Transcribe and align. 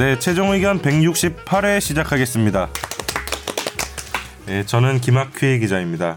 네, 0.00 0.18
최종 0.18 0.52
의견 0.52 0.80
168회 0.80 1.78
시작하겠습니다. 1.78 2.68
네, 4.46 4.64
저는 4.64 5.02
김학휘 5.02 5.58
기자입니다. 5.58 6.16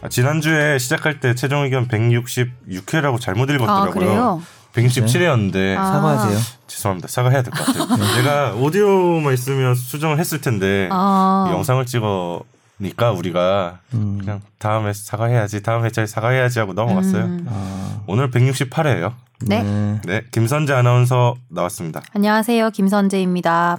아, 0.00 0.08
지난주에 0.08 0.78
시작할 0.78 1.20
때 1.20 1.34
최종 1.34 1.64
의견 1.64 1.86
166회라고 1.86 3.20
잘못 3.20 3.50
읽었더라고요. 3.50 3.90
아, 3.90 3.90
그래요? 3.92 4.42
167회였는데 4.72 5.76
아. 5.76 5.84
사과하세요. 5.84 6.38
죄송합니다. 6.66 7.08
사과해야 7.08 7.42
될 7.42 7.52
것 7.52 7.62
같아요. 7.66 8.16
내가 8.16 8.54
오디오만 8.54 9.34
있으면 9.34 9.74
수정을 9.74 10.18
했을 10.18 10.40
텐데 10.40 10.88
아. 10.90 11.50
영상을 11.52 11.84
찍어 11.84 12.42
니까 12.80 13.12
우리가 13.12 13.78
음. 13.94 14.18
그냥 14.18 14.40
다음에 14.58 14.92
사과해야지, 14.92 15.62
다음 15.62 15.84
회차에 15.84 16.06
사과해야지 16.06 16.58
하고 16.58 16.72
넘어갔어요. 16.72 17.24
음. 17.24 17.46
아, 17.48 18.02
오늘 18.06 18.30
168회예요. 18.30 19.14
네. 19.42 19.62
네. 19.62 20.00
네, 20.04 20.22
김선재 20.32 20.72
아나운서 20.72 21.36
나왔습니다. 21.50 22.02
안녕하세요. 22.14 22.70
김선재입니다. 22.70 23.76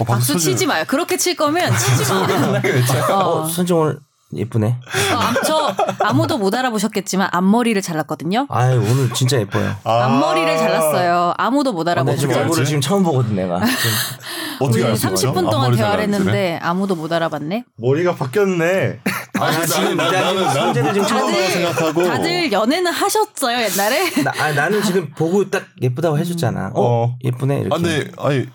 어, 0.00 0.04
박수 0.04 0.38
치지 0.38 0.66
마요. 0.66 0.84
그렇게 0.88 1.16
칠 1.16 1.36
거면 1.36 1.76
치지 1.76 2.10
마. 2.12 3.14
어, 3.14 3.42
어. 3.42 3.46
선정 3.48 3.78
오늘 3.80 3.98
예쁘네. 4.34 4.76
어, 5.14 5.18
암- 5.18 5.34
저 5.44 5.74
아무도 6.00 6.38
못 6.38 6.54
알아보셨겠지만 6.54 7.28
앞머리를 7.32 7.80
잘랐거든요. 7.82 8.46
아유 8.48 8.76
오늘 8.78 9.12
진짜 9.12 9.38
예뻐요. 9.38 9.74
앞머리를 9.82 10.56
잘랐어요. 10.56 11.34
아무도 11.36 11.72
못나 11.72 11.92
지금 11.94 12.00
알아보셨죠. 12.04 12.38
얼굴을 12.40 12.64
지금 12.64 12.80
처음 12.80 13.02
보거든 13.02 13.34
내가. 13.34 13.60
어떻게 14.60 14.82
우리 14.82 14.90
알수 14.90 15.08
30분 15.08 15.50
동안 15.50 15.74
대화를 15.74 16.04
했는데 16.04 16.58
아무도 16.62 16.94
못 16.94 17.10
알아봤네. 17.12 17.64
머리가 17.76 18.14
바뀌었네. 18.14 19.00
아, 19.40 19.50
나 19.50 19.64
지금 19.66 19.96
나- 19.96 20.10
나, 20.10 20.32
나는- 20.32 20.54
나는 20.54 20.74
지금 20.94 21.08
처음 21.08 21.32
다들- 21.32 21.50
생각하고. 21.50 22.04
다들 22.04 22.52
연애는 22.52 22.92
하셨어요 22.92 23.58
옛날에? 23.62 24.10
나, 24.22 24.32
아, 24.38 24.52
나는 24.52 24.82
지금 24.82 25.10
보고 25.16 25.48
딱 25.50 25.64
예쁘다고 25.80 26.18
해줬잖아. 26.18 26.72
어, 26.74 27.04
어. 27.06 27.16
예쁘네 27.24 27.60
이렇게. 27.62 27.74
아, 27.74 27.78
근데 27.78 28.10
아니 28.18 28.46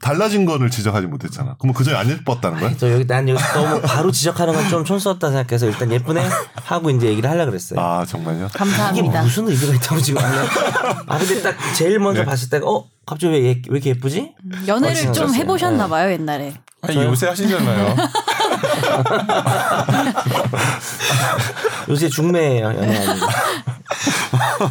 달라진 0.00 0.46
거를 0.46 0.70
지적하지 0.70 1.06
못했잖아. 1.08 1.56
그러면 1.58 1.74
그전에 1.74 1.96
안 1.98 2.08
예뻤다는 2.10 2.58
거야? 2.58 2.72
저 2.78 2.90
여기 2.90 3.06
난 3.06 3.28
여기 3.28 3.40
너무 3.54 3.80
바로 3.82 4.10
지적하는 4.10 4.54
건 4.54 4.68
좀 4.70 4.84
촌스럽다 4.84 5.30
생각해서 5.30 5.66
일단 5.66 5.90
예쁘네 5.92 6.26
하고 6.64 6.88
이제 6.90 7.08
얘기를 7.08 7.28
하려 7.28 7.44
그랬어요. 7.46 7.78
아 7.80 8.04
정말요? 8.06 8.46
이게 8.46 8.58
감사합니다. 8.58 9.22
무슨 9.22 9.48
의미가 9.48 9.74
있다고 9.74 10.00
지금 10.00 10.22
아냐. 10.24 10.44
아 11.06 11.18
근데 11.18 11.42
딱 11.42 11.54
제일 11.76 11.98
먼저 11.98 12.20
네. 12.22 12.26
봤을 12.26 12.48
때가 12.48 12.66
어 12.66 12.86
갑자기 13.04 13.32
왜, 13.34 13.38
얘- 13.46 13.62
왜 13.68 13.76
이렇게 13.76 13.90
예쁘지? 13.90 14.32
연애를 14.66 15.08
어, 15.08 15.12
좀. 15.12 15.34
해보셨나 15.34 15.88
봐요 15.88 16.10
옛날에. 16.12 16.54
아니, 16.82 16.96
요새 16.96 17.26
하시잖아요. 17.26 17.94
요새 21.88 22.08
중매예요 22.08 22.66
연애하는 22.66 23.20
거. 23.20 23.28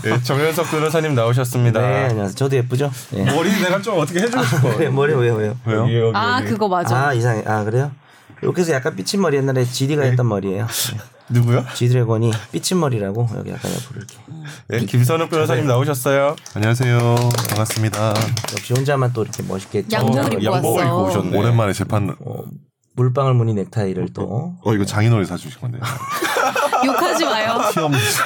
네, 0.03 0.22
정현석 0.23 0.72
변호사님 0.72 1.13
나오셨습니다. 1.16 1.80
네 1.81 1.88
안녕하세요. 2.05 2.35
저도 2.35 2.55
예쁘죠? 2.58 2.91
네. 3.11 3.23
머리 3.25 3.52
내가 3.61 3.81
좀 3.81 3.97
어떻게 3.99 4.22
해주고 4.22 4.44
싶어. 4.44 4.75
그래 4.77 4.89
머리 4.89 5.13
왜요 5.13 5.35
왜요? 5.35 5.58
왜요? 5.66 5.80
여기, 5.81 5.99
여기, 5.99 6.17
아 6.17 6.39
여기. 6.39 6.49
그거 6.52 6.67
맞아. 6.67 7.08
아 7.09 7.13
이상해. 7.13 7.44
아 7.45 7.63
그래요? 7.63 7.91
이렇게 8.41 8.61
해서 8.61 8.73
약간 8.73 8.95
삐친 8.95 9.22
머리 9.22 9.38
옛날에 9.38 9.66
지디가 9.66 10.03
했던 10.03 10.27
머리예요. 10.27 10.67
누구요? 11.31 11.63
지드래곤이 11.75 12.31
삐친 12.52 12.80
머리라고 12.80 13.30
여기 13.35 13.52
약간 13.52 13.72
옆으로 13.72 13.97
이렇게. 13.97 14.16
네, 14.67 14.80
김선욱 14.85 15.30
변호사님 15.30 15.67
나오셨어요. 15.67 16.35
안녕하세요. 16.55 17.16
반갑습니다. 17.50 18.13
역시 18.53 18.73
혼자만 18.73 19.13
또 19.13 19.23
이렇게 19.23 19.44
멋있게 19.44 19.83
양복을 19.91 20.19
어, 20.22 20.27
입고 20.39 20.44
양복을 20.44 20.83
입고 20.85 21.03
왔어. 21.03 21.19
오셨네. 21.19 21.38
오랜만에 21.38 21.73
재판. 21.73 22.16
어, 22.25 22.44
물방울 22.95 23.33
무늬 23.35 23.53
넥타이를 23.53 24.09
또 24.13 24.57
어 24.63 24.73
이거 24.73 24.83
장인어른 24.85 25.25
사주신 25.25 25.61
건데. 25.61 25.80
욕하지 26.85 27.25
마요. 27.25 27.58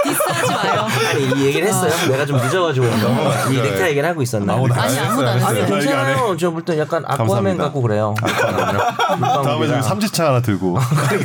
디스하지 0.04 0.52
마요. 0.54 0.88
아니 1.10 1.26
이 1.42 1.46
얘기를 1.46 1.68
했어요. 1.68 1.92
내가 2.10 2.26
좀 2.26 2.38
늦어가지고 2.38 2.86
이 2.86 3.62
넥타이 3.62 3.90
얘기를 3.92 4.08
하고 4.10 4.22
있었나? 4.22 4.54
아니. 4.54 4.62
아무도 5.00 5.28
안 5.30 5.38
했어요. 5.40 5.66
괜찮아요. 5.66 6.38
저볼때 6.38 6.78
약간 6.80 7.04
아쿠아맨. 7.08 7.58
같고 7.58 7.82
그래요. 7.82 8.14
다음에 8.22 9.68
저기. 9.68 9.82
삼지차 9.84 10.28
하나 10.28 10.42
들고 10.42 10.78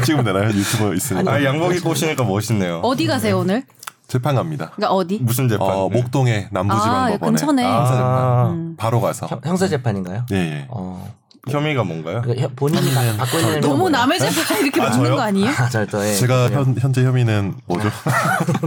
찍으면 0.04 0.24
되나요? 0.24 0.48
유튜버 0.48 0.94
있으니까. 0.94 1.32
아, 1.32 1.44
양복 1.44 1.74
입고 1.76 1.90
오시니까 1.90 2.24
멋있네요. 2.24 2.80
어디 2.82 3.06
가세요 3.06 3.38
오늘? 3.38 3.64
재판 4.06 4.34
갑니다. 4.36 4.70
그러니까 4.74 4.94
어디? 4.94 5.18
무슨 5.20 5.48
재판? 5.50 5.68
어 5.68 5.88
목동의 5.90 6.44
아, 6.46 6.48
남부지방법원에 6.50 7.18
근처네. 7.18 7.62
형사 7.64 7.92
재판 7.92 8.06
아, 8.08 8.56
바로 8.78 9.00
가서. 9.02 9.26
형- 9.26 9.40
형사 9.44 9.68
재판인가요? 9.68 10.24
예 10.32 10.36
예. 10.36 10.66
어. 10.70 11.06
혐의가 11.50 11.84
뭔가요? 11.84 12.22
그 12.22 12.34
혀- 12.36 12.48
본인이 12.54 12.92
가- 12.94 13.16
갖고 13.16 13.38
있는 13.38 13.60
너무 13.60 13.88
남의 13.90 14.18
재판 14.18 14.58
이렇게 14.62 14.80
묻는 14.80 14.96
저요? 15.04 15.16
거 15.16 15.22
아니에요? 15.22 15.50
아, 15.56 15.68
잘 15.68 15.86
또. 15.86 16.04
예. 16.06 16.14
제가 16.14 16.50
현, 16.50 16.74
현재 16.78 17.04
혐의는 17.04 17.54
뭐죠? 17.66 17.90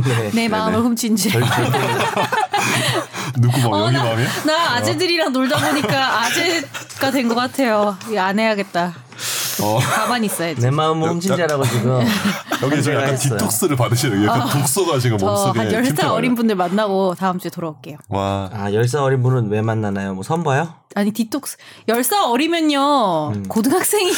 네. 0.06 0.32
내 0.36 0.48
마음을 0.48 0.80
훔친 0.82 1.16
죄. 1.16 1.30
누구 3.40 3.60
뭐 3.62 3.78
어, 3.78 3.86
여기 3.88 3.94
나, 3.96 4.04
마음이야? 4.04 4.28
나 4.46 4.76
아재들이랑 4.76 5.32
놀다 5.34 5.58
보니까 5.58 6.22
아재가 6.22 7.12
된 7.12 7.28
것 7.30 7.36
같아요. 7.36 7.98
안 8.18 8.40
해야겠다. 8.40 8.94
어. 9.62 9.78
가만히 9.80 10.28
있어야지. 10.28 10.62
내 10.62 10.70
마음을 10.72 11.10
훔친 11.10 11.36
자라고 11.36 11.64
지금 11.64 12.00
여기 12.64 12.76
저 12.78 12.82
제가 12.82 13.02
약간 13.02 13.14
했어요. 13.14 13.38
디톡스를 13.38 13.76
받으시는 13.76 14.26
약간 14.26 14.50
독소가 14.50 15.00
지금 15.00 15.18
저 15.18 15.26
몸속에 15.26 15.60
한 15.60 15.68
10살 15.70 15.84
침투가 15.86 16.14
어린. 16.14 16.36
분들 16.36 16.56
만나고 16.56 17.16
다음 17.16 17.40
주에 17.40 17.50
돌아올게요. 17.52 17.98
와 18.10 18.50
아, 18.54 18.70
10살 18.72 19.02
어린 19.02 19.22
분은 19.24 19.50
왜 19.50 19.62
만나나요? 19.62 20.14
뭐 20.14 20.24
선봐요? 20.24 20.74
아니 20.94 21.12
디톡스 21.12 21.58
10살 21.88 22.30
어리면요 22.30 23.44
고등학생이에요. 23.48 24.14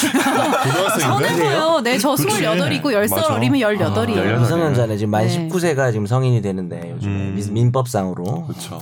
서른이요. 1.00 1.82
네, 1.84 1.98
저 1.98 2.14
28이고 2.16 2.84
10살 2.86 3.10
맞아. 3.16 3.34
어리면 3.34 3.64
아, 3.64 3.74
18이에요. 3.74 4.16
열여덟. 4.18 4.40
미성년자네 4.40 4.98
지금 4.98 5.12
만 5.12 5.28
네. 5.28 5.48
19세가 5.50 5.92
지금 5.92 6.06
성인이 6.08 6.42
되는데 6.42 6.92
요즘에 6.96 7.14
음. 7.14 7.36
민- 7.36 7.54
민법상으로 7.54 8.48
그렇죠. 8.48 8.82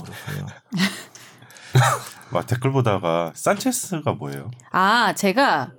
막 2.30 2.46
댓글 2.46 2.72
보다가 2.72 3.32
산체스가 3.34 4.12
뭐예요? 4.12 4.50
아, 4.70 5.12
제가 5.14 5.70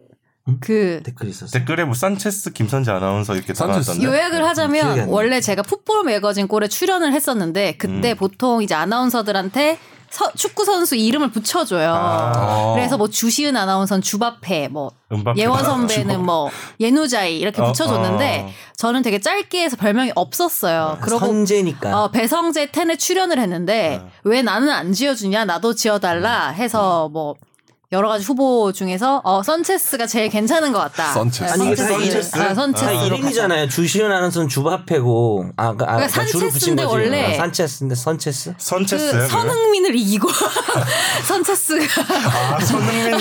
그 0.59 1.01
댓글 1.05 1.29
있었어. 1.29 1.51
댓글에 1.57 1.85
뭐 1.85 1.93
산체스 1.93 2.51
김선재 2.51 2.91
아나운서 2.91 3.33
이렇게 3.35 3.53
산체스. 3.53 3.91
달아놨던데. 3.91 4.05
요약을 4.05 4.41
안 4.43 4.49
하자면 4.49 4.97
나. 4.97 5.05
원래 5.07 5.39
제가 5.39 5.61
풋볼 5.61 6.03
매거진 6.03 6.47
꼴에 6.49 6.67
출연을 6.67 7.13
했었는데 7.13 7.77
그때 7.77 8.11
음. 8.11 8.17
보통 8.17 8.61
이제 8.61 8.75
아나운서들한테 8.75 9.79
서- 10.09 10.31
축구 10.35 10.65
선수 10.65 10.95
이름을 10.97 11.31
붙여줘요. 11.31 11.91
아. 11.91 12.73
그래서 12.75 12.97
뭐 12.97 13.07
주시은 13.09 13.55
아나운서는 13.55 14.01
주바페, 14.01 14.67
뭐 14.67 14.91
음바페. 15.11 15.39
예원 15.41 15.63
선배는 15.63 16.23
뭐 16.23 16.49
예누자이 16.79 17.39
이렇게 17.39 17.61
어, 17.61 17.67
붙여줬는데 17.67 18.45
어. 18.45 18.49
저는 18.77 19.01
되게 19.01 19.19
짧게 19.21 19.63
해서 19.63 19.77
별명이 19.77 20.11
없었어요. 20.13 20.99
그러고 21.01 21.25
선재니까. 21.25 22.03
어, 22.03 22.11
배성재 22.11 22.71
텐에 22.71 22.97
출연을 22.97 23.39
했는데 23.39 24.01
네. 24.03 24.11
왜 24.25 24.41
나는 24.43 24.69
안 24.69 24.91
지어주냐 24.93 25.45
나도 25.45 25.73
지어달라 25.73 26.49
해서 26.49 27.07
뭐 27.09 27.33
여러 27.93 28.09
가지 28.09 28.25
후보 28.25 28.71
중에서 28.73 29.21
어 29.23 29.43
선체스가 29.43 30.07
제일 30.07 30.29
괜찮은 30.29 30.73
것 30.73 30.79
같다. 30.79 31.13
선체스. 31.13 31.53
아니, 31.53 31.65
이게 31.67 31.75
선체스. 31.75 32.31
선체스? 32.31 32.35
아, 32.41 32.53
선체스. 32.55 32.85
아, 32.85 32.91
이름이잖아요. 32.91 33.69
주시은 33.69 34.11
아나운서는 34.11 34.49
주바페고 34.49 35.51
아, 35.55 35.73
그, 35.73 35.83
아, 35.85 35.95
그러니까 35.97 36.07
산체스인데 36.09 36.83
거지. 36.83 36.95
원래. 36.95 37.33
아, 37.33 37.37
산체스인데 37.37 37.95
선체스? 37.95 38.55
선체스요? 38.57 39.19
그 39.21 39.27
선흥민을 39.27 39.95
이기고 39.95 40.27
선체스가 41.27 41.83
아, 42.55 42.59
손흥민 42.59 43.13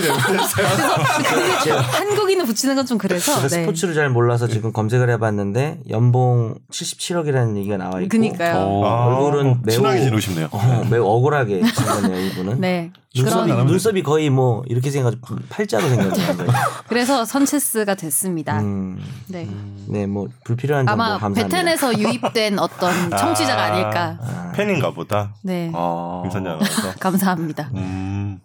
제가 1.65 1.81
한국인을 1.81 2.47
붙이는 2.47 2.75
건 2.75 2.83
좀 2.83 2.99
그래서 2.99 3.37
제가 3.37 3.43
네. 3.49 3.63
스포츠를 3.63 3.95
잘 3.95 4.11
몰라서 4.11 4.49
지금 4.49 4.73
검색을 4.73 5.09
해봤는데 5.11 5.79
연봉 5.91 6.57
77억이라는 6.73 7.57
얘기가 7.59 7.77
나와 7.77 8.01
있고 8.01 8.09
그니까요. 8.09 8.57
어, 8.57 8.85
아, 8.85 9.07
얼굴은 9.07 9.61
매우 9.63 9.77
친하게 9.77 10.01
지내시네요. 10.01 10.49
어, 10.51 10.83
매우 10.91 11.05
억울하게 11.07 11.63
생겼네요 11.65 12.21
이분은. 12.27 12.61
네. 12.61 12.91
눈썹이, 13.15 13.53
눈썹이 13.53 14.03
거의 14.03 14.31
뭐 14.31 14.63
이렇게 14.67 14.91
생겨가지고 14.91 15.37
팔자로 15.51 15.89
생겼네요. 15.89 16.13
거의. 16.37 16.53
그래서 16.89 17.25
선체스가 17.25 17.95
됐습니다. 17.95 18.59
음, 18.61 18.99
네. 19.29 19.49
네, 19.87 20.07
뭐 20.07 20.29
불필요한 20.45 20.87
정보 20.87 21.03
아마 21.03 21.19
감사합니다. 21.19 21.43
베텐에서 21.49 21.99
유입된 21.99 22.59
어떤 22.59 23.11
청취자가 23.17 23.63
아닐까. 23.65 24.53
팬인가 24.55 24.93
보다. 24.93 25.35
네. 25.43 25.71
아, 25.75 26.21
김선재 26.23 26.49
아나운서. 26.51 26.93
감사합니다. 27.01 27.71
음, 27.75 28.41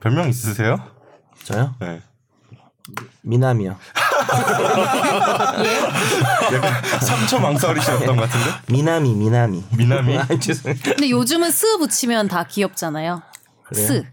별명 0.00 0.28
있으세요? 0.28 0.78
저요? 1.44 1.74
네. 1.80 2.00
미남이요. 3.22 3.76
약간 6.54 6.72
3초 7.00 7.40
망설이셨던 7.40 8.16
것 8.16 8.22
같은데? 8.30 8.50
미남이 8.72 9.12
미남이. 9.14 9.64
미남이? 9.76 10.16
아, 10.18 10.26
죄송해요. 10.38 10.80
근데 10.84 11.10
요즘은 11.10 11.50
스 11.50 11.78
붙이면 11.78 12.28
다 12.28 12.44
귀엽잖아요. 12.44 13.22
스. 13.72 14.04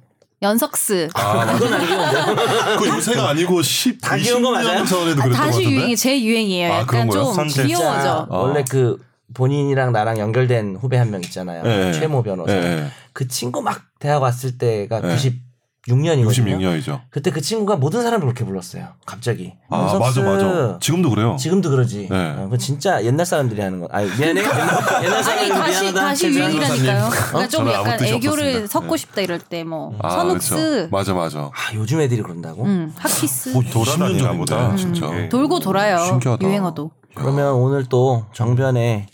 연석스. 0.42 1.08
아, 1.14 1.54
그건 1.58 1.74
아니고. 1.74 1.96
그 2.80 2.88
요새가 2.90 3.30
아니고 3.30 3.62
10, 3.62 4.02
다 4.02 4.18
귀여운 4.18 4.42
거 4.44 4.52
맞아요? 4.52 4.84
전에도 4.84 5.22
아, 5.22 5.24
그랬던 5.26 5.36
아, 5.36 5.46
다시 5.46 5.64
유행이 5.64 5.96
제 5.96 6.22
유행이에요. 6.22 6.74
아, 6.74 6.80
약간 6.80 7.10
좀 7.10 7.34
선제. 7.34 7.66
귀여워져. 7.66 8.28
어. 8.30 8.42
원래 8.42 8.64
그 8.70 8.98
본인이랑 9.34 9.94
나랑 9.94 10.18
연결된 10.20 10.78
후배 10.82 10.98
한 10.98 11.10
명 11.12 11.22
있잖아요. 11.24 11.64
네. 11.64 11.94
최모 11.94 12.24
변호사. 12.24 12.54
네. 12.54 12.88
그 13.14 13.28
친구 13.30 13.62
막 13.62 13.84
대학 14.00 14.22
왔을 14.22 14.58
때가 14.58 15.00
네. 15.00 15.10
90 15.14 15.42
6년이거든요. 15.88 16.58
66년이죠. 16.60 17.02
그때 17.10 17.30
그 17.30 17.42
친구가 17.42 17.76
모든 17.76 18.04
사람을 18.04 18.26
그렇게 18.26 18.46
불렀어요. 18.46 18.88
갑자기. 19.06 19.54
아 19.70 19.98
맞아 20.00 20.22
맞아. 20.22 20.78
지금도 20.80 21.10
그래요. 21.10 21.36
지금도 21.38 21.70
그러지. 21.70 22.08
네. 22.10 22.36
어, 22.38 22.48
그 22.50 22.58
진짜 22.58 23.04
옛날 23.04 23.26
사람들이 23.26 23.60
하는 23.62 23.82
거. 23.82 23.88
아니 23.92 24.08
미안해. 24.08 24.42
그러니까. 24.42 25.04
옛날, 25.04 25.04
옛날 25.04 25.24
사람들이 25.24 25.52
아니, 25.52 25.62
다시, 25.62 25.94
다시 25.94 26.28
유행이라니까요. 26.28 27.10
그러니까 27.10 27.48
좀 27.50 27.70
약간 27.70 28.02
애교를 28.02 28.68
섞고 28.68 28.96
네. 28.96 28.98
싶다 28.98 29.22
이럴 29.22 29.40
때뭐 29.40 29.98
아, 30.02 30.10
선욱스. 30.12 30.50
그쵸. 30.56 30.62
그렇죠. 30.62 30.88
맞아 30.90 31.14
맞아. 31.14 31.40
아 31.40 31.74
요즘 31.74 32.00
애들이 32.00 32.22
그런다고? 32.22 32.64
음, 32.64 32.94
핫키스. 32.98 33.50
뭐, 33.50 33.64
돌아다니나 33.64 34.34
보다 34.34 34.70
음, 34.70 34.78
진짜. 34.78 35.08
돌고 35.30 35.60
돌아요. 35.60 35.98
신기하다. 36.06 36.48
유행어도. 36.48 36.92
그러면 37.14 37.54
오늘 37.56 37.86
또 37.86 38.26
정변에 38.34 39.08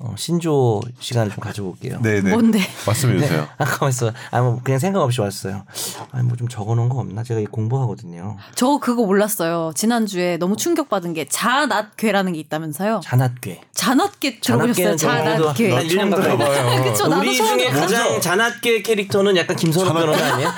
어, 0.00 0.14
신조 0.16 0.80
시간을 1.00 1.32
좀 1.32 1.40
가져볼게요. 1.40 2.00
네네. 2.02 2.30
뭔데? 2.30 2.60
말씀해 2.86 3.18
주세요. 3.18 3.48
아까 3.58 3.88
있어. 3.88 4.12
아, 4.30 4.40
뭐 4.40 4.60
그냥 4.62 4.78
생각 4.78 5.00
없이 5.02 5.20
왔어요. 5.20 5.64
아니 6.12 6.24
뭐 6.24 6.36
좀 6.38 6.46
적어놓은 6.46 6.88
거 6.88 6.98
없나? 7.00 7.24
제가 7.24 7.40
이 7.40 7.46
공부하거든요. 7.46 8.36
저 8.54 8.78
그거 8.78 9.04
몰랐어요. 9.04 9.72
지난주에 9.74 10.36
너무 10.36 10.56
충격받은 10.56 11.14
게 11.14 11.26
자낫괴라는 11.28 12.34
게 12.34 12.38
있다면서요. 12.38 13.00
잔악괴. 13.02 13.60
자낫괴 13.74 14.38
들어보셨어요? 14.38 14.96
자낫괴. 14.96 15.68
난 15.68 15.84
1년 15.84 16.10
가까이 16.14 16.82
그쵸, 16.92 17.08
나도 17.08 17.22
우리 17.22 17.36
처음 17.36 17.58
중에. 17.58 17.68
가장 17.70 18.20
잔악괴 18.20 18.82
캐릭터는 18.82 19.36
약간 19.36 19.56
김선욱 19.56 19.92
변호사 19.92 20.34
아니야? 20.34 20.54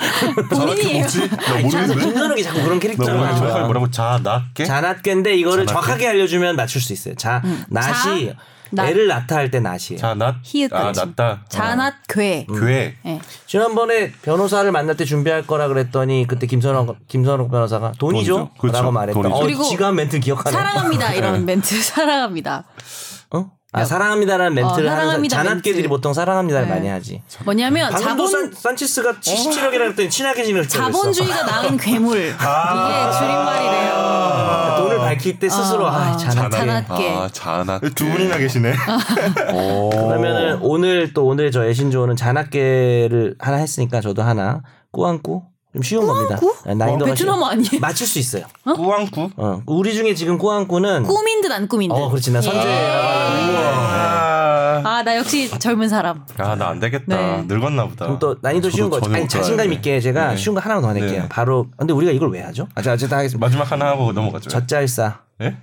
본인이에요. 0.51 1.07
김선욱이 1.97 2.43
자꾸 2.43 2.61
그런 2.61 2.79
캐릭터를 2.79 3.13
정확하게. 3.17 3.63
뭐라고 3.65 3.89
자낫게? 3.89 4.65
잔악괴인데 4.65 5.33
이거를? 5.37 5.65
정확하게 5.65 6.09
알려주면 6.09 6.55
맞출 6.55 6.79
수 6.79 6.93
있어요. 6.93 7.15
자, 7.15 7.41
낫이 7.69 8.27
음. 8.29 8.33
자, 8.75 8.83
낫. 8.83 8.89
애를 8.89 9.07
낳다 9.07 9.35
할 9.35 9.51
때 9.51 9.59
낫이에요. 9.59 9.97
자낫 9.97 10.35
히읗 10.43 10.73
아 10.73 10.83
같이. 10.83 10.99
낫다. 10.99 11.45
자낫괴. 11.49 12.45
교회. 12.47 12.95
예. 13.05 13.19
지난번에 13.45 14.11
변호사를 14.21 14.71
만날 14.71 14.95
때 14.97 15.05
준비할 15.05 15.45
거라 15.45 15.67
그랬더니 15.67 16.25
그때 16.27 16.47
김선욱 16.47 17.07
김선욱 17.07 17.51
변호사가 17.51 17.91
돈이죠? 17.99 18.35
돈이죠. 18.37 18.53
그렇죠. 18.59 18.77
라고 18.79 18.91
말했다. 18.91 19.19
돈이죠. 19.21 19.35
어, 19.35 19.41
그리고 19.41 19.63
지가 19.63 19.91
멘트 19.91 20.19
기억하네. 20.19 20.51
사랑합니다 20.51 21.13
이런 21.13 21.43
멘트 21.45 21.81
사랑합니다. 21.81 22.63
어? 23.31 23.45
아, 23.73 23.85
사랑합니다라는 23.85 24.53
멘트를 24.53 24.85
어, 24.85 24.91
하는 24.91 25.01
사랑합니다 25.03 25.37
잔악계들이 25.37 25.75
멘트. 25.83 25.87
보통 25.89 26.13
사랑합니다를 26.13 26.67
네. 26.67 26.73
많이 26.73 26.87
하지. 26.89 27.21
뭐냐면 27.45 27.89
자본 27.95 28.27
산, 28.27 28.51
산체스가 28.51 29.13
77억이라 29.13 29.71
그랬더니 29.71 30.09
친하게 30.09 30.43
지낼 30.43 30.67
줄 30.67 30.81
알았어. 30.81 30.91
자본주의가 30.99 31.43
낳은 31.43 31.77
괴물 31.77 32.17
이게 32.35 32.37
줄임말이래요. 33.17 34.75
돈을 34.77 34.97
밝힐 34.99 35.39
때 35.39 35.47
스스로 35.49 35.87
아, 35.87 35.95
아, 36.11 36.17
잔악. 36.17 36.51
잔악계. 36.51 37.09
아 37.15 37.29
잔악. 37.31 37.81
두 37.95 38.09
분이나 38.09 38.37
계시네. 38.37 38.73
오. 39.53 39.89
그러면은 39.89 40.59
오늘 40.61 41.13
또 41.13 41.25
오늘 41.25 41.49
저 41.51 41.63
애신조는 41.65 42.17
잔악계를 42.17 43.35
하나 43.39 43.57
했으니까 43.57 44.01
저도 44.01 44.21
하나 44.21 44.61
꾸안꾸 44.91 45.43
좀 45.73 45.81
쉬운 45.83 46.05
겁니다. 46.05 46.37
네, 46.65 46.75
난이도가 46.75 47.11
베트남 47.11 47.35
쉬워. 47.37 47.47
아니에요? 47.47 47.79
맞출 47.79 48.05
수 48.05 48.19
있어요. 48.19 48.43
꾸안꾸? 48.65 49.29
어, 49.37 49.61
우리 49.67 49.93
중에 49.93 50.13
지금 50.15 50.37
꾸안꾸는 50.37 51.03
꿈인 51.03 51.41
듯안 51.41 51.69
꿈인 51.69 51.89
듯. 51.89 51.95
어 51.95 52.09
그렇지 52.09 52.31
나 52.33 52.41
선재 52.41 52.59
아, 52.59 53.60
아, 55.01 55.03
나 55.03 55.17
역시 55.17 55.49
젊은 55.59 55.89
사람. 55.89 56.23
아, 56.37 56.55
나 56.55 56.67
안 56.69 56.79
되겠다. 56.79 57.15
네. 57.15 57.43
늙었나 57.47 57.87
보다. 57.87 58.05
그럼 58.05 58.19
또 58.19 58.35
난이도 58.41 58.69
쉬운 58.69 58.89
거 58.89 58.99
아니 59.03 59.21
못 59.21 59.27
자신감. 59.29 59.73
있게 59.73 59.99
제가 59.99 60.29
네. 60.31 60.37
쉬운 60.37 60.53
거 60.55 60.61
하나만 60.61 60.81
더 60.83 60.93
낼게요. 60.93 61.23
네. 61.23 61.29
바로 61.29 61.67
근데 61.75 61.91
우리가 61.93 62.11
이걸 62.11 62.29
왜 62.31 62.41
하죠? 62.43 62.67
아, 62.75 62.81
자 62.81 62.93
어쨌든 62.93 63.17
하겠습니다. 63.17 63.43
마지막 63.45 63.71
하나 63.71 63.87
하고 63.87 64.11
넘어가죠. 64.13 64.49
젖잘싸. 64.49 65.19
예? 65.41 65.57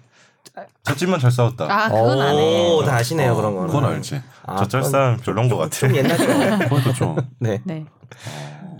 졌지만 0.82 1.20
잘 1.20 1.30
싸웠다. 1.30 1.66
아, 1.70 1.88
그건 1.88 2.20
안 2.20 2.34
해. 2.36 2.66
오, 2.66 2.82
다 2.84 2.96
아시네요 2.96 3.36
그런 3.36 3.54
거는. 3.54 3.68
그건 3.68 3.84
알지. 3.84 4.20
아, 4.44 4.56
젖잘 4.56 4.80
그건 4.82 4.90
싸움 4.90 5.16
별론 5.18 5.48
것 5.48 5.56
같아. 5.58 5.70
좀 5.78 5.94
옛날이죠. 5.94 6.26
그것도 6.68 6.92
좀. 6.94 7.16
네 7.38 7.60
네. 7.64 7.84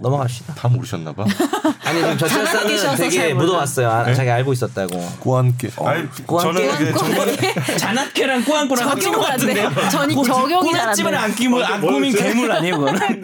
넘어갑시다. 0.01 0.55
다 0.55 0.69
모르셨나 0.69 1.13
봐. 1.13 1.25
아니 1.85 2.01
지금 2.01 2.19
잘 2.19 2.97
되게. 2.97 3.35
묻어왔어요. 3.35 3.89
아, 3.89 4.13
자기 4.15 4.31
알고 4.31 4.53
있었다고. 4.53 4.99
꾸안깨. 5.21 5.71
어, 5.77 5.89
아니? 5.89 6.09
저는 6.27 6.69
그 6.77 6.93
정말 6.99 7.29
안 9.33 9.39
돼. 9.39 9.69
전이 9.91 10.15
적용이 10.25 10.73
잘안 10.73 10.95
돼. 10.95 11.17
안 11.17 11.35
끼면 11.35 11.63
안 11.65 11.81
꾸민 11.81 12.15
괴물 12.15 12.51
아니에요 12.53 12.79
그거는? 12.79 13.03
안- 13.03 13.21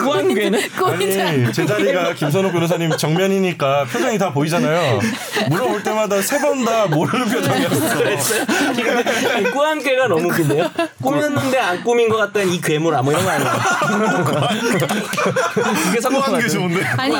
아니 1.21 1.53
제 1.53 1.67
자리가 1.67 2.15
김선욱 2.15 2.53
변호사님 2.53 2.97
정면이니까 2.97 3.85
표정이 3.85 4.19
다 4.19 4.33
보이잖아요. 4.33 5.01
물어볼 5.49 5.83
때마다 5.83 6.21
세 6.23 6.39
번 6.41 6.65
다 6.65 6.87
모르는 6.87 7.29
표정이었어. 7.29 7.89
꾸안괴가 9.53 10.09
너무 10.09 10.29
웃긴데요? 10.31 10.71
꾸몄는데 11.03 11.59
안 11.59 11.83
꾸민 11.85 12.09
것 12.09 12.17
같다는 12.17 12.49
이 12.53 12.61
괴물 12.61 12.95
아뭐 12.95 13.11
이런 13.13 13.25
거 13.25 13.31
아니에요? 13.31 13.53
그게 15.85 16.01
성공 16.01 16.23
꾸안깨 16.23 16.49
좋은데. 16.69 16.87
아니, 16.97 17.15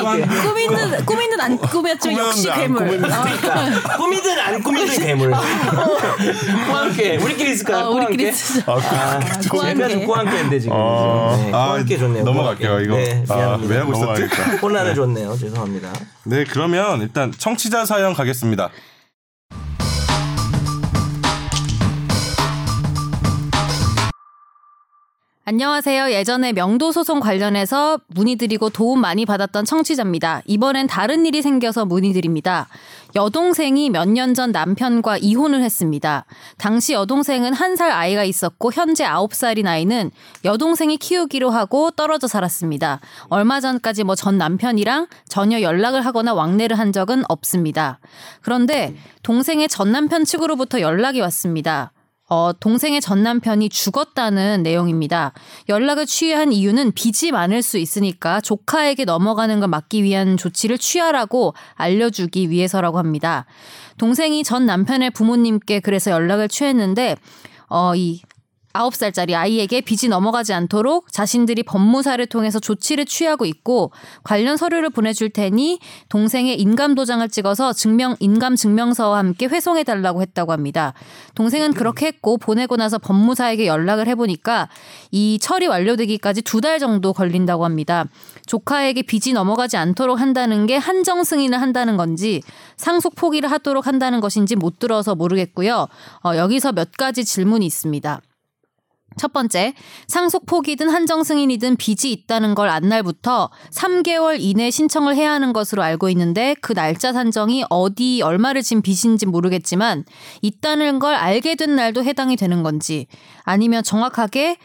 듯, 0.67 1.05
꿈인 1.05 1.29
듯안 1.29 1.57
꾸몄지만 1.57 2.17
역시 2.17 2.49
괴물. 2.51 3.05
아, 3.11 3.97
꾸미든 3.97 4.39
안 4.39 4.63
꾸미든 4.63 5.05
괴물. 5.05 5.31
꾸안깨. 6.67 7.17
우리끼리 7.17 7.51
있을까요? 7.51 7.85
어, 7.85 7.89
우리끼리 7.91 8.31
꾸안깨? 8.31 8.63
아, 8.65 9.19
꾸안깨. 9.49 9.89
좀 9.89 10.05
꾸안깨인데 10.05 10.59
지금. 10.59 10.75
아, 10.75 11.35
네, 11.37 11.51
아, 11.53 11.67
꾸안깨 11.67 11.97
좋네요. 11.97 12.23
넘어갈게요. 12.23 12.79
이거. 12.81 12.95
네, 12.95 13.23
아. 13.29 13.57
왜 13.61 13.77
하고 13.77 13.93
있었지? 13.93 14.23
혼란을 14.61 14.95
줬네요. 14.95 15.37
죄송합니다. 15.37 15.91
네, 16.23 16.43
그러면 16.43 17.01
일단 17.01 17.31
청취자 17.37 17.85
사연 17.85 18.13
가겠습니다. 18.13 18.69
안녕하세요. 25.47 26.11
예전에 26.11 26.53
명도 26.53 26.91
소송 26.91 27.19
관련해서 27.19 27.99
문의드리고 28.07 28.71
도움 28.71 28.99
많이 28.99 29.27
받았던 29.27 29.63
청취자입니다. 29.65 30.41
이번엔 30.47 30.87
다른 30.87 31.23
일이 31.27 31.43
생겨서 31.43 31.85
문의드립니다. 31.85 32.67
여동생이 33.15 33.91
몇 33.91 34.07
년 34.09 34.33
전 34.33 34.51
남편과 34.51 35.17
이혼을 35.19 35.61
했습니다. 35.61 36.25
당시 36.57 36.93
여동생은 36.93 37.53
한 37.53 37.75
살 37.75 37.91
아이가 37.91 38.23
있었고 38.23 38.71
현재 38.73 39.03
아홉 39.03 39.35
살인 39.35 39.67
아이는 39.67 40.09
여동생이 40.45 40.97
키우기로 40.97 41.51
하고 41.51 41.91
떨어져 41.91 42.25
살았습니다. 42.27 42.99
얼마 43.29 43.59
전까지 43.59 44.03
뭐 44.03 44.15
전 44.15 44.39
남편이랑 44.39 45.05
전혀 45.29 45.61
연락을 45.61 46.03
하거나 46.03 46.33
왕래를 46.33 46.79
한 46.79 46.91
적은 46.91 47.21
없습니다. 47.29 47.99
그런데 48.41 48.95
동생의 49.21 49.67
전 49.67 49.91
남편 49.91 50.25
측으로부터 50.25 50.81
연락이 50.81 51.21
왔습니다. 51.21 51.91
어, 52.27 52.51
동생의 52.59 53.01
전 53.01 53.21
남편이 53.21 53.69
죽었다는 53.69 54.63
내용입니다. 54.63 55.33
연락을 55.69 56.07
취한 56.07 56.51
이유는 56.51 56.93
빚이 56.93 57.31
많을 57.31 57.61
수 57.61 57.77
있으니까 57.77 58.41
조카에게 58.41 59.05
넘어가는 59.05 59.59
걸 59.59 59.69
막기 59.69 60.01
위한 60.01 60.35
조치를 60.35 60.79
취하라고 60.79 61.53
알려주기 61.75 62.49
위해서라고 62.49 62.97
합니다. 62.97 63.45
동생이 63.97 64.43
전 64.43 64.65
남편의 64.65 65.11
부모님께 65.11 65.81
그래서 65.81 66.09
연락을 66.11 66.47
취했는데, 66.47 67.15
어, 67.69 67.95
이 67.95 68.21
아홉 68.75 68.93
살짜리 68.93 69.35
아이에게 69.35 69.79
빚이 69.79 70.09
넘어가지 70.09 70.53
않도록 70.53 71.11
자신들이 71.13 71.63
법무사를 71.63 72.23
통해서 72.27 72.59
조치를 72.59 73.05
취하고 73.05 73.45
있고 73.45 73.91
관련 74.23 74.57
서류를 74.57 74.89
보내줄 74.89 75.29
테니 75.29 75.79
동생의 76.09 76.59
인감 76.59 76.93
도장을 76.93 77.27
찍어서 77.29 77.71
증명 77.71 78.17
인감 78.19 78.57
증명서와 78.57 79.17
함께 79.17 79.45
회송해 79.45 79.85
달라고 79.85 80.21
했다고 80.21 80.51
합니다. 80.51 80.93
동생은 81.35 81.73
그렇게 81.73 82.07
했고 82.07 82.37
보내고 82.37 82.75
나서 82.75 82.97
법무사에게 82.97 83.65
연락을 83.65 84.07
해보니까 84.07 84.67
이 85.11 85.39
처리 85.41 85.67
완료되기까지 85.67 86.41
두 86.41 86.65
달 86.65 86.79
정도 86.79 87.13
걸린다고 87.13 87.63
합니다. 87.63 88.05
조카에게 88.47 89.03
빚이 89.03 89.33
넘어가지 89.33 89.77
않도록 89.77 90.19
한다는 90.19 90.65
게 90.65 90.77
한정 90.77 91.23
승인을 91.23 91.61
한다는 91.61 91.95
건지 91.95 92.41
상속 92.75 93.13
포기를 93.15 93.51
하도록 93.51 93.85
한다는 93.85 94.19
것인지 94.19 94.55
못 94.55 94.79
들어서 94.79 95.13
모르겠고요. 95.13 95.87
어, 96.23 96.35
여기서 96.35 96.71
몇 96.71 96.91
가지 96.97 97.23
질문이 97.23 97.63
있습니다. 97.67 98.19
첫 99.17 99.33
번째, 99.33 99.73
상속 100.07 100.45
포기든 100.45 100.89
한정 100.89 101.23
승인이든 101.23 101.77
빚이 101.77 102.11
있다는 102.11 102.53
걸 102.53 102.75
안 102.75 102.89
날부터 102.89 103.49
3개월 103.71 104.37
이내 104.39 104.69
신청을 104.69 105.15
해야 105.15 105.31
하는 105.31 105.53
것으로 105.53 105.81
알고 105.81 106.09
있는데 106.09 106.55
그 106.61 106.73
날짜 106.73 107.13
산정이 107.13 107.63
어디 107.69 108.21
얼마를 108.21 108.63
진 108.63 108.81
빚인지 108.81 109.25
모르겠지만 109.27 110.03
있다는 110.41 110.99
걸 110.99 111.13
알게 111.15 111.55
된 111.55 111.75
날도 111.75 112.03
해당이 112.03 112.35
되는 112.35 112.63
건지 112.63 113.07
아니면 113.43 113.81
정확하게 113.83 114.57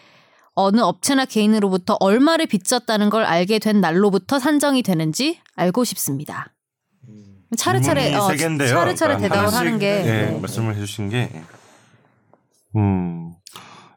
어느 0.54 0.80
업체나 0.80 1.24
개인으로부터 1.24 1.96
얼마를 2.00 2.46
빚졌다는 2.46 3.10
걸 3.10 3.24
알게 3.24 3.60
된 3.60 3.80
날로부터 3.80 4.38
산정이 4.40 4.82
되는지 4.82 5.38
알고 5.54 5.84
싶습니다. 5.84 6.52
차례차례 7.56 8.14
어. 8.14 8.28
차례차례 8.28 9.16
그러니까 9.16 9.18
대답을 9.18 9.54
하는 9.54 9.78
게 9.78 9.86
예, 9.86 10.02
네. 10.30 10.38
말씀을 10.40 10.74
해주신 10.74 11.08
게 11.10 11.30
음. 12.76 13.32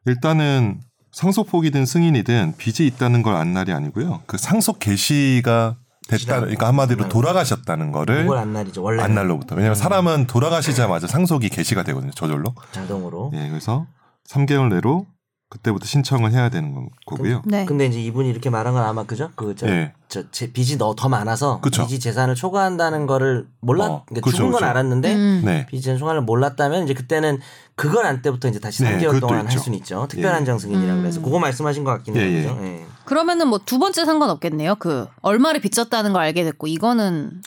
일단은 0.06 0.80
상속 1.12 1.48
포기든 1.50 1.86
승인이든 1.86 2.56
빚이 2.58 2.86
있다는 2.88 3.22
걸 3.24 3.36
안 3.36 3.54
날이 3.54 3.72
아니고요. 3.72 4.22
그 4.26 4.38
상속 4.38 4.80
개시가 4.80 5.78
됐다. 6.10 6.40
그러니까 6.42 6.68
한마디로 6.68 7.08
돌아가셨다는 7.10 7.92
거를 7.92 8.24
그걸 8.24 8.38
안 8.40 8.52
날이죠. 8.54 8.84
원래 8.84 9.02
안 9.02 9.16
날로부터. 9.16 9.56
왜냐하면 9.56 9.76
사람은 9.76 10.28
돌아가시자마자 10.28 11.08
상속이 11.08 11.50
개시가 11.50 11.84
되거든요. 11.84 12.12
저절로. 12.12 12.54
자동으로. 12.72 13.32
예, 13.36 13.48
그래서 13.50 13.86
3개월 14.28 14.70
내로 14.74 15.06
그때부터 15.54 15.86
신청을 15.86 16.32
해야 16.32 16.50
되는 16.50 16.74
거- 16.74 16.88
거고요. 17.06 17.44
네. 17.46 17.66
근데 17.66 17.86
이제 17.86 18.02
이분이 18.02 18.28
이렇게 18.28 18.50
말한 18.50 18.74
건 18.74 18.84
아마 18.84 19.04
그죠? 19.04 19.30
그저 19.36 19.68
예. 19.68 19.94
저제 20.10 20.52
빚이 20.52 20.78
너 20.80 20.96
더 20.96 21.10
많아서 21.10 21.62
그쵸. 21.62 21.84
빚이 21.84 22.00
재산을 22.00 22.34
초과한다는 22.34 23.06
거를 23.06 23.48
몰랐 23.60 23.86
어, 23.86 24.04
그러니까 24.08 24.26
그쵸, 24.26 24.38
죽은 24.38 24.52
건 24.52 24.60
그쵸. 24.62 24.66
알았는데 24.70 25.14
음. 25.16 25.42
네. 25.46 25.68
빚이 25.68 25.84
재산 25.84 26.00
초과를 26.00 26.22
몰랐다면 26.22 26.86
이제 26.86 26.96
그때는 26.96 27.38
그건 27.76 28.06
안 28.08 28.24
때부터 28.24 28.48
이제 28.48 28.60
다시 28.60 28.82
네, 28.84 28.98
3개월 28.98 29.12
그것도 29.14 29.28
동안 29.28 29.48
할. 29.48 29.60
수는 29.60 29.78
있죠. 29.78 30.08
특별 30.10 30.32
예. 30.32 30.34
한정 30.36 30.58
승인이라고 30.58 31.02
음. 31.02 31.12
그거 31.24 31.38
말씀하신 31.38 31.84
것 31.84 31.92
같긴 31.92 32.16
해요. 32.16 32.26
예, 32.26 32.44
예. 32.50 32.66
예. 32.82 32.86
그러면은 33.06 33.48
뭐 33.48 33.60
두 33.64 33.78
번째 33.78 34.06
상관없겠네요. 34.06 34.76
그 34.76 35.06
얼마를 35.22 35.62
빚졌다는 35.62 36.14
걸 36.14 36.24
알게 36.24 36.44
됐고 36.46 36.66
이거는 36.66 37.44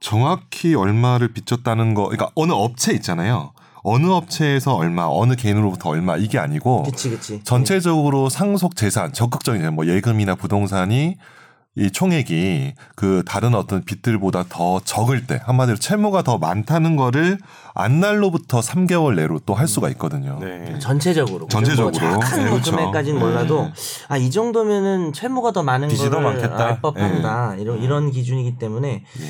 정확히 0.00 0.74
얼마를 0.74 1.32
빚졌다는 1.32 1.94
거, 1.94 2.04
그러니까 2.04 2.30
어느 2.34 2.52
업체 2.52 2.92
있잖아요. 2.92 3.52
어느 3.88 4.08
업체에서 4.08 4.74
얼마, 4.74 5.06
어느 5.08 5.36
개인으로부터 5.36 5.90
얼마 5.90 6.16
이게 6.16 6.38
아니고 6.40 6.82
그치 6.82 7.08
그치. 7.10 7.40
전체적으로 7.44 8.28
상속 8.28 8.74
재산, 8.74 9.12
적극적인 9.12 9.72
뭐 9.74 9.86
예금이나 9.86 10.34
부동산이 10.34 11.16
이 11.78 11.90
총액이 11.90 12.72
그 12.96 13.22
다른 13.26 13.54
어떤 13.54 13.84
빚들보다 13.84 14.46
더 14.48 14.80
적을 14.80 15.26
때 15.26 15.40
한마디로 15.44 15.76
채무가 15.76 16.22
더 16.22 16.38
많다는 16.38 16.96
거를 16.96 17.38
안날로부터 17.74 18.60
3개월 18.60 19.14
내로 19.14 19.38
또 19.40 19.54
할 19.54 19.68
수가 19.68 19.88
있거든요. 19.90 20.38
네. 20.40 20.78
전체적으로. 20.80 21.46
전체적으로. 21.48 21.90
뭐 21.92 22.00
정확한 22.00 22.38
네, 22.38 22.44
뭐 22.46 22.54
그렇죠. 22.54 22.70
금액까지는 22.72 23.20
몰라도 23.20 23.64
네. 23.66 23.72
아이 24.08 24.30
정도면은 24.30 25.12
채무가 25.12 25.52
더 25.52 25.62
많은 25.62 25.88
빚이 25.88 26.04
더 26.10 26.16
거를 26.16 26.24
많겠다. 26.32 26.66
알 26.66 26.80
법한다 26.80 27.54
이런 27.56 27.80
이런 27.82 28.10
기준이기 28.10 28.58
때문에 28.58 28.88
네. 28.88 29.24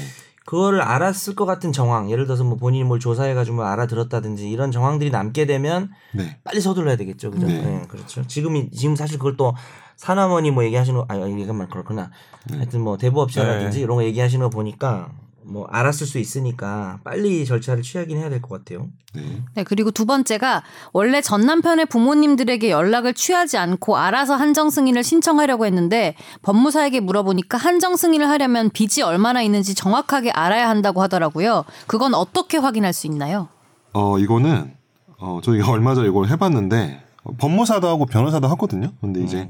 그거를 0.47 0.81
알았을 0.81 1.35
것 1.35 1.45
같은 1.45 1.73
정황 1.73 2.09
예를 2.11 2.25
들어서 2.25 2.45
뭐 2.45 2.57
본인이 2.57 2.85
뭘 2.85 3.01
조사해가지고 3.01 3.57
뭐 3.57 3.65
알아들었다든지 3.67 4.49
이런 4.49 4.71
정황들이 4.71 5.11
남게 5.11 5.45
되면 5.45 5.91
네. 6.13 6.39
빨리 6.45 6.61
서둘러야 6.61 6.97
되겠죠 6.97 7.33
그죠 7.33 7.49
네. 7.49 7.61
네. 7.61 7.83
그렇죠 7.89 8.25
지금이 8.27 8.71
지금 8.71 8.95
사실 8.95 9.19
그걸 9.19 9.37
또 9.37 9.55
사나머니 9.97 10.51
뭐 10.51 10.65
얘기하시는 10.65 10.99
거, 10.99 11.05
아 11.09 11.17
이것만 11.17 11.69
그렇구나 11.69 12.11
네. 12.49 12.59
하여튼 12.59 12.81
뭐 12.81 12.97
대부업체라든지 12.97 13.79
네. 13.79 13.83
이런 13.83 13.97
거 13.97 14.05
얘기하시는 14.05 14.43
거 14.45 14.49
보니까 14.49 15.11
뭐 15.49 15.67
알았을 15.71 16.07
수 16.07 16.19
있으니까 16.19 16.99
빨리 17.05 17.45
절차를 17.47 17.83
취하긴 17.83 18.19
해야 18.19 18.29
될 18.29 18.41
것 18.43 18.49
같아요 18.59 18.89
네. 19.15 19.43
네, 19.55 19.65
그리고 19.65 19.91
두 19.91 20.05
번째가 20.05 20.63
원래 20.93 21.21
전 21.21 21.41
남편의 21.43 21.87
부모님들에게 21.87 22.71
연락을 22.71 23.15
취하지 23.15 23.57
않고 23.57 23.97
알아서 23.97 24.35
한정 24.35 24.71
승인을 24.71 25.03
신청하려고 25.05 25.65
했는데 25.67 26.15
법무사에게 26.43 27.01
물어보니까 27.01 27.57
한정 27.59 27.97
승인을 27.97 28.29
하려면 28.29 28.71
빚이 28.71 29.03
얼마나 29.03 29.41
있는지 29.43 29.75
정확하게 29.75 30.33
알아야 30.33 30.69
한다고 30.69 31.01
하더라고요. 31.03 31.65
그건 31.87 32.15
어떻게 32.15 32.59
확인할 32.59 32.93
수 32.93 33.07
있나요? 33.07 33.49
어 33.93 34.19
이거는 34.19 34.75
어 35.19 35.41
저희가 35.43 35.71
얼마 35.71 35.95
전에 35.95 36.09
이걸 36.09 36.29
해봤는데 36.29 37.03
어, 37.25 37.31
법무사도 37.39 37.89
하고 37.89 38.05
변호사도 38.05 38.49
하거든요. 38.49 38.91
근데 39.01 39.23
이제 39.23 39.49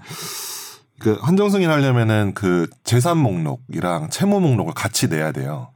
그 0.98 1.18
한정 1.20 1.50
승인 1.50 1.68
하려면은 1.70 2.32
그 2.34 2.68
재산 2.84 3.18
목록이랑 3.18 4.10
채무 4.10 4.40
목록을 4.40 4.72
같이 4.74 5.08
내야 5.08 5.32
돼요. 5.32 5.68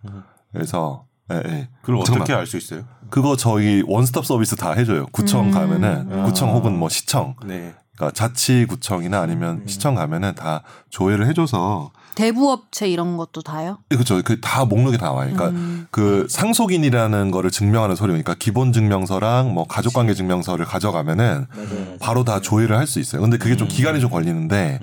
그래서 0.52 1.04
예, 1.32 1.42
예. 1.46 1.68
그걸. 1.82 1.96
어떻게 2.00 2.32
알 2.32 2.46
수 2.46 2.56
있어요? 2.56 2.82
그거 3.10 3.36
저희 3.36 3.82
원스톱 3.86 4.24
서비스 4.26 4.56
다 4.56 4.72
해줘요. 4.72 5.06
구청 5.12 5.46
음. 5.46 5.50
가면은 5.50 6.24
구청 6.24 6.50
혹은 6.54 6.76
뭐 6.78 6.88
시청, 6.88 7.34
네. 7.44 7.74
그러니까 7.96 8.14
자치구청이나 8.14 9.20
아니면 9.20 9.62
시청 9.66 9.94
가면은 9.94 10.34
다 10.34 10.62
조회를 10.90 11.26
해줘서 11.26 11.90
대부업체 12.14 12.88
이런 12.88 13.16
것도 13.16 13.42
다요? 13.42 13.78
그렇죠. 13.88 14.20
그 14.22 14.40
다 14.40 14.64
목록에 14.64 14.96
다 14.96 15.12
와요. 15.12 15.30
그러니까 15.32 15.56
음. 15.58 15.86
그 15.90 16.26
상속인이라는 16.28 17.30
거를 17.30 17.50
증명하는 17.50 17.94
서류, 17.96 18.08
그러니까 18.12 18.34
기본 18.38 18.72
증명서랑 18.72 19.52
뭐 19.54 19.66
가족관계 19.66 20.14
증명서를 20.14 20.64
가져가면은 20.66 21.46
맞아요 21.54 21.96
바로 22.00 22.24
다 22.24 22.40
조회를 22.40 22.76
할 22.76 22.86
수 22.86 22.98
있어요. 23.00 23.20
근데 23.22 23.38
그게 23.38 23.56
좀 23.56 23.66
음. 23.66 23.68
기간이 23.68 24.00
좀 24.00 24.10
걸리는데 24.10 24.80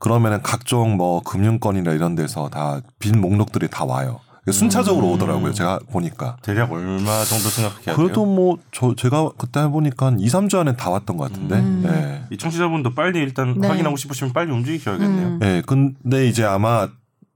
그러면은 0.00 0.42
각종 0.42 0.96
뭐 0.96 1.22
금융권이나 1.22 1.92
이런 1.92 2.16
데서 2.16 2.48
다 2.48 2.80
빈 2.98 3.20
목록들이 3.20 3.68
다 3.68 3.84
와요. 3.84 4.18
순차적으로 4.50 5.06
음. 5.08 5.12
오더라고요. 5.12 5.52
제가 5.52 5.78
보니까. 5.92 6.36
대략 6.42 6.72
얼마 6.72 7.22
정도 7.24 7.48
생각해야 7.50 7.94
그래도 7.94 8.24
돼요? 8.24 8.26
뭐저 8.26 8.96
제가 8.96 9.30
그때 9.38 9.60
해보니까 9.60 10.06
한 10.06 10.18
2, 10.18 10.26
3주 10.26 10.58
안에 10.58 10.74
다 10.74 10.90
왔던 10.90 11.16
것 11.18 11.30
같은데. 11.30 11.56
음. 11.56 11.84
예. 11.86 12.34
이 12.34 12.38
청취자분도 12.38 12.94
빨리 12.94 13.20
일단 13.20 13.60
네. 13.60 13.68
확인하고 13.68 13.96
싶으시면 13.96 14.32
빨리 14.32 14.50
움직이셔야겠네요. 14.50 15.26
음. 15.28 15.40
예. 15.42 15.62
근데 15.66 16.26
이제 16.26 16.42
아마 16.44 16.88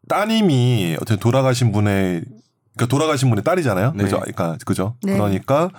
따님이 0.08 0.96
어떻게 1.00 1.16
돌아가신 1.20 1.70
분의 1.72 2.24
그러니까 2.76 2.86
돌아가신 2.96 3.28
분의 3.28 3.44
딸이잖아요. 3.44 3.92
네. 3.94 4.04
그죠? 4.04 4.16
그러니까 4.20 4.56
그죠? 4.64 4.96
네. 5.02 5.12
그러니까 5.12 5.70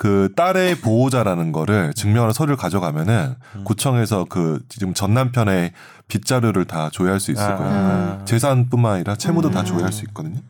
그 0.00 0.32
딸의 0.34 0.76
보호자라는 0.76 1.52
거를 1.52 1.92
증명하는 1.92 2.32
서류를 2.32 2.56
가져가면은 2.56 3.34
음. 3.54 3.64
구청에서 3.64 4.24
그 4.30 4.58
지금 4.70 4.94
전 4.94 5.12
남편의 5.12 5.72
빚자료를 6.08 6.64
다 6.64 6.88
조회할 6.90 7.20
수 7.20 7.30
있을 7.32 7.42
아, 7.42 7.56
거예요. 7.58 7.72
아. 7.74 8.24
재산뿐만 8.24 8.94
아니라 8.94 9.16
채무도 9.16 9.50
다 9.50 9.60
음. 9.60 9.64
조회할 9.66 9.92
수 9.92 10.06
있거든요. 10.06 10.40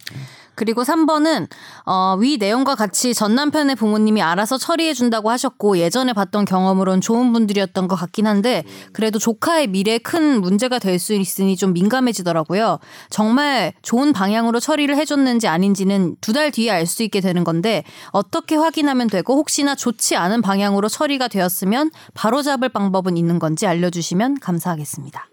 그리고 0.61 0.83
3번은 0.83 1.49
어, 1.87 2.17
위 2.21 2.37
내용과 2.37 2.75
같이 2.75 3.15
전 3.15 3.35
남편의 3.35 3.77
부모님이 3.77 4.21
알아서 4.21 4.59
처리해 4.59 4.93
준다고 4.93 5.31
하셨고 5.31 5.79
예전에 5.79 6.13
봤던 6.13 6.45
경험으론 6.45 7.01
좋은 7.01 7.33
분들이었던 7.33 7.89
것 7.89 7.97
같긴 7.97 8.27
한데 8.27 8.63
그래도 8.93 9.19
조카의 9.19 9.69
미래에 9.69 9.97
큰 9.99 10.43
문제가 10.43 10.79
될 10.79 10.99
수 11.01 11.15
있으니 11.15 11.57
좀 11.57 11.73
민감해지더라고요. 11.73 12.79
정말 13.09 13.73
좋은 13.81 14.13
방향으로 14.13 14.61
처리를 14.61 14.97
해줬는지 14.99 15.49
아닌지는 15.49 16.17
두 16.21 16.35
달 16.35 16.51
뒤에 16.51 16.71
알 16.71 16.87
수 16.87 17.03
있게 17.03 17.23
되는 17.23 17.43
건데 17.43 17.83
어떻게 18.11 18.55
확인하면 18.55 19.07
되고 19.07 19.35
혹시나 19.37 19.75
좋지 19.75 20.17
않은 20.17 20.43
방향으로 20.43 20.89
처리가 20.91 21.29
되었으면 21.29 21.91
바로잡을 22.13 22.69
방법은 22.69 23.17
있는 23.17 23.39
건지 23.39 23.67
알려주시면 23.67 24.41
감사하겠습니다. 24.41 25.27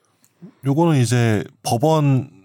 요거는 0.66 1.02
이제 1.02 1.44
법원 1.64 2.37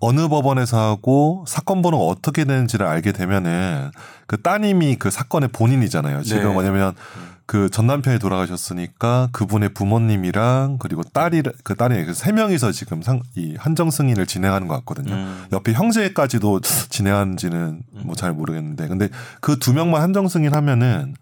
어느 0.00 0.28
법원에서 0.28 0.78
하고 0.78 1.44
사건 1.48 1.82
번호가 1.82 2.04
어떻게 2.04 2.44
되는지를 2.44 2.86
알게 2.86 3.12
되면은 3.12 3.90
그 4.26 4.40
따님이 4.40 4.96
그 4.96 5.10
사건의 5.10 5.48
본인이잖아요. 5.50 6.22
지금 6.22 6.42
네. 6.44 6.52
뭐냐면 6.52 6.94
그 7.46 7.68
전 7.70 7.86
남편이 7.86 8.18
돌아가셨으니까 8.20 9.28
그분의 9.32 9.74
부모님이랑 9.74 10.78
그리고 10.78 11.02
딸이 11.02 11.42
그 11.62 11.74
딸이 11.74 12.06
그세 12.06 12.32
명이서 12.32 12.72
지금 12.72 13.02
상, 13.02 13.20
이 13.36 13.54
한정 13.58 13.90
승인을 13.90 14.26
진행하는 14.26 14.66
것 14.66 14.76
같거든요. 14.78 15.12
음. 15.14 15.44
옆에 15.52 15.72
형제까지도 15.74 16.60
진행하는지는 16.88 17.82
뭐 18.04 18.14
잘 18.14 18.32
모르겠는데 18.32 18.88
근데 18.88 19.08
그 19.40 19.58
두 19.58 19.74
명만 19.74 20.00
한정 20.02 20.28
승인하면은 20.28 21.16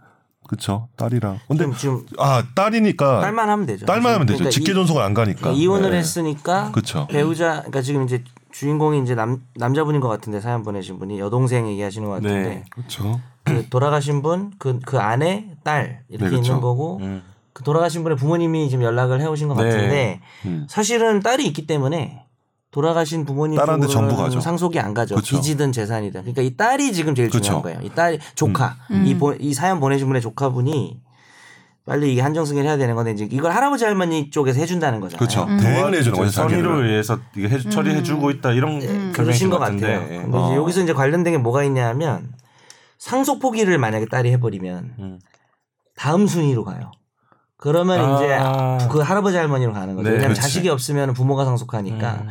그쵸 0.46 0.88
딸이랑 0.96 1.38
근데 1.48 1.66
지금, 1.76 2.04
아 2.18 2.42
딸이니까 2.54 3.20
딸만 3.20 3.48
하면 3.48 3.66
되죠 3.66 3.86
딸만 3.86 4.12
하면 4.14 4.26
되죠. 4.26 4.38
그러니까 4.38 4.50
직계 4.50 4.72
이- 4.72 4.74
존속을 4.74 5.02
안 5.02 5.14
가니까 5.14 5.40
그러니까 5.40 5.60
이혼을 5.60 5.90
네. 5.90 5.98
했으니까 5.98 6.70
그쵸. 6.72 7.06
배우자 7.10 7.54
그러니까 7.60 7.82
지금 7.82 8.04
이제 8.04 8.22
주인공이 8.52 9.02
이제 9.02 9.14
남 9.14 9.42
남자분인 9.56 10.00
것 10.00 10.08
같은데 10.08 10.40
사연 10.40 10.62
보내신 10.62 10.98
분이 10.98 11.18
여동생 11.18 11.68
얘기하시는 11.68 12.06
것 12.06 12.14
같은데 12.14 12.42
네. 12.48 12.64
그렇죠. 12.70 13.20
그 13.44 13.66
돌아가신 13.68 14.22
분그그 14.22 14.98
아내 15.00 15.48
딸 15.64 16.04
이렇게 16.08 16.26
네, 16.30 16.36
그쵸. 16.36 16.42
있는 16.52 16.60
거고 16.60 16.98
음. 16.98 17.22
그 17.52 17.64
돌아가신 17.64 18.02
분의 18.02 18.16
부모님이 18.16 18.70
지금 18.70 18.84
연락을 18.84 19.20
해오신 19.20 19.48
것 19.48 19.54
네. 19.56 19.64
같은데 19.64 20.20
음. 20.46 20.66
사실은 20.68 21.20
딸이 21.20 21.46
있기 21.48 21.66
때문에 21.66 22.24
돌아가신 22.70 23.26
부모님 23.26 23.58
딸한테 23.58 23.86
전부 23.88 24.16
가죠. 24.16 24.40
상속이 24.40 24.78
안 24.80 24.94
가죠. 24.94 25.16
그쵸. 25.16 25.36
빚이든 25.36 25.72
재산이든. 25.72 26.22
그러니까 26.22 26.40
이 26.42 26.56
딸이 26.56 26.92
지금 26.94 27.14
제일 27.14 27.28
그쵸. 27.28 27.42
중요한 27.42 27.62
거예요. 27.62 27.80
이 27.82 27.88
딸 27.90 28.18
조카 28.34 28.76
음. 28.90 29.04
이, 29.06 29.16
보- 29.18 29.34
이 29.34 29.52
사연 29.52 29.78
보내신 29.80 30.06
분의 30.06 30.22
조카분이 30.22 31.00
빨리 31.84 32.12
이게 32.12 32.20
한정 32.20 32.44
승인을 32.44 32.68
해야 32.68 32.76
되는 32.76 32.94
건데 32.94 33.10
이제 33.10 33.26
이걸 33.30 33.52
할아버지 33.52 33.84
할머니 33.84 34.30
쪽에서 34.30 34.60
해준다는 34.60 35.00
거잖아요. 35.00 35.18
그렇죠. 35.18 35.44
음. 35.44 35.58
대행을 35.58 35.94
해주는 35.94 36.16
거죠. 36.16 36.30
선의로 36.30 36.68
자기를. 36.70 36.90
의해서 36.90 37.18
이게 37.36 37.48
해, 37.48 37.58
처리해주고 37.58 38.30
있다 38.30 38.52
이런 38.52 38.78
그러신 38.78 39.12
표현이신 39.12 39.50
것 39.50 39.58
같은데. 39.58 39.94
같아요. 39.94 40.14
예. 40.14 40.16
근데 40.22 40.28
이제 40.28 40.36
어. 40.38 40.56
여기서 40.56 40.80
이제 40.82 40.92
관련된 40.92 41.32
게 41.32 41.38
뭐가 41.38 41.64
있냐면 41.64 42.30
상속 42.98 43.40
포기를 43.40 43.78
만약에 43.78 44.06
딸이 44.06 44.30
해버리면 44.32 44.94
음. 45.00 45.18
다음 45.96 46.28
순위로 46.28 46.64
가요. 46.64 46.92
그러면 47.56 48.00
아. 48.00 48.76
이제 48.78 48.88
그 48.88 49.00
할아버지 49.00 49.36
할머니로 49.36 49.72
가는 49.72 49.96
거죠. 49.96 50.04
네, 50.08 50.14
왜냐하면 50.14 50.34
그렇지. 50.34 50.40
자식이 50.40 50.68
없으면 50.68 51.14
부모가 51.14 51.44
상속하니까. 51.44 52.12
음. 52.22 52.28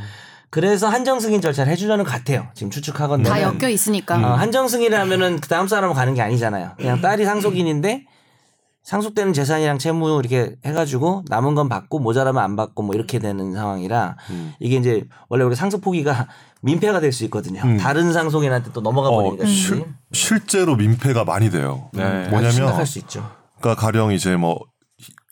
그래서 0.50 0.90
한정 0.90 1.20
승인 1.22 1.40
절차를 1.42 1.72
해주려는 1.72 2.04
것 2.06 2.12
같아요. 2.12 2.48
지금 2.54 2.70
추측하건데. 2.70 3.30
다 3.30 3.42
엮여 3.42 3.70
있으니까. 3.70 4.16
어, 4.16 4.34
한정 4.36 4.68
승인을 4.68 4.98
하면은 5.00 5.40
그 5.40 5.48
다음 5.48 5.68
사람으로 5.68 5.94
가는 5.94 6.14
게 6.14 6.22
아니잖아요. 6.22 6.72
그냥 6.78 7.02
딸이 7.02 7.24
상속인인데 7.26 8.06
상속되는 8.84 9.34
재산이랑 9.34 9.78
채무 9.78 10.20
이렇게 10.20 10.56
해가지고 10.66 11.24
남은 11.30 11.54
건 11.56 11.70
받고 11.70 12.00
모자라면 12.00 12.44
안 12.44 12.56
받고 12.56 12.82
뭐 12.84 12.96
이렇게 12.96 13.20
되는 13.20 13.54
상황이라 13.54 14.18
음. 14.32 14.54
이게 14.60 14.78
이제 14.78 15.04
원래 15.30 15.44
우리 15.44 15.56
상속 15.56 15.82
포기가 15.82 16.28
민폐가 16.64 17.00
될 17.00 17.12
수 17.12 17.24
있거든요. 17.26 17.62
음. 17.64 17.78
다른 17.78 18.12
상속인한테 18.14 18.72
또 18.74 18.82
넘어가 18.82 19.10
어, 19.10 19.16
버리니까. 19.18 19.46
실, 19.46 19.86
실제로 20.12 20.76
민폐가 20.76 21.24
많이 21.26 21.50
돼요. 21.52 21.90
네. 21.94 22.04
아주 22.04 22.30
뭐냐면 22.30 22.52
심각할 22.52 22.86
수 22.86 23.00
있죠. 23.00 23.30
그러니까 23.60 23.82
가령 23.82 24.14
이제 24.14 24.36
뭐 24.36 24.60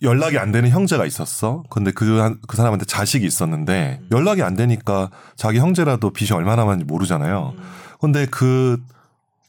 연락이 0.02 0.38
안 0.40 0.52
되는 0.52 0.70
형제가 0.70 1.06
있었어. 1.06 1.64
근데 1.70 1.92
그, 1.92 2.20
한- 2.20 2.40
그 2.48 2.56
사람한테 2.58 2.86
자식이 2.86 3.26
있었는데 3.26 4.02
연락이 4.12 4.42
안 4.42 4.56
되니까 4.56 5.10
자기 5.36 5.60
형제라도 5.60 6.12
빚이 6.12 6.34
얼마나 6.34 6.66
많은지 6.66 6.86
모르잖아요. 6.86 7.54
근데 8.00 8.26
그, 8.26 8.78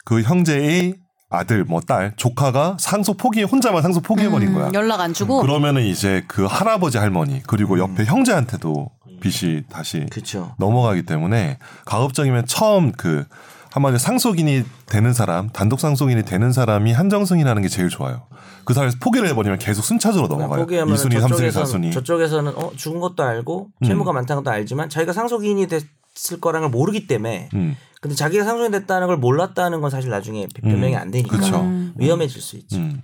그 0.05 0.21
형제의 0.23 0.97
아들 1.31 1.65
뭐 1.65 1.81
딸 1.81 2.13
조카가 2.17 2.77
상속 2.79 3.17
포기 3.17 3.43
혼자만 3.45 3.83
상속 3.83 4.03
포기해버린 4.03 4.53
거야. 4.53 4.67
음, 4.69 4.75
연락 4.75 5.01
안 5.01 5.15
주고 5.15 5.41
그러면은 5.41 5.83
이제 5.83 6.25
그 6.29 6.45
할아버지 6.45 6.99
할머니 6.99 7.43
그리고 7.47 7.79
옆에 7.79 8.05
형제한테도 8.05 8.91
빚이 9.21 9.63
다시 9.71 10.07
그렇죠. 10.11 10.55
넘어가기 10.59 11.05
때문에 11.05 11.59
가급적이면 11.85 12.47
처음 12.47 12.93
그 12.93 13.25
한마디로 13.71 13.99
상속인이 13.99 14.65
되는 14.87 15.13
사람 15.13 15.49
단독 15.51 15.79
상속인이 15.79 16.25
되는 16.25 16.53
사람이 16.53 16.93
한정승이라는 16.93 17.63
게 17.63 17.69
제일 17.69 17.89
좋아요. 17.89 18.23
그 18.65 18.75
사람에서 18.75 18.99
포기를 19.01 19.29
해버리면 19.29 19.59
계속 19.59 19.83
순차적으로 19.83 20.29
넘어가요. 20.29 20.61
포기하면 20.63 20.97
2순위, 20.97 21.21
3순위, 21.21 21.29
저쪽에서는 21.53 21.91
4순위. 21.91 21.93
저쪽에서는 21.93 22.53
어 22.57 22.71
죽은 22.77 23.01
것도 23.01 23.23
알고 23.23 23.69
채무가 23.85 24.13
많다는 24.13 24.43
것도 24.43 24.53
알지만 24.53 24.89
자기가 24.89 25.13
상속인이 25.13 25.67
됐을 26.15 26.41
거라는 26.41 26.71
걸 26.71 26.71
모르기 26.71 27.07
때문에 27.07 27.49
음. 27.55 27.77
근데 28.01 28.15
자기가 28.17 28.45
상속인 28.45 28.73
됐다는 28.73 29.07
걸 29.09 29.17
몰랐다는 29.19 29.81
건 29.81 29.91
사실 29.91 30.11
나중에 30.11 30.47
변명이 30.63 30.97
안 30.97 31.11
되니까 31.11 31.37
그쵸. 31.37 31.93
위험해질 31.97 32.41
수 32.41 32.57
있죠. 32.57 32.79
음. 32.79 33.03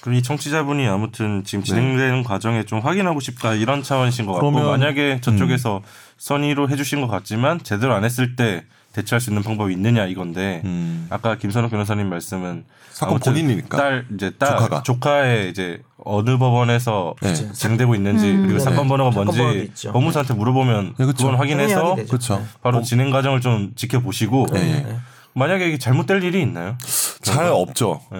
그럼 0.00 0.14
이 0.14 0.22
청취자분이 0.22 0.86
아무튼 0.86 1.42
지금 1.44 1.64
진행되는 1.64 2.22
과정에 2.22 2.64
좀 2.64 2.78
확인하고 2.78 3.20
싶다 3.20 3.54
이런 3.54 3.82
차원이신 3.82 4.26
것 4.26 4.34
같고 4.34 4.50
만약에 4.52 5.20
저쪽에서 5.20 5.82
선의로 6.16 6.68
해주신 6.68 7.00
것 7.00 7.08
같지만 7.08 7.62
제대로 7.62 7.94
안 7.94 8.04
했을 8.04 8.36
때 8.36 8.64
대처할 8.98 9.20
수 9.20 9.30
있는 9.30 9.42
방법이 9.44 9.72
있느냐 9.74 10.06
이건데 10.06 10.60
음. 10.64 11.06
아까 11.10 11.36
김선욱 11.36 11.70
변호사님 11.70 12.08
말씀은 12.08 12.64
사건 12.90 13.18
본인이니까. 13.20 13.76
딸 13.76 14.06
이제 14.12 14.30
딸 14.38 14.50
조카가. 14.58 14.82
조카의 14.82 15.50
이제 15.50 15.80
어느 16.04 16.36
법원에서 16.36 17.14
네. 17.22 17.32
진행되고 17.34 17.94
있는지 17.94 18.26
그리고 18.36 18.54
네. 18.54 18.58
사건 18.58 18.88
번호가 18.88 19.10
뭔지. 19.10 19.70
법무사한테 19.92 20.34
물어보면 20.34 20.94
네. 20.98 21.06
그건 21.06 21.36
확인해서. 21.36 21.94
그렇죠. 22.08 22.44
바로 22.60 22.82
진행 22.82 23.10
과정을 23.10 23.40
좀 23.40 23.72
지켜보시고 23.76 24.46
예. 24.56 24.86
만약에 25.34 25.68
이게 25.68 25.78
잘못될 25.78 26.22
일이 26.24 26.40
있나요? 26.42 26.76
잘 27.22 27.46
없죠. 27.48 28.00
예. 28.14 28.18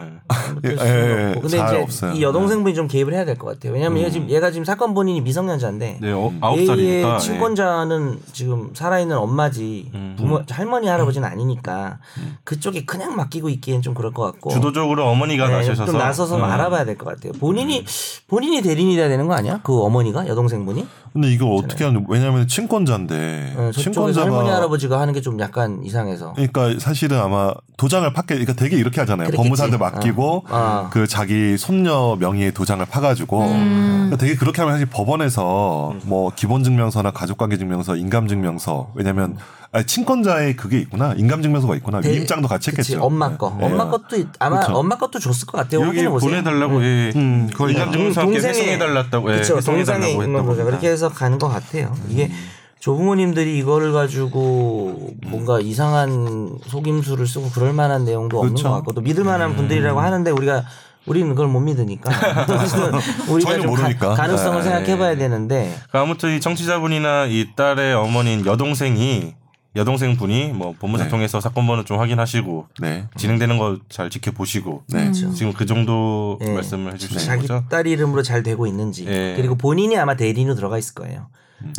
예, 0.64 0.70
예. 0.70 1.34
근데 1.40 1.56
잘 1.56 1.68
이제 1.68 1.82
없어요. 1.82 2.12
이 2.12 2.22
여동생분이 2.22 2.74
좀 2.74 2.86
개입을 2.88 3.14
해야 3.14 3.24
될 3.24 3.36
것 3.38 3.46
같아요. 3.46 3.72
왜냐하면 3.72 3.98
음. 3.98 4.00
얘가 4.02 4.10
지금 4.10 4.30
얘가 4.30 4.50
지금 4.50 4.64
사건 4.64 4.92
본인이 4.94 5.20
미성년자인데 5.20 5.98
네, 6.00 6.12
어, 6.12 6.30
얘의 6.56 6.66
살이니까. 6.66 7.14
예. 7.14 7.18
친권자는 7.18 8.20
지금 8.32 8.70
살아있는 8.74 9.16
엄마지 9.16 9.90
음. 9.94 10.14
부모 10.18 10.42
할머니 10.50 10.86
할아버지는 10.88 11.28
아니니까 11.28 11.98
그쪽에 12.44 12.84
그냥 12.84 13.16
맡기고 13.16 13.48
있기엔 13.48 13.82
좀 13.82 13.94
그럴 13.94 14.12
것 14.12 14.22
같고 14.24 14.50
주도적으로 14.50 15.06
어머니가 15.08 15.48
네, 15.48 15.54
나서셔서 15.54 15.86
좀 15.86 15.98
나서서 15.98 16.38
뭐 16.38 16.46
음. 16.46 16.52
알아봐야 16.52 16.84
될 16.84 16.98
것 16.98 17.06
같아요. 17.06 17.32
본인이 17.34 17.84
본인이 18.26 18.60
대리인이 18.62 18.94
돼야 18.96 19.08
되는 19.08 19.26
거 19.26 19.34
아니야? 19.34 19.60
그 19.62 19.80
어머니가 19.82 20.26
여동생분이 20.28 20.86
근데 21.12 21.32
이걸 21.32 21.52
어떻게 21.56 21.84
하냐? 21.84 22.00
왜냐하면 22.08 22.46
친권자인데 22.48 23.54
어, 23.56 23.70
저쪽에서 23.72 23.80
친권자가 23.82 24.26
할머니 24.26 24.50
할아버지가 24.50 25.00
하는 25.00 25.12
게 25.14 25.20
좀 25.20 25.38
약간 25.40 25.80
이상해서 25.84 26.32
그러니까 26.34 26.74
사실은 26.78 27.18
아마 27.18 27.52
도장을 27.76 28.08
팠게 28.12 28.28
그러니까 28.28 28.52
되게 28.52 28.76
이렇게 28.76 29.00
하잖아요. 29.00 29.26
그랬겠지. 29.26 29.36
법무사한테 29.36 29.76
맡기고 29.78 30.44
어. 30.48 30.56
어. 30.56 30.88
그 30.92 31.06
자기 31.06 31.56
손녀 31.58 32.16
명의의 32.20 32.52
도장을 32.52 32.84
파가지고 32.86 33.38
그러니까 33.48 34.16
되게 34.16 34.36
그렇게 34.36 34.60
하면 34.62 34.74
사실 34.74 34.86
법원에서 34.86 35.94
뭐 36.04 36.30
기본증명서나 36.36 37.10
가족관계증명서, 37.10 37.96
인감증명서 37.96 38.92
왜냐하면 38.94 39.36
아니, 39.70 39.84
친권자의 39.86 40.56
그게 40.56 40.78
있구나 40.78 41.12
인감증명서가 41.16 41.76
있구나 41.76 42.00
대- 42.00 42.10
위임장도 42.10 42.48
같이 42.48 42.70
그치, 42.70 42.92
했겠죠. 42.92 43.04
엄마 43.04 43.36
거 43.36 43.54
네. 43.58 43.66
엄마 43.66 43.88
것도 43.90 44.16
있- 44.16 44.28
아마 44.38 44.60
그쵸. 44.60 44.72
엄마 44.74 44.96
것도 44.96 45.18
줬을 45.18 45.46
것 45.46 45.58
같아요. 45.58 45.80
여기 45.80 45.88
확인해 45.88 46.08
보세요. 46.08 46.30
보내달라고 46.30 46.82
예. 46.82 47.12
음, 47.16 47.48
그걸 47.52 47.70
인감증명서 47.72 48.20
함께 48.22 48.38
예, 48.38 48.40
그렇죠. 49.32 49.56
회송해달라고 49.58 50.22
있는 50.22 50.46
거죠. 50.46 50.64
그렇게 50.64 50.88
해서 50.88 51.10
가는 51.10 51.38
것 51.38 51.48
같아요. 51.48 51.94
이게 52.08 52.30
조부모님들이 52.80 53.58
이거를 53.58 53.92
가지고 53.92 55.10
뭔가 55.26 55.60
이상한 55.60 56.58
속임수를 56.66 57.26
쓰고 57.26 57.50
그럴 57.50 57.72
만한 57.74 58.04
내용도 58.04 58.38
없는 58.38 58.54
그렇죠. 58.54 58.68
것 58.70 58.74
같고 58.76 58.92
또 58.92 59.00
믿을 59.02 59.24
만한 59.24 59.54
분들이라고 59.56 60.00
하는데 60.00 60.30
우리가 60.30 60.64
우리는 61.06 61.28
그걸 61.30 61.48
못 61.48 61.60
믿으니까 61.60 62.10
우리가 63.28 63.50
저희는 63.50 63.62
좀 63.66 63.74
가, 63.74 63.82
모르니까. 63.82 64.14
가 64.14 64.26
능성을 64.26 64.58
네. 64.58 64.62
생각해봐야 64.64 65.16
되는데 65.16 65.74
그러니까 65.88 66.00
아무튼 66.02 66.36
이 66.36 66.40
청취자분이나 66.40 67.26
이 67.26 67.48
딸의 67.56 67.94
어머니인 67.94 68.46
여동생이 68.46 69.34
여동생 69.78 70.16
분이 70.16 70.48
뭐 70.52 70.74
법무사 70.78 71.04
네. 71.04 71.10
통해서 71.10 71.40
사건 71.40 71.66
번호 71.66 71.84
좀 71.84 71.98
확인하시고 71.98 72.66
네. 72.80 73.06
진행되는 73.16 73.56
거 73.58 73.78
잘 73.88 74.10
지켜보시고 74.10 74.82
네. 74.88 75.12
지금 75.12 75.52
그 75.52 75.64
정도 75.66 76.38
예. 76.42 76.50
말씀을 76.50 76.92
해주시는 76.94 77.22
자기 77.24 77.42
거죠. 77.46 77.64
딸 77.70 77.86
이름으로 77.86 78.22
잘 78.22 78.42
되고 78.42 78.66
있는지 78.66 79.06
예. 79.06 79.34
그리고 79.36 79.54
본인이 79.54 79.96
아마 79.96 80.14
대리인으로 80.16 80.54
들어가 80.56 80.76
있을 80.78 80.94
거예요. 80.94 81.26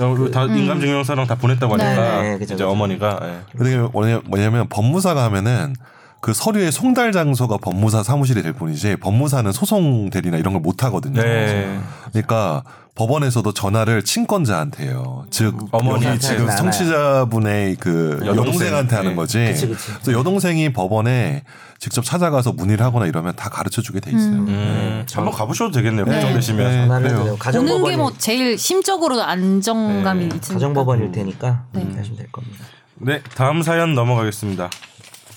어, 0.02 0.10
그리고 0.14 0.30
다 0.32 0.44
인감증명서랑 0.44 1.26
다 1.28 1.36
보냈다고 1.36 1.78
네. 1.78 1.84
하니까 1.84 2.22
네, 2.22 2.32
그죠, 2.34 2.44
이제 2.46 2.54
그죠. 2.56 2.70
어머니가 2.70 3.20
예. 3.24 3.58
근데 3.58 3.78
뭐냐- 3.78 4.24
뭐냐면 4.28 4.68
법무사가 4.70 5.24
하면은 5.26 5.74
그 6.22 6.34
서류의 6.34 6.72
송달 6.72 7.12
장소가 7.12 7.58
법무사 7.58 8.04
사무실이 8.04 8.42
될 8.44 8.54
뿐이지 8.54 8.98
법무사는 8.98 9.52
소송 9.52 10.10
대리나 10.10 10.38
이런 10.38 10.54
걸 10.54 10.60
못 10.62 10.84
하거든요. 10.84 11.22
네. 11.22 11.80
그러니까 12.12 12.64
법원에서 12.96 13.42
전화를 13.54 14.04
친권자한테 14.04 14.88
해요. 14.88 15.26
즉 15.30 15.56
어머니 15.72 16.20
지금. 16.20 16.48
청취자분의 16.54 17.78
그 17.80 18.20
여동생. 18.26 18.38
여동생한테 18.38 18.96
하는 18.98 19.12
네. 19.12 19.16
거지. 19.16 19.38
그치, 19.46 19.68
그치. 19.68 19.92
그래서 19.94 20.12
여동생이 20.12 20.74
법원에 20.74 21.44
직접 21.80 22.04
찾아가서 22.04 22.52
문의를 22.52 22.86
하거나 22.86 23.06
이러면 23.06 23.34
다 23.38 23.50
가르쳐 23.50 23.82
주게 23.82 24.02
돼 24.02 24.12
있어요. 24.12 24.34
음, 24.34 25.06
한번 25.14 25.34
가보셔도 25.34 25.72
되겠네요. 25.72 26.04
걱정되시면. 26.04 27.02
네. 27.04 27.10
해요. 27.10 27.20
보는 27.20 27.40
가정법원이 27.40 27.96
게뭐 27.96 28.14
제일 28.18 28.58
심적으로 28.58 29.22
안정감이 29.22 30.20
네. 30.28 30.36
있으니까. 30.36 30.54
가정법원일 30.56 31.14
테니까 31.14 31.64
네. 31.72 31.82
그렇게 31.84 31.98
하시면 32.00 32.18
될 32.18 32.30
겁니다. 32.34 32.66
네, 32.96 33.22
다음 33.36 33.62
사연 33.62 33.96
넘어가겠습니다. 33.96 34.70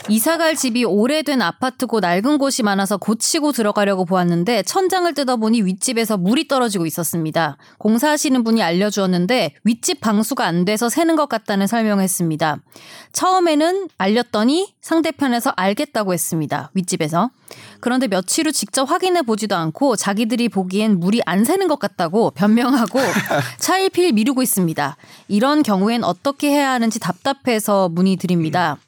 이사갈 0.09 0.57
집이 0.57 0.85
오래된 0.85 1.41
아파트고 1.43 2.01
낡은 2.01 2.39
곳이 2.39 2.63
많아서 2.63 2.97
고치고 2.97 3.53
들어가려고 3.53 4.05
보았는데 4.05 4.65
천장을 4.65 5.13
뜯어보니 5.15 5.63
윗집에서 5.63 6.17
물이 6.17 6.49
떨어지고 6.49 6.87
있었습니다. 6.87 7.57
공사하시는 7.79 8.43
분이 8.43 8.63
알려주었는데 8.63 9.55
윗집 9.65 10.01
방수가 10.01 10.45
안 10.45 10.65
돼서 10.65 10.89
새는 10.89 11.17
것 11.17 11.29
같다는 11.29 11.67
설명했습니다. 11.67 12.59
처음에는 13.13 13.89
알렸더니 13.99 14.75
상대편에서 14.81 15.53
알겠다고 15.57 16.13
했습니다. 16.13 16.71
윗집에서. 16.75 17.31
그런데 17.81 18.09
며칠 18.09 18.47
후 18.47 18.53
직접 18.53 18.91
확인해 18.91 19.23
보지도 19.23 19.55
않고 19.57 19.97
자기들이 19.97 20.49
보기엔 20.49 20.99
물이 20.99 21.21
안 21.27 21.45
새는 21.45 21.69
것 21.69 21.79
같다고 21.79 22.31
변명하고 22.31 22.99
차일피일 23.59 24.13
미루고 24.13 24.43
있습니다. 24.43 24.97
이런 25.29 25.63
경우엔 25.63 26.03
어떻게 26.05 26.51
해야 26.51 26.71
하는지 26.73 26.99
답답해서 26.99 27.89
문의드립니다. 27.89 28.79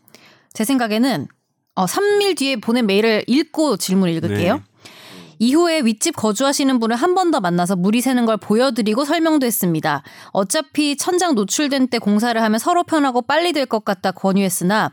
제 0.55 0.65
생각에는 0.65 1.27
어, 1.75 1.85
3일 1.87 2.37
뒤에 2.39 2.57
보낸 2.57 2.87
메일을 2.87 3.25
읽고 3.27 3.77
질문을 3.77 4.15
읽을게요. 4.15 4.55
네. 4.55 4.63
이후에 5.41 5.81
윗집 5.81 6.15
거주하시는 6.17 6.79
분을 6.79 6.95
한 6.95 7.15
번 7.15 7.33
더 7.33 7.41
만나서 7.41 7.75
물이 7.75 8.01
새는 8.01 8.25
걸 8.27 8.37
보여드리고 8.37 9.05
설명도 9.05 9.45
했습니다. 9.47 10.03
어차피 10.31 10.97
천장 10.97 11.35
노출된 11.35 11.89
때 11.89 11.99
공사를 11.99 12.41
하면 12.41 12.59
서로 12.61 12.85
편하고 12.85 13.23
빨리 13.23 13.53
될 13.53 13.67
것 13.67 13.85
같다 13.85 14.13
권유했으나 14.13 14.93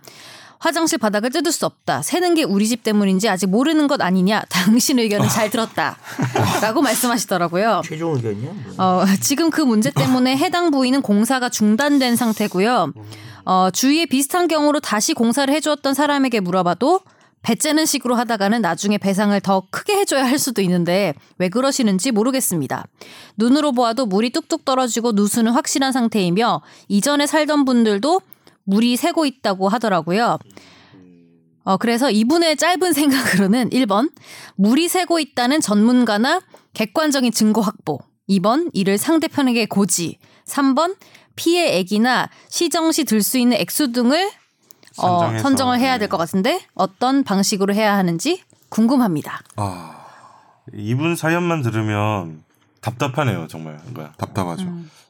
화장실 0.57 0.97
바닥을 0.99 1.29
뜯을 1.31 1.51
수 1.51 1.65
없다. 1.67 2.01
새는 2.03 2.33
게 2.35 2.43
우리 2.43 2.67
집 2.67 2.83
때문인지 2.83 3.29
아직 3.29 3.47
모르는 3.47 3.87
것 3.87 4.01
아니냐. 4.01 4.43
당신 4.49 4.97
의견은 4.99 5.27
잘 5.29 5.49
들었다. 5.51 5.97
라고 6.61 6.81
말씀하시더라고요. 6.81 7.81
최종 7.85 8.15
의견이요? 8.15 8.53
뭐. 8.77 8.85
어, 9.01 9.05
지금 9.21 9.49
그 9.51 9.61
문제 9.61 9.89
때문에 9.91 10.37
해당 10.37 10.69
부위는 10.71 11.01
공사가 11.01 11.49
중단된 11.49 12.15
상태고요. 12.15 12.93
어, 13.45 13.69
주위에 13.71 14.05
비슷한 14.05 14.47
경우로 14.47 14.79
다시 14.79 15.13
공사를 15.13 15.53
해주었던 15.53 15.93
사람에게 15.93 16.39
물어봐도 16.39 17.01
배째는 17.41 17.85
식으로 17.85 18.15
하다가는 18.15 18.61
나중에 18.61 18.97
배상을 18.97 19.39
더 19.41 19.63
크게 19.71 19.95
해줘야 19.95 20.25
할 20.25 20.37
수도 20.37 20.61
있는데 20.61 21.13
왜 21.37 21.49
그러시는지 21.49 22.11
모르겠습니다. 22.11 22.85
눈으로 23.37 23.71
보아도 23.71 24.05
물이 24.05 24.29
뚝뚝 24.31 24.63
떨어지고 24.63 25.13
누수는 25.13 25.51
확실한 25.51 25.91
상태이며 25.91 26.61
이전에 26.87 27.25
살던 27.25 27.65
분들도 27.65 28.21
물이 28.65 28.95
새고 28.95 29.25
있다고 29.25 29.69
하더라고요. 29.69 30.37
어, 31.63 31.77
그래서 31.77 32.09
이분의 32.09 32.57
짧은 32.57 32.93
생각으로는 32.93 33.69
1번, 33.69 34.11
물이 34.55 34.87
새고 34.87 35.19
있다는 35.19 35.61
전문가나 35.61 36.41
객관적인 36.73 37.31
증거 37.31 37.61
확보. 37.61 37.99
2번, 38.29 38.69
이를 38.73 38.97
상대편에게 38.97 39.65
고지. 39.65 40.17
3번, 40.45 40.95
피해 41.35 41.77
액이나 41.77 42.29
시정시 42.49 43.05
들 43.05 43.21
수 43.21 43.37
있는 43.37 43.57
액수 43.57 43.91
등을 43.91 44.31
어. 44.97 45.37
선정을 45.39 45.79
해야 45.79 45.93
네. 45.93 45.99
될것 45.99 46.17
같은데 46.19 46.61
어떤 46.73 47.23
방식으로 47.23 47.73
해야 47.73 47.95
하는지 47.95 48.43
궁금합니다. 48.69 49.41
이분 50.73 51.15
사연만 51.15 51.61
들으면 51.61 52.43
답답하네요, 52.81 53.47
정말. 53.47 53.77
그러니까 53.77 54.13
답답하죠. 54.17 54.65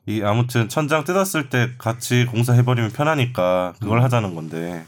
이 0.08 0.22
아무튼 0.24 0.68
천장 0.70 1.04
뜯었을 1.04 1.50
때 1.50 1.72
같이 1.78 2.26
공사해버리면 2.26 2.92
편하니까 2.92 3.74
그걸 3.80 4.00
음. 4.00 4.04
하자는 4.04 4.36
건데. 4.36 4.86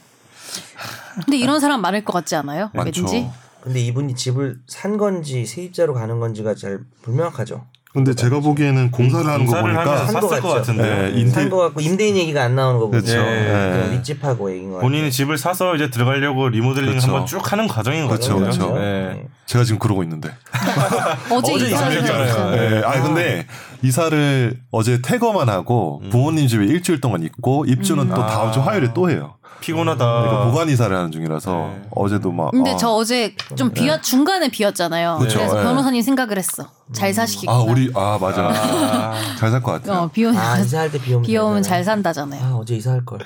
근데 1.26 1.38
이런 1.38 1.60
사람 1.60 1.82
많을 1.82 2.04
것 2.04 2.14
같지 2.14 2.36
않아요? 2.36 2.70
많죠. 2.74 3.02
왠지? 3.02 3.30
근데 3.62 3.80
이분이 3.80 4.16
집을 4.16 4.60
산 4.68 4.98
건지 4.98 5.46
세입자로 5.46 5.94
가는 5.94 6.20
건지가 6.20 6.56
잘 6.56 6.80
불명확하죠. 7.04 7.66
근데 7.94 8.16
제가 8.16 8.40
보기에는 8.40 8.90
공사를 8.90 9.30
하는 9.30 9.46
거 9.46 9.62
보니까 9.62 10.08
샀을 10.08 10.42
것 10.42 10.48
같은데. 10.50 11.12
예, 11.14 11.20
인테 11.20 11.32
산거 11.32 11.58
같고 11.58 11.80
임대인 11.80 12.18
얘기가 12.18 12.44
안 12.44 12.56
나오는 12.56 12.80
거 12.80 12.88
보죠. 12.88 13.06
그렇죠. 13.06 13.20
예. 13.20 13.90
예. 13.92 13.96
윗집하고 13.96 14.52
얘기인 14.52 14.72
거 14.72 14.80
본인이 14.80 15.12
집을 15.12 15.38
사서 15.38 15.76
이제 15.76 15.92
들어가려고 15.92 16.50
리모델링 16.50 16.90
그렇죠. 16.90 17.08
한번 17.08 17.26
쭉 17.28 17.52
하는 17.52 17.68
과정인 17.68 18.08
그렇죠, 18.08 18.40
거죠. 18.40 18.70
그렇죠. 18.72 18.82
예. 18.82 19.26
제가 19.46 19.64
지금 19.64 19.78
그러고 19.78 20.02
있는데. 20.02 20.32
어제 21.30 21.54
어제 21.54 21.68
이사를 21.68 21.98
이사했잖아요. 21.98 22.24
했잖아요. 22.26 22.76
예, 22.78 22.82
아니 22.84 23.04
근데 23.04 23.46
이사를 23.84 24.58
어제 24.72 25.00
퇴거만 25.04 25.50
하고 25.50 26.02
부모님 26.10 26.48
집에 26.48 26.66
일주일 26.66 27.00
동안 27.00 27.22
있고 27.22 27.66
입주는 27.66 28.08
또 28.10 28.16
다음 28.16 28.52
주 28.52 28.60
화요일에 28.60 28.90
또 28.96 29.12
해요. 29.12 29.36
피곤하다. 29.68 30.06
그러니까 30.06 30.44
보관 30.46 30.68
이사를 30.70 30.94
하는 30.96 31.10
중이라서 31.12 31.52
네. 31.74 31.82
어제도 31.96 32.32
막. 32.34 32.52
근데 32.52 32.74
아, 32.74 32.76
저 32.76 32.90
어제 32.90 33.34
좀 33.56 33.72
비었 33.72 34.04
중간에 34.04 34.50
비었잖아요. 34.50 35.18
그쵸, 35.22 35.40
그래서 35.40 35.60
예. 35.60 35.64
변호사님 35.64 36.02
생각을 36.02 36.38
했어. 36.38 36.68
잘 36.92 37.14
사시겠구나. 37.14 37.58
아 37.58 37.62
우리 37.64 37.90
아 37.96 38.18
맞아 38.20 38.50
아, 38.54 39.14
잘살 39.40 39.64
것 39.64 39.72
같아요. 39.72 40.02
어, 40.02 40.08
비 40.12 40.26
오면 40.26 40.38
아 40.40 40.60
이사할 40.60 40.92
때 40.92 41.00
비 41.00 41.14
오면 41.14 41.24
비 41.26 41.38
오면 41.38 41.62
되잖아요. 41.62 41.62
잘 41.64 41.84
산다잖아요. 41.84 42.44
아 42.44 42.56
어제 42.58 42.76
이사할 42.76 43.06
걸. 43.06 43.20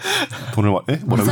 돈을 0.53 0.69
와, 0.69 0.81
에? 0.89 0.97
뭐라고? 1.03 1.29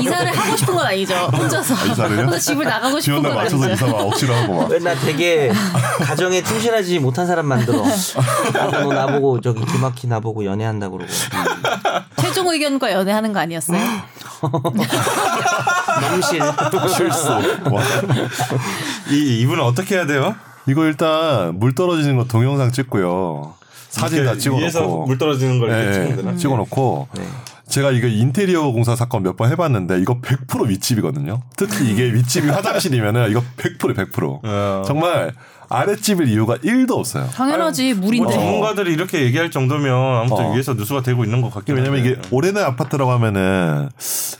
이사를 0.00 0.36
하고 0.36 0.56
싶은 0.56 0.74
건 0.74 0.86
아니죠. 0.86 1.14
혼자서 1.14 1.74
아, 1.74 1.92
이사를요? 1.92 2.22
혼자 2.22 2.38
집을 2.38 2.64
나가고 2.64 2.98
싶은 2.98 3.14
비온 3.14 3.22
건날 3.22 3.44
맞춰서 3.44 3.64
아니죠. 3.66 3.84
이사 3.86 3.94
막 3.94 4.00
억지로 4.06 4.34
하고 4.34 4.54
막. 4.62 4.70
왜 4.70 4.80
나 4.80 4.94
되게 4.94 5.52
가정에 6.02 6.42
충실하지 6.42 6.98
못한 7.00 7.26
사람 7.26 7.44
만들어. 7.46 7.84
아, 7.84 8.66
너 8.70 8.92
나보고 8.92 9.42
저기 9.42 9.62
기막히 9.66 10.06
나보고 10.06 10.46
연애한다 10.46 10.88
그러고. 10.88 11.12
최종 12.20 12.48
의견과 12.48 12.90
연애하는 12.92 13.32
거 13.34 13.40
아니었어요? 13.40 13.78
명실. 16.00 16.40
실수. 16.94 17.30
와. 17.30 17.82
이 19.10 19.40
이분은 19.40 19.62
어떻게 19.62 19.96
해야 19.96 20.06
돼요? 20.06 20.34
이거 20.66 20.84
일단 20.84 21.58
물 21.58 21.74
떨어지는 21.74 22.16
거 22.16 22.24
동영상 22.24 22.70
찍고요. 22.72 23.54
사진 23.88 24.24
다 24.24 24.36
찍어놓고. 24.36 25.06
물 25.06 25.18
떨어지는 25.18 25.58
걸 25.58 25.68
이렇게 25.70 25.88
예, 25.88 25.92
찍으면 25.92 26.16
되나? 26.16 26.36
찍어놓고 26.36 27.08
네. 27.16 27.24
제가 27.68 27.90
이거 27.90 28.06
인테리어 28.06 28.70
공사 28.70 28.94
사건 28.96 29.22
몇 29.24 29.36
번 29.36 29.50
해봤는데 29.50 30.00
이거 30.00 30.20
100% 30.20 30.68
윗집이거든요. 30.68 31.40
특히 31.56 31.90
이게 31.90 32.12
윗집이 32.12 32.48
화장실이면은 32.50 33.30
이거 33.30 33.42
100% 33.56 33.96
100%. 34.12 34.40
어. 34.44 34.82
정말 34.86 35.32
아랫집일 35.70 36.28
이유가 36.28 36.56
1도 36.56 36.98
없어요. 36.98 37.28
당연하지 37.32 37.94
뭐 37.94 38.06
물인데. 38.06 38.32
전문가들이 38.34 38.92
이렇게 38.92 39.22
얘기할 39.22 39.50
정도면 39.50 39.92
아무튼 39.94 40.46
어. 40.46 40.52
위에서 40.54 40.74
누수가 40.74 41.02
되고 41.02 41.24
있는 41.24 41.40
것 41.40 41.54
같긴 41.54 41.76
왜냐면 41.76 42.00
한데. 42.00 42.10
이게 42.10 42.20
오래된 42.30 42.62
아파트라고 42.62 43.10
하면은 43.12 43.88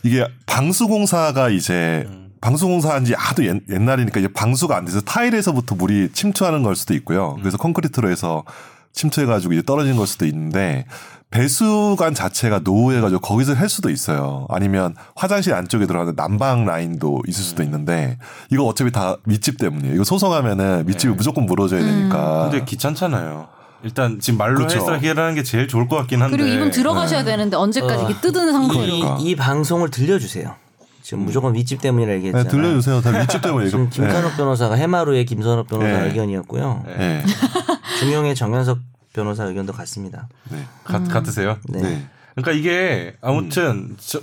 이게 0.02 0.26
방수 0.46 0.88
공사가 0.88 1.48
이제 1.48 2.06
방수 2.40 2.66
공사 2.66 2.94
한 2.94 3.04
지 3.04 3.14
아주 3.16 3.46
옛, 3.46 3.56
옛날이니까 3.70 4.18
이제 4.20 4.28
방수가 4.28 4.76
안 4.76 4.84
돼서 4.84 5.00
타일에서부터 5.02 5.76
물이 5.76 6.10
침투하는 6.12 6.62
걸 6.62 6.74
수도 6.74 6.94
있고요. 6.94 7.36
그래서 7.40 7.56
콘크리트로 7.58 8.10
해서 8.10 8.44
침투해가지고 8.92 9.52
이제 9.52 9.62
떨어진 9.62 9.94
걸 9.96 10.06
수도 10.06 10.26
있는데 10.26 10.84
배수관 11.30 12.12
자체가 12.12 12.60
노후해가지고 12.64 13.20
거기서 13.20 13.54
할 13.54 13.68
수도 13.68 13.88
있어요. 13.88 14.46
아니면 14.48 14.94
화장실 15.14 15.54
안쪽에 15.54 15.86
들어가는 15.86 16.16
난방 16.16 16.64
라인도 16.64 17.22
있을 17.28 17.44
수도 17.44 17.62
있는데 17.62 18.18
이거 18.50 18.64
어차피 18.64 18.90
다 18.90 19.16
밑집 19.24 19.58
때문이에요. 19.58 19.94
이거 19.94 20.04
소송하면은 20.04 20.86
밑집이 20.86 21.14
무조건 21.14 21.46
물어줘야 21.46 21.82
되니까. 21.82 22.48
근데 22.50 22.64
귀찮잖아요. 22.64 23.46
일단 23.82 24.18
지금 24.20 24.38
말로. 24.38 24.64
해서 24.64 24.92
해결하는 24.92 25.34
게 25.34 25.42
제일 25.42 25.68
좋을 25.68 25.88
것 25.88 25.96
같긴 25.96 26.20
한데. 26.20 26.36
그리고 26.36 26.48
이분 26.54 26.70
들어가셔야 26.70 27.24
되는데 27.24 27.56
언제까지 27.56 28.04
이게 28.04 28.20
뜯은 28.20 28.52
상태로. 28.52 28.84
이, 28.84 29.00
그러니까. 29.00 29.18
이 29.20 29.36
방송을 29.36 29.90
들려주세요. 29.90 30.54
지금 31.02 31.24
무조건 31.24 31.54
윗집 31.54 31.80
때문이라 31.80 32.10
네, 32.10 32.16
얘기했잖아요. 32.16 32.50
들려주세요. 32.50 33.00
다 33.00 33.10
밑집 33.18 33.40
때문에 33.40 33.66
이거. 33.66 33.70
지금 33.70 33.88
김선욱 33.88 34.36
변호사가 34.36 34.74
해마루의 34.74 35.24
김선욱 35.24 35.66
변호사 35.66 35.88
네. 36.00 36.08
의견이었고요. 36.08 36.84
네. 36.86 37.24
중용의 38.00 38.34
정현석 38.34 38.78
변호사 39.12 39.44
의견도 39.44 39.72
같습니다. 39.72 40.28
네. 40.50 40.64
같, 40.84 41.06
같으세요? 41.08 41.58
네. 41.68 41.82
네. 41.82 42.06
그러니까 42.34 42.52
이게 42.52 43.16
아무튼 43.20 43.96
저, 43.98 44.20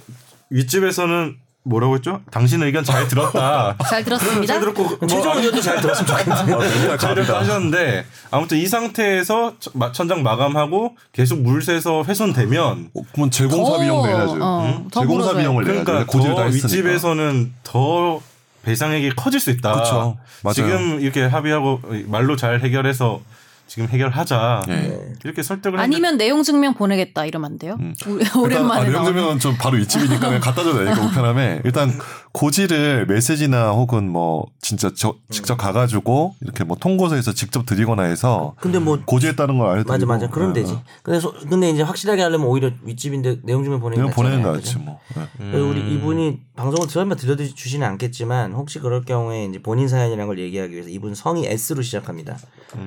윗집에서는 0.50 1.36
뭐라고 1.63 1.95
했죠? 1.95 2.21
당신 2.32 2.63
의견 2.63 2.86
잘 2.86 3.10
들었다. 3.10 3.76
잘 3.89 4.02
들었습니다. 4.06 4.45
잘 4.45 4.62
들었고 4.62 4.84
뭐 4.84 4.97
최종 5.08 5.36
의견도 5.36 5.60
잘 5.62 5.82
들었으면 5.82 6.08
좋겠는데. 6.08 6.97
잘 6.97 7.13
들었다 7.15 7.39
하셨는데 7.41 8.06
아무튼 8.32 8.58
이 8.58 8.65
상태에서 8.65 9.56
천- 9.60 9.93
천장 9.93 10.23
마감하고 10.23 10.95
계속 11.12 11.41
물 11.41 11.62
새서 11.62 12.04
훼손되면 12.06 12.91
어, 12.95 13.02
그러면 13.12 13.32
재공사 13.32 13.80
비용 13.84 14.02
내야죠. 14.02 14.38
어, 14.41 14.63
응? 14.86 14.89
재공사. 14.89 15.36
비용을 15.36 15.65
내야죠. 15.65 15.84
그러니까 15.84 16.06
고지를 16.10 16.36
더다 16.36 16.45
했으니까. 16.47 16.67
윗집에서는 16.67 17.54
더 17.63 18.21
배상액이 18.63 19.15
커질 19.17 19.41
수 19.41 19.52
있다. 19.52 19.73
그쵸. 19.82 20.17
맞아요. 20.43 20.54
지금 20.54 21.02
이렇게 21.02 21.23
합의하고 21.26 21.82
말로 22.06 22.38
잘 22.38 22.62
해결해서 22.62 23.19
지금 23.68 23.88
해결하자. 23.90 24.64
네. 24.68 24.98
이렇게 25.24 25.44
설득을 25.44 25.80
했는데 25.80 25.96
아니면 25.96 26.18
내용 26.18 26.42
증명 26.44 26.74
보내겠다 26.74 27.26
이러면 27.26 27.52
안 27.52 27.58
돼요? 27.60 27.78
우- 28.08 28.42
오랜만에 28.42 28.88
아, 28.88 28.90
나오는. 28.90 28.92
명제명은 28.92 29.40
좀 29.40 29.56
바로 29.58 29.78
윗집이니까 29.78 30.20
그냥 30.20 30.40
갖다 30.40 30.64
줘도 30.64 30.84
되니까 30.84 31.06
우편함에 31.06 31.62
일단 31.66 31.92
고지를 32.32 33.06
메시지나 33.08 33.72
혹은 33.72 34.10
뭐 34.10 34.46
진짜 34.62 34.92
저 34.96 35.16
직접 35.30 35.56
가가지고 35.58 36.36
이렇게 36.42 36.64
뭐 36.64 36.78
통고서에서 36.80 37.34
직접 37.34 37.66
드리거나 37.66 38.04
해서 38.04 38.54
근데 38.60 38.80
뭐 38.80 39.00
고지했다는 39.06 39.58
걸 39.58 39.68
알려드리고 39.70 39.92
맞아 39.92 40.06
맞아 40.06 40.30
그럼 40.30 40.54
네, 40.54 40.62
되지. 40.62 40.74
네. 40.74 40.80
근데 41.04 41.20
소, 41.20 41.34
근데 41.34 41.70
이제 41.70 41.82
확실하게 41.82 42.22
하려면 42.22 42.48
오히려 42.48 42.72
윗집인데 42.84 43.42
내용 43.44 43.64
좀 43.64 43.80
보내는 43.80 44.12
보내는 44.12 44.44
거 44.44 44.52
같지 44.54 44.76
그죠? 44.76 44.80
뭐. 44.80 45.00
네. 45.16 45.24
그래서 45.38 45.66
우리 45.68 45.94
이분이 45.96 46.40
방송을 46.56 46.88
설마 46.90 47.16
들려주지는 47.16 47.86
않겠지만 47.86 48.54
혹시 48.54 48.80
그럴 48.80 49.04
경우에 49.04 49.46
이제 49.46 49.62
본인 49.62 49.88
사연이라는 49.88 50.28
걸 50.28 50.40
얘기하기 50.40 50.74
위해서 50.74 50.90
이분 50.90 51.16
성이 51.16 51.46
S로 51.48 51.82
시작합니다. 51.82 52.38
그리고 52.72 52.86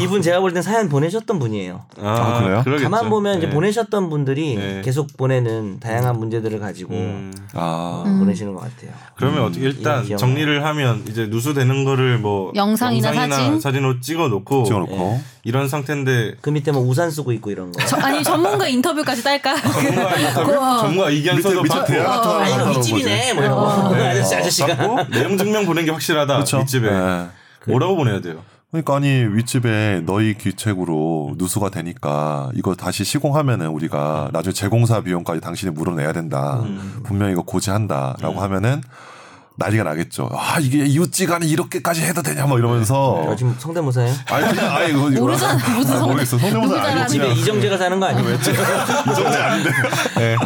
이분 0.00 0.22
제가 0.22 0.40
볼 0.40 0.52
땐 0.52 0.62
사연 0.62 0.88
보내셨던 0.88 1.38
분이에요. 1.38 1.82
아, 2.00 2.40
그래요? 2.42 2.60
그러겠죠. 2.64 2.90
가만 2.90 3.08
보면 3.10 3.38
이제 3.38 3.46
네. 3.46 3.52
보내셨던 3.52 4.10
분들이 4.10 4.56
네. 4.56 4.82
계속 4.84 5.16
보내는 5.16 5.80
다양한 5.80 6.18
문제들을 6.18 6.58
가지고 6.60 6.94
음. 6.94 7.32
아 7.54 8.02
음. 8.06 8.18
보내시는 8.18 8.54
것 8.54 8.60
같아요. 8.60 8.90
그러면 9.16 9.44
어떻게 9.44 9.62
일단. 9.64 10.04
정리를 10.16 10.64
하면 10.64 11.04
이제 11.08 11.26
누수되는 11.26 11.84
거를 11.84 12.18
뭐 12.18 12.52
영상이나 12.54 13.12
사진? 13.12 13.60
사진 13.60 13.84
으로 13.84 14.00
찍어 14.00 14.28
놓고 14.28 14.64
찍어놓고 14.64 15.20
이런 15.44 15.68
상태인데 15.68 16.34
그 16.40 16.50
밑에 16.50 16.70
뭐 16.72 16.82
우산 16.82 17.10
쓰고 17.10 17.32
있고 17.32 17.50
이런 17.50 17.72
거. 17.72 17.84
저- 17.86 17.96
아니 17.96 18.22
전문가 18.22 18.68
인터뷰까지 18.68 19.24
딸까? 19.24 19.60
전문가 19.60 20.16
인터뷰, 20.18 20.46
그거. 20.52 20.78
전문가 20.78 21.10
이견서도 21.10 21.62
밑에 21.62 21.74
받고 22.04 22.28
아 22.30 22.46
이거 22.48 22.56
하는 22.58 22.70
윗집이네. 22.76 23.32
뭐 23.34 23.42
이런 23.42 23.56
거. 23.56 23.94
네. 23.96 24.08
아저씨 24.10 24.34
아저씨가. 24.36 24.76
받고 24.76 25.08
내용 25.10 25.36
증명 25.38 25.64
보낸 25.66 25.84
게 25.84 25.90
확실하다 25.90 26.34
그렇죠. 26.34 26.58
윗집에 26.58 26.88
네. 27.66 27.72
뭐라고 27.72 27.96
보내야 27.96 28.20
돼요? 28.20 28.42
그러니까 28.70 28.96
아니 28.96 29.08
윗집에 29.08 30.02
너희 30.06 30.34
귀책으로 30.38 31.34
누수가 31.36 31.68
되니까 31.70 32.50
이거 32.54 32.74
다시 32.74 33.04
시공하면은 33.04 33.66
우리가 33.68 34.30
나중에 34.32 34.54
재공사 34.54 35.02
비용까지 35.02 35.40
당신이 35.42 35.72
물어내야 35.72 36.12
된다. 36.12 36.62
분명히 37.04 37.32
이거 37.32 37.42
고지한다라고 37.42 38.40
하면은 38.40 38.80
난리가 39.56 39.84
나겠죠. 39.84 40.30
아 40.32 40.58
이게 40.58 40.86
이웃지간에 40.86 41.46
이렇게까지 41.46 42.00
해도 42.00 42.22
되냐 42.22 42.46
뭐 42.46 42.58
이러면서 42.58 43.22
저 43.26 43.36
지금 43.36 43.54
성대모사예요? 43.58 44.14
아니 44.30 44.58
아니 44.58 44.90
이거 44.92 45.10
모르잖아. 45.20 45.54
무슨 45.76 45.94
아, 45.94 45.98
성- 45.98 46.08
모르겠어. 46.08 46.38
성대모사 46.38 46.82
아니고 46.82 47.06
집에 47.08 47.30
이정재가 47.34 47.76
사는 47.76 48.00
거 48.00 48.06
아니에요? 48.06 48.34
이정재 48.40 49.36
아닌데. 49.38 49.70
네. 50.16 50.36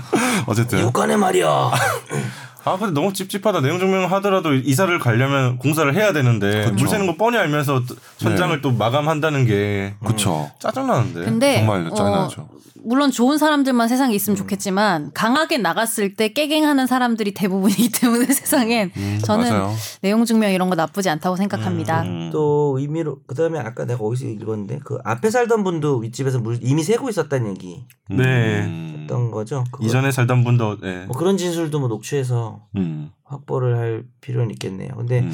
어쨌든 0.46 0.80
이웃간에 0.80 1.14
말이야. 1.16 1.46
아 2.66 2.76
근데 2.76 2.92
너무 2.92 3.12
찝찝하다 3.12 3.60
내용 3.60 3.78
증명 3.78 4.10
하더라도 4.14 4.52
이사를 4.52 4.98
가려면 4.98 5.56
공사를 5.58 5.94
해야 5.94 6.12
되는데 6.12 6.68
물 6.72 6.88
새는 6.88 7.06
거 7.06 7.14
뻔히 7.16 7.38
알면서 7.38 7.82
천장을 8.18 8.56
네. 8.56 8.60
또 8.60 8.72
마감한다는 8.72 9.46
게 9.46 9.94
그쵸. 10.04 10.50
짜증나는데 10.58 11.24
근데 11.24 11.58
정말 11.58 11.86
어, 11.86 11.94
짜증나죠. 11.94 12.48
물론 12.86 13.10
좋은 13.10 13.36
사람들만 13.36 13.88
세상에 13.88 14.14
있으면 14.14 14.36
좋겠지만 14.36 15.10
강하게 15.12 15.58
나갔을 15.58 16.14
때 16.14 16.28
깨갱하는 16.32 16.86
사람들이 16.86 17.34
대부분이기 17.34 17.90
때문에 18.00 18.26
세상엔 18.26 18.92
저는 19.24 19.50
맞아요. 19.50 19.74
내용 20.02 20.24
증명 20.24 20.52
이런 20.52 20.68
거 20.70 20.76
나쁘지 20.76 21.10
않다고 21.10 21.34
생각합니다. 21.36 22.02
음. 22.02 22.30
또 22.32 22.76
의미로 22.78 23.18
그다음에 23.26 23.58
아까 23.58 23.84
내가 23.86 24.04
어디서 24.04 24.26
읽었는데 24.26 24.80
그 24.84 24.98
앞에 25.04 25.30
살던 25.30 25.64
분도 25.64 25.98
윗집에서 25.98 26.38
물 26.38 26.58
이미 26.62 26.82
새고 26.84 27.08
있었다는 27.08 27.50
얘기 27.50 27.84
네 28.08 28.62
음. 28.64 28.98
했던 29.00 29.30
거죠. 29.32 29.64
그거- 29.72 29.84
이전에 29.84 30.12
살던 30.12 30.44
분도 30.44 30.78
네. 30.80 31.06
뭐 31.06 31.16
그런 31.16 31.36
진술도 31.36 31.80
뭐 31.80 31.88
녹취해서 31.88 32.60
음. 32.76 33.10
확보를 33.24 33.78
할 33.78 34.04
필요는 34.20 34.50
있겠네요. 34.52 34.90
근데 34.96 35.20
음. 35.20 35.32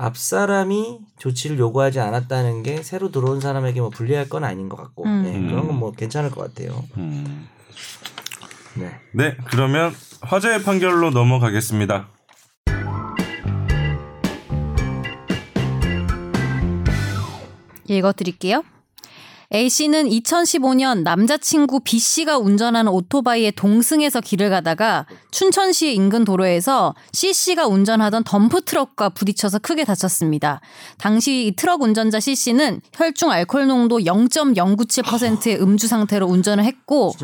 앞 0.00 0.16
사람이 0.16 1.00
조치를 1.18 1.58
요구하지 1.58 1.98
않았다는 2.00 2.62
게 2.62 2.82
새로 2.84 3.10
들어온 3.10 3.40
사람에게 3.40 3.80
뭐 3.80 3.90
불리할 3.90 4.28
건 4.28 4.44
아닌 4.44 4.68
것 4.68 4.76
같고 4.76 5.04
음. 5.04 5.22
네, 5.24 5.32
그런 5.48 5.66
건 5.66 5.78
뭐 5.78 5.92
괜찮을 5.92 6.30
것 6.30 6.40
같아요. 6.54 6.84
음. 6.96 7.48
네. 8.74 8.98
네 9.12 9.36
그러면 9.46 9.92
화제의 10.22 10.62
판결로 10.62 11.10
넘어가겠습니다 11.10 12.08
읽어드릴게요. 17.86 18.62
A 19.54 19.70
씨는 19.70 20.10
2015년 20.10 21.04
남자친구 21.04 21.80
B 21.80 21.98
씨가 21.98 22.36
운전하는 22.36 22.92
오토바이에 22.92 23.50
동승해서 23.52 24.20
길을 24.20 24.50
가다가 24.50 25.06
춘천시 25.30 25.94
인근 25.94 26.26
도로에서 26.26 26.94
C 27.14 27.32
씨가 27.32 27.66
운전하던 27.66 28.24
덤프 28.24 28.64
트럭과 28.66 29.08
부딪혀서 29.08 29.60
크게 29.60 29.84
다쳤습니다. 29.86 30.60
당시 30.98 31.46
이 31.46 31.52
트럭 31.52 31.80
운전자 31.80 32.20
C 32.20 32.34
씨는 32.34 32.82
혈중 32.92 33.30
알코올 33.30 33.66
농도 33.68 34.00
0.097%의 34.00 35.62
음주 35.62 35.88
상태로 35.88 36.26
운전을 36.26 36.64
했고. 36.64 37.14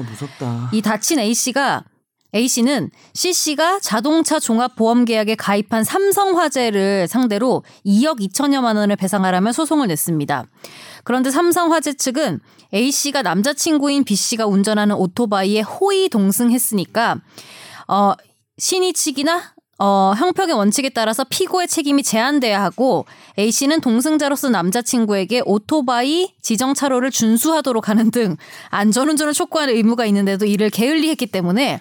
이 0.72 0.80
다친 0.80 1.18
A 1.18 1.34
씨가 1.34 1.84
A 2.34 2.48
씨는 2.48 2.90
C 3.14 3.32
씨가 3.32 3.78
자동차 3.80 4.40
종합 4.40 4.74
보험 4.74 5.04
계약에 5.04 5.36
가입한 5.36 5.84
삼성화재를 5.84 7.06
상대로 7.06 7.62
2억 7.86 8.18
2천여만 8.20 8.76
원을 8.76 8.96
배상하라며 8.96 9.52
소송을 9.52 9.86
냈습니다. 9.86 10.44
그런데 11.04 11.30
삼성화재 11.30 11.94
측은 11.94 12.40
A 12.72 12.90
씨가 12.90 13.22
남자친구인 13.22 14.04
B 14.04 14.16
씨가 14.16 14.46
운전하는 14.46 14.96
오토바이에 14.96 15.60
호의 15.60 16.08
동승했으니까 16.08 17.20
어 17.86 18.12
신의 18.58 18.94
측이나 18.94 19.54
어, 19.78 20.14
형평의 20.16 20.54
원칙에 20.54 20.88
따라서 20.88 21.24
피고의 21.24 21.66
책임이 21.66 22.04
제한돼야 22.04 22.62
하고 22.62 23.06
A 23.38 23.50
씨는 23.50 23.80
동승자로서 23.80 24.50
남자친구에게 24.50 25.42
오토바이 25.44 26.32
지정 26.40 26.74
차로를 26.74 27.10
준수하도록 27.10 27.88
하는 27.88 28.10
등 28.12 28.36
안전운전을 28.70 29.32
촉구하는 29.32 29.74
의무가 29.74 30.06
있는데도 30.06 30.46
이를 30.46 30.70
게을리했기 30.70 31.26
때문에 31.26 31.80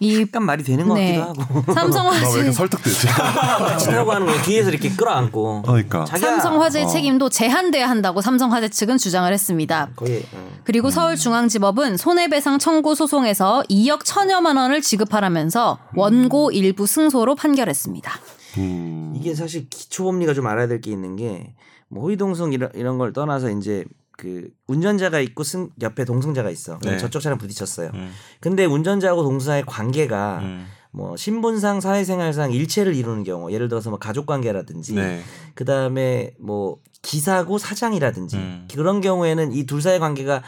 이 0.00 0.20
약간 0.20 0.44
말이 0.44 0.62
되는 0.62 0.86
것 0.88 0.94
네. 0.94 1.18
같기도 1.18 1.42
하고. 1.42 1.62
나왜 1.66 1.74
삼성 1.74 2.06
화재 2.08 2.36
이렇게 2.38 2.52
설득되지? 2.52 3.08
치라고 3.80 4.12
하는 4.12 4.26
거 4.26 4.42
뒤에서 4.42 4.70
이렇게 4.70 4.90
끌어안고. 4.90 5.62
그러니까. 5.62 6.04
자기야. 6.04 6.30
삼성 6.30 6.62
화재의 6.62 6.84
어. 6.84 6.88
책임도 6.88 7.28
제한돼야 7.30 7.88
한다고 7.88 8.20
삼성 8.20 8.52
화재 8.52 8.68
측은 8.68 8.98
주장을 8.98 9.32
했습니다. 9.32 9.90
거의 9.96 10.24
어. 10.32 10.48
그리고 10.64 10.90
서울중앙지법은 10.90 11.96
손해배상 11.96 12.58
청구 12.58 12.94
소송에서 12.94 13.62
2억 13.68 14.04
천여만 14.04 14.56
원을 14.56 14.80
지급하라면서 14.80 15.78
원고 15.96 16.50
일부 16.52 16.86
승소로 16.86 17.34
판결했습니다. 17.34 18.12
음. 18.58 19.14
이게 19.16 19.34
사실 19.34 19.68
기초법리가 19.68 20.34
좀 20.34 20.46
알아야 20.46 20.66
될 20.68 20.80
게 20.80 20.90
있는 20.90 21.16
게 21.16 21.54
뭐 21.90 22.02
호위동성 22.02 22.52
이런, 22.52 22.70
이런 22.74 22.98
걸 22.98 23.14
떠나서 23.14 23.50
이제 23.50 23.82
그 24.18 24.48
운전자가 24.66 25.20
있고 25.20 25.44
승, 25.44 25.70
옆에 25.80 26.04
동승자가 26.04 26.50
있어. 26.50 26.78
네. 26.82 26.98
저쪽 26.98 27.20
차량 27.22 27.38
부딪혔어요. 27.38 27.92
음. 27.94 28.10
근데 28.40 28.64
운전자하고 28.64 29.22
동승자의 29.22 29.62
관계가 29.64 30.40
음. 30.42 30.66
뭐 30.90 31.16
신분상 31.16 31.80
사회생활상 31.80 32.50
일체를 32.50 32.96
이루는 32.96 33.22
경우 33.22 33.52
예를 33.52 33.68
들어서 33.68 33.90
뭐 33.90 33.98
가족 34.00 34.26
관계라든지 34.26 34.94
네. 34.94 35.22
그다음에 35.54 36.32
뭐 36.40 36.78
기사고 37.02 37.58
사장이라든지 37.58 38.36
음. 38.36 38.68
그런 38.74 39.00
경우에는 39.00 39.52
이 39.52 39.64
둘 39.66 39.80
사이의 39.80 40.00
관계가 40.00 40.42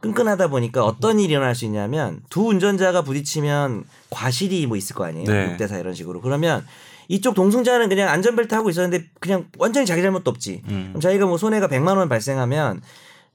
끈끈하다 0.00 0.48
보니까 0.48 0.82
어떤 0.86 1.20
일이 1.20 1.32
일어날 1.34 1.54
수 1.54 1.66
있냐면 1.66 2.22
두 2.30 2.46
운전자가 2.48 3.02
부딪히면 3.02 3.84
과실이 4.08 4.66
뭐 4.66 4.78
있을 4.78 4.96
거 4.96 5.04
아니에요. 5.04 5.26
네. 5.26 5.56
6대4 5.58 5.78
이런 5.78 5.92
식으로. 5.92 6.22
그러면 6.22 6.64
이쪽 7.08 7.34
동승자는 7.34 7.90
그냥 7.90 8.08
안전벨트 8.08 8.54
하고 8.54 8.70
있었는데 8.70 9.08
그냥 9.20 9.48
완전히 9.58 9.84
자기 9.84 10.00
잘못도 10.00 10.30
없지. 10.30 10.62
음. 10.68 10.86
그럼 10.92 11.00
자기가 11.02 11.26
뭐 11.26 11.36
손해가 11.36 11.66
100만 11.68 11.98
원 11.98 12.08
발생하면 12.08 12.80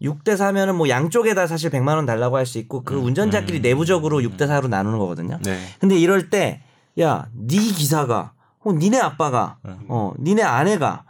6대 0.02 0.36
4면은 0.36 0.76
뭐 0.76 0.90
양쪽에 0.90 1.34
다 1.34 1.48
사실 1.48 1.70
100만 1.70 1.96
원 1.96 2.06
달라고 2.06 2.38
할 2.38 2.46
수 2.46 2.58
있고 2.60 2.84
그 2.84 2.96
운전자끼리 2.96 3.62
내부적으로 3.62 4.20
6대 4.20 4.42
4로 4.48 4.68
나누는 4.68 5.00
거거든요. 5.00 5.40
네. 5.44 5.60
근데 5.80 5.98
이럴 5.98 6.30
때, 6.30 6.62
야, 7.00 7.28
네 7.34 7.58
기사가, 7.58 8.34
어, 8.64 8.72
니네 8.74 9.00
아빠가, 9.00 9.58
어, 9.88 10.12
니네 10.20 10.44
아내가 10.44 11.04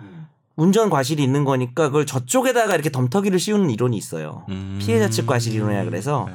운전 0.56 0.90
과실이 0.90 1.22
있는 1.24 1.44
거니까 1.44 1.88
그걸 1.88 2.06
저쪽에다가 2.06 2.76
이렇게 2.76 2.90
덤터기를 2.90 3.40
씌우는 3.40 3.70
이론이 3.72 3.98
있어요. 3.98 4.46
음. 4.50 4.78
피해자 4.82 5.10
측 5.10 5.26
과실 5.28 5.54
이론이야. 5.54 5.84
그래서 5.86 6.26
네. 6.30 6.34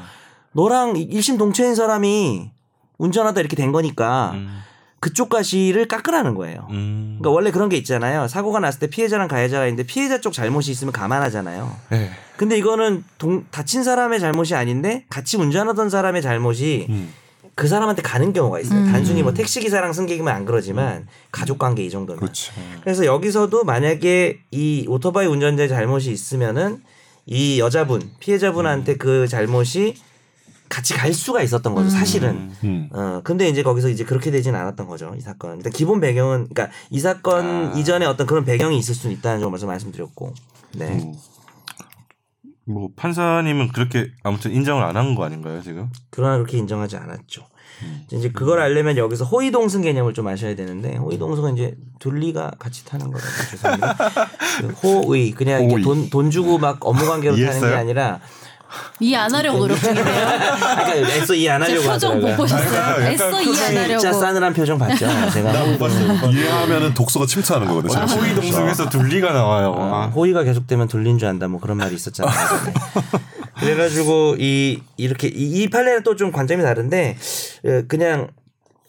너랑 0.53 0.97
일심 0.97 1.39
동체인 1.39 1.75
사람이 1.75 2.51
운전하다 2.99 3.41
이렇게 3.41 3.57
된 3.57 3.73
거니까 3.73 4.33
음. 4.35 4.59
그쪽 5.01 5.31
과실을 5.31 5.89
깎으라는 5.89 6.35
거예요. 6.35 6.67
음. 6.71 7.17
그러니까 7.19 7.31
원래 7.31 7.51
그런 7.51 7.71
게 7.71 7.77
있잖아요. 7.79 8.29
사고가 8.29 8.61
났을 8.61 8.81
때 8.81 8.87
피해자랑 8.89 9.29
가해자가 9.29 9.67
있는데 9.67 9.85
피해자 9.87 10.21
쪽 10.21 10.35
잘못이 10.35 10.71
있으면 10.71 10.93
감안하잖아요. 10.93 11.75
네. 11.89 12.11
근데 12.37 12.59
이거는 12.59 13.03
동- 13.17 13.45
다친 13.51 13.83
사람의 13.83 14.21
잘못이 14.21 14.55
아닌데 14.55 15.07
같이 15.09 15.39
운전하던 15.39 15.89
사람의 15.89 16.21
잘못이 16.21 16.87
음. 16.91 17.15
그 17.55 17.67
사람한테 17.67 18.03
가는 18.03 18.33
경우가 18.35 18.61
있어요. 18.61 18.79
음. 18.79 18.93
단순히 18.93 19.23
뭐 19.23 19.33
택시 19.33 19.61
기사랑 19.61 19.95
승객이면 19.95 20.33
안 20.35 20.45
그러지만 20.45 21.07
가족 21.33 21.59
관계 21.59 21.83
이 21.83 21.89
정도면. 21.91 22.21
그렇지. 22.21 22.51
그래서 22.83 23.07
여기서도 23.07 23.65
만약에 23.65 24.41
이 24.51 24.85
오토바이 24.87 25.27
운전자의 25.27 25.69
잘못이 25.71 26.11
있으면은 26.11 26.83
이 27.27 27.59
여자분 27.59 28.03
피해자분한테 28.21 28.97
그 28.97 29.27
잘못이 29.29 29.95
같이 30.71 30.95
갈 30.95 31.13
수가 31.13 31.43
있었던 31.43 31.75
거죠. 31.75 31.91
사실은. 31.91 32.51
음. 32.65 32.89
어 32.93 33.21
근데 33.23 33.47
이제 33.49 33.63
거기서 33.63 33.91
이제 33.91 34.05
그렇게 34.05 34.31
되진 34.31 34.55
않았던 34.55 34.87
거죠. 34.87 35.13
이 35.19 35.21
사건. 35.21 35.57
일단 35.59 35.73
기본 35.73 36.01
배경은 36.01 36.49
그러니까 36.55 36.71
이 36.89 36.99
사건 37.01 37.73
아. 37.75 37.79
이전에 37.79 38.07
어떤 38.07 38.27
그런 38.27 38.45
배경이 38.45 38.79
있을 38.79 38.95
수는 38.95 39.15
있다는 39.17 39.41
점을 39.41 39.59
말씀드렸고. 39.67 40.33
네. 40.77 40.87
음. 41.03 41.13
뭐 42.67 42.89
판사님은 42.95 43.73
그렇게 43.73 44.11
아무튼 44.23 44.53
인정을 44.53 44.83
안 44.85 44.97
한 44.97 45.15
거 45.17 45.25
아닌가요 45.25 45.61
지금? 45.63 45.89
그러나 46.11 46.37
그렇게 46.37 46.57
인정하지 46.59 46.97
않았죠. 46.97 47.47
이제 48.13 48.31
그걸 48.31 48.61
알려면 48.61 48.99
여기서 48.99 49.25
호의동승 49.25 49.81
개념을 49.83 50.13
좀 50.13 50.29
아셔야 50.29 50.55
되는데 50.55 50.97
호의동승은 50.97 51.55
이제 51.55 51.75
둘리가 51.99 52.53
같이 52.59 52.85
타는 52.85 53.07
거라고 53.07 53.27
죄송합니다. 53.51 53.97
그 54.61 54.69
호의 54.69 55.31
그냥. 55.31 55.67
돈, 55.83 56.11
돈 56.11 56.31
주고 56.31 56.59
막 56.59 56.79
업무 56.87 57.07
관계로 57.07 57.35
타는 57.37 57.61
게? 57.61 57.75
아니라 57.75 58.21
이 59.01 59.15
안 59.15 59.35
하려고 59.35 59.59
노력 59.59 59.79
중이네요. 59.81 60.05
그러니까 60.05 60.95
애써 60.97 61.35
이해 61.35 61.51
안제 61.51 61.67
하려고 61.73 61.89
표정. 61.89 62.21
못 62.21 62.37
보셨어요? 62.37 63.07
애써 63.07 63.43
이해 63.43 63.49
안 63.65 63.71
진짜 63.89 64.09
하려고. 64.09 64.21
싸늘한 64.21 64.53
표정 64.55 64.79
봤죠. 64.79 65.07
제가 65.33 65.53
이해하면은 66.33 66.95
독서가 66.95 67.27
침투하는 67.27 67.67
거거든요. 67.69 67.99
아, 68.01 68.05
호의 68.05 68.35
동승에서 68.35 68.89
둘리가 68.89 69.33
나와요. 69.33 69.71
어, 69.77 69.95
아. 69.95 70.07
호의가 70.07 70.43
계속되면 70.45 70.89
둘린 70.89 71.19
줄 71.19 71.29
안다 71.29 71.49
뭐 71.49 71.61
그런 71.61 71.77
말이 71.79 71.95
있었잖아요. 71.95 72.35
그래가지고 73.59 74.37
이 74.39 74.81
이렇게 74.97 75.29
이, 75.29 75.63
이 75.63 75.69
판례는 75.71 76.03
또 76.03 76.15
좀 76.17 76.33
관점이 76.33 76.63
다른데 76.63 77.17
어, 77.67 77.83
그냥 77.89 78.29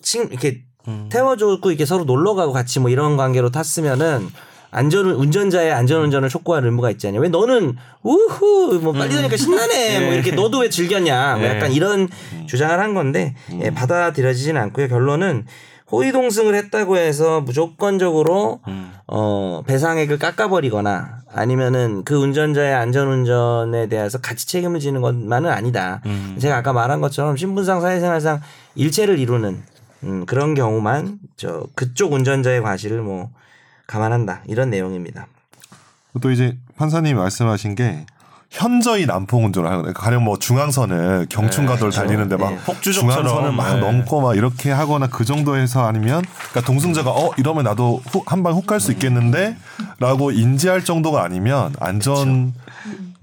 친 0.02 0.28
이렇게 0.30 0.64
태워주고 1.10 1.70
이렇게 1.70 1.86
서로 1.86 2.04
놀러 2.04 2.34
가고 2.34 2.52
같이 2.54 2.80
뭐 2.80 2.90
이런 2.90 3.16
관계로 3.16 3.52
탔으면은 3.52 4.30
안전 4.72 5.08
운전자의 5.12 5.72
안전운전을 5.74 6.30
촉구할 6.30 6.64
의무가 6.64 6.90
있잖아요. 6.92 7.22
왜 7.22 7.28
너는 7.28 7.76
우후 8.04 8.80
뭐 8.82 8.94
빨리 8.94 9.14
다니까 9.14 9.36
신나네 9.36 10.00
뭐 10.06 10.14
이렇게 10.14 10.32
너도 10.32 10.60
왜 10.60 10.70
즐겼냐 10.70 11.36
뭐 11.36 11.48
네. 11.48 11.56
약간 11.56 11.74
이런 11.74 12.08
주장을 12.48 12.80
한 12.80 12.94
건데 12.94 13.36
예, 13.62 13.70
받아들여지진 13.72 14.56
않고요. 14.56 14.88
결론은 14.88 15.46
호의동승을 15.92 16.56
했다고 16.56 16.96
해서 16.96 17.42
무조건적으로 17.42 18.62
어 19.08 19.62
배상액을 19.68 20.20
깎아버리거나 20.20 21.18
아니면은 21.34 22.04
그 22.06 22.16
운전자의 22.16 22.74
안전운전에 22.74 23.90
대해서 23.90 24.18
같이 24.20 24.48
책임을 24.48 24.80
지는 24.80 25.02
것만은 25.02 25.50
아니다. 25.50 26.02
제가 26.40 26.56
아까 26.56 26.72
말한 26.72 27.02
것처럼 27.02 27.36
신분상 27.36 27.82
사회생활상 27.82 28.40
일체를 28.76 29.20
이루는 29.20 29.62
음, 30.04 30.26
그런 30.26 30.54
경우만 30.54 31.20
저 31.36 31.66
그쪽 31.76 32.14
운전자의 32.14 32.62
과실을 32.62 33.02
뭐 33.02 33.30
감안한다 33.96 34.42
이런 34.48 34.70
내용입니다. 34.70 35.28
또 36.22 36.32
이제 36.32 36.58
판사님이 36.78 37.16
말씀하신 37.20 37.76
게 37.76 38.06
현저히 38.50 39.06
난폭 39.06 39.44
운전을 39.46 39.70
하는 39.70 39.82
거예요. 39.84 39.94
가령 39.94 40.24
뭐 40.26 40.38
중앙선을 40.38 41.28
경춘가도를 41.30 41.94
달리는데 41.94 42.36
막 42.38 42.50
네. 42.52 42.58
폭주족처럼. 42.66 43.24
중앙선을 43.26 43.52
막 43.54 43.76
네. 43.76 43.80
넘고 43.80 44.20
막 44.22 44.36
이렇게 44.36 44.72
하거나 44.72 45.08
그 45.08 45.24
정도에서 45.24 45.86
아니면 45.88 46.22
그러니까 46.50 46.62
동승자가 46.62 47.12
어 47.12 47.32
이러면 47.38 47.64
나도 47.64 48.02
한 48.26 48.44
방 48.44 48.54
훅 48.56 48.66
갈 48.66 48.80
수 48.82 48.92
있겠는데라고 48.92 50.32
인지할 50.32 50.84
정도가 50.84 51.24
아니면 51.24 51.74
안전 51.80 52.54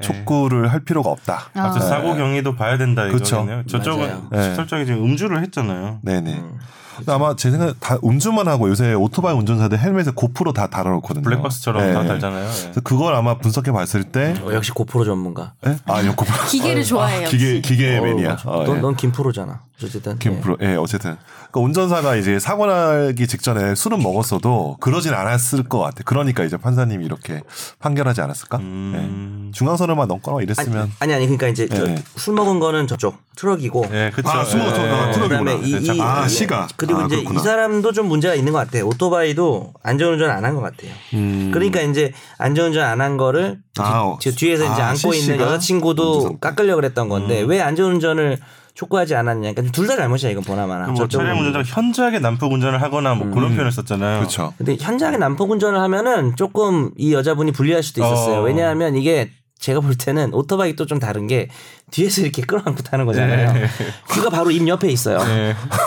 촉구를 0.00 0.72
할 0.72 0.80
필요가 0.80 1.10
없다. 1.10 1.50
아. 1.54 1.72
저 1.72 1.80
사고 1.80 2.14
경위도 2.14 2.54
봐야 2.56 2.78
된다 2.78 3.06
그쵸. 3.08 3.36
이거네요. 3.36 3.64
저쪽은 3.66 4.06
맞아요. 4.06 4.28
네. 4.30 4.54
설정이 4.54 4.86
지금 4.86 5.02
음주를 5.04 5.42
했잖아요. 5.42 5.98
네네. 6.02 6.32
음. 6.34 6.58
아마 7.06 7.36
제 7.36 7.50
생각 7.50 7.78
다 7.80 7.96
음주만 8.04 8.48
하고 8.48 8.68
요새 8.68 8.94
오토바이 8.94 9.34
운전사들 9.34 9.78
헬멧에 9.78 10.12
고프로 10.14 10.52
다 10.52 10.66
달아놓거든요. 10.68 11.22
블랙박스처럼 11.22 11.86
네. 11.86 11.92
다 11.92 12.04
달잖아요. 12.04 12.44
예. 12.48 12.62
그래서 12.62 12.80
그걸 12.82 13.14
아마 13.14 13.38
분석해 13.38 13.70
봤을 13.72 14.04
때 14.04 14.34
어, 14.42 14.52
역시 14.52 14.72
고프로 14.72 15.04
전문가. 15.04 15.52
예? 15.66 15.76
아, 15.86 16.00
이거 16.00 16.14
고프로. 16.14 16.36
기계를 16.48 16.84
좋아해요. 16.84 17.28
기계 17.28 17.60
기계 17.60 17.98
어, 17.98 18.02
매니아. 18.02 18.38
어, 18.44 18.64
넌, 18.64 18.76
예. 18.76 18.80
넌 18.80 18.96
김프로잖아. 18.96 19.60
어쨌든 19.82 20.18
김 20.18 20.34
네. 20.34 20.40
프로, 20.40 20.56
예, 20.60 20.74
어쨌든. 20.74 21.16
그러니까 21.52 21.60
운전사가 21.60 22.16
이제 22.16 22.40
사고 22.40 22.66
나기 22.66 23.28
직전에 23.28 23.76
술은 23.76 24.02
먹었어도 24.02 24.76
그러진 24.80 25.14
않았을 25.14 25.62
것 25.68 25.78
같아. 25.78 26.02
그러니까 26.04 26.42
이제 26.42 26.56
판사님이 26.56 27.04
이렇게 27.04 27.42
판결하지 27.78 28.20
않았을까? 28.20 28.58
예. 28.60 29.08
중앙선을만 29.52 30.08
넘거나 30.08 30.42
이랬으면. 30.42 30.90
아니 30.98 31.14
아니 31.14 31.24
그러니까 31.26 31.46
이제 31.46 31.68
저 31.68 31.84
네. 31.84 31.94
술 32.16 32.34
먹은 32.34 32.58
거는 32.58 32.88
저쪽 32.88 33.18
트럭이고 33.36 33.84
예, 33.92 34.10
그쵸. 34.12 34.28
아, 34.28 34.44
예, 34.44 34.50
터- 34.50 34.58
예. 34.58 34.90
아, 34.90 35.10
트럭이구나. 35.12 35.38
그다음에 35.44 35.56
이, 35.66 35.70
이 35.70 36.00
아, 36.02 36.26
이- 36.26 36.28
시가. 36.28 36.66
그 36.76 36.84
리고 36.88 37.00
아, 37.00 37.06
이제 37.06 37.16
그렇구나. 37.16 37.40
이 37.40 37.42
사람도 37.44 37.92
좀 37.92 38.08
문제가 38.08 38.34
있는 38.34 38.52
것 38.52 38.58
같아요. 38.58 38.86
오토바이도 38.86 39.74
안전운전 39.82 40.30
안 40.30 40.44
한 40.44 40.54
것 40.54 40.60
같아요. 40.62 40.90
음. 41.14 41.50
그러니까 41.52 41.80
이제 41.82 42.12
안전운전 42.38 42.84
안 42.84 43.00
한 43.00 43.16
거를 43.16 43.58
아, 43.78 44.00
어. 44.02 44.18
뒤, 44.20 44.34
뒤에서 44.34 44.64
이제 44.64 44.82
아, 44.82 44.88
안고 44.88 45.14
있는 45.14 45.38
여자친구도. 45.38 46.38
깎으려고 46.40 46.76
그랬던 46.80 47.08
건데 47.08 47.42
왜 47.46 47.60
안전운전을 47.60 48.38
촉구하지 48.74 49.14
않았냐. 49.16 49.52
그러니까 49.54 49.72
둘 49.72 49.86
다 49.88 49.96
잘못이야 49.96 50.30
이건 50.30 50.44
보나마나. 50.44 50.86
뭐. 50.88 51.08
차량 51.08 51.38
운전자가 51.38 51.64
현저하게 51.64 52.20
난폭 52.20 52.52
운전을 52.52 52.80
하거나 52.80 53.14
뭐 53.14 53.28
그런 53.34 53.50
표현을 53.54 53.72
썼잖아요. 53.72 54.18
그렇죠. 54.20 54.52
근데 54.56 54.76
현장에 54.78 55.16
난폭 55.16 55.50
운전을 55.50 55.80
하면은 55.80 56.36
조금 56.36 56.90
이 56.96 57.12
여자분이 57.12 57.52
불리할 57.52 57.82
수도 57.82 58.00
있었어요. 58.04 58.40
어. 58.40 58.42
왜냐하면 58.42 58.94
이게 58.96 59.30
제가 59.58 59.80
볼 59.80 59.96
때는 59.96 60.32
오토바이 60.34 60.76
또 60.76 60.86
좀 60.86 60.98
다른 61.00 61.26
게 61.26 61.48
뒤에서 61.90 62.20
이렇게 62.22 62.42
끌어안고 62.42 62.82
타는 62.82 63.04
거잖아요. 63.06 63.52
네. 63.52 63.66
귀가 64.12 64.30
바로 64.30 64.50
입 64.50 64.66
옆에 64.68 64.88
있어요. 64.90 65.18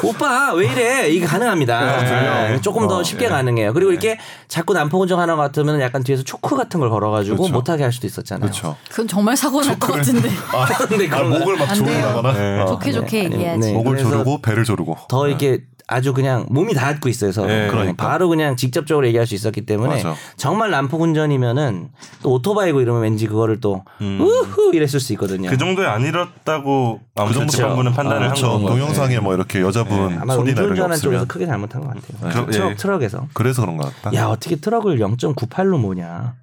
오빠 0.03 0.53
왜 0.53 0.67
이래? 0.71 1.09
이게 1.09 1.25
가능합니다. 1.25 2.49
네, 2.49 2.61
조금 2.61 2.87
더 2.87 3.01
쉽게 3.03 3.27
가능해요. 3.27 3.73
그리고 3.73 3.91
이렇게 3.91 4.17
자꾸 4.47 4.73
난폭 4.73 5.01
운전 5.01 5.19
하는 5.19 5.35
것 5.37 5.41
같으면 5.43 5.79
약간 5.81 6.03
뒤에서 6.03 6.23
초크 6.23 6.55
같은 6.57 6.79
걸 6.79 6.89
걸어가지고 6.89 7.37
그렇죠. 7.37 7.53
못하게 7.53 7.83
할 7.83 7.91
수도 7.93 8.07
있었잖아요. 8.07 8.41
그렇죠. 8.49 8.75
그건 8.89 9.07
정말 9.07 9.37
사고 9.37 9.61
날 9.61 9.79
것 9.79 9.93
같은데. 9.93 10.29
근데 10.89 11.07
아, 11.07 11.15
그런 11.17 11.29
거- 11.31 11.39
목을 11.39 11.57
막. 11.57 11.73
네. 12.33 12.59
어. 12.59 12.65
좋게 12.67 12.91
좋게 12.91 13.17
네, 13.19 13.23
얘기해야지. 13.25 13.59
네. 13.67 13.73
목을 13.73 13.97
조르고 13.97 14.41
배를 14.41 14.63
조르고. 14.65 14.97
더 15.07 15.27
이렇게 15.27 15.59
아주 15.91 16.13
그냥 16.13 16.45
몸이 16.49 16.73
닿고 16.73 17.09
있어요. 17.09 17.31
서로. 17.31 17.47
네, 17.47 17.67
그러니까. 17.67 18.07
바로 18.07 18.29
그냥 18.29 18.55
직접적으로 18.55 19.05
얘기할 19.07 19.27
수 19.27 19.35
있었기 19.35 19.65
때문에 19.65 19.95
맞아. 19.95 20.15
정말 20.37 20.71
난폭 20.71 21.01
운전이면은 21.01 21.89
또 22.23 22.31
오토바이고 22.33 22.81
이러면 22.81 23.01
왠지 23.03 23.27
그거를 23.27 23.59
또 23.59 23.83
우후 23.99 24.71
이랬을 24.73 24.99
수 24.99 25.13
있거든요. 25.13 25.49
그 25.49 25.57
정도에 25.57 25.85
안 25.85 26.03
잃었다고 26.03 27.01
아무튼 27.15 27.47
재판부는 27.47 27.91
판단을 27.93 28.23
아, 28.23 28.29
한 28.29 28.35
그렇죠. 28.35 28.47
거고. 28.53 28.69
동영상에 28.69 29.19
뭐 29.19 29.33
이렇게 29.35 29.61
여자분 29.61 30.17
아마 30.19 30.33
소리나 30.35 30.61
이런 30.61 30.75
게 30.75 30.81
음주운전한 30.81 30.99
쪽에서 30.99 31.25
크게 31.25 31.45
잘못한 31.45 31.81
것 31.81 31.87
같아요. 31.89 32.31
그럼, 32.31 32.49
트럭, 32.51 32.71
예. 32.71 32.75
트럭에서. 32.75 33.27
그래서 33.33 33.61
그런 33.61 33.77
것 33.77 33.93
같다. 34.01 34.15
야 34.15 34.27
어떻게 34.27 34.55
트럭을 34.55 34.97
0.98로 34.99 35.77
모냐. 35.79 36.35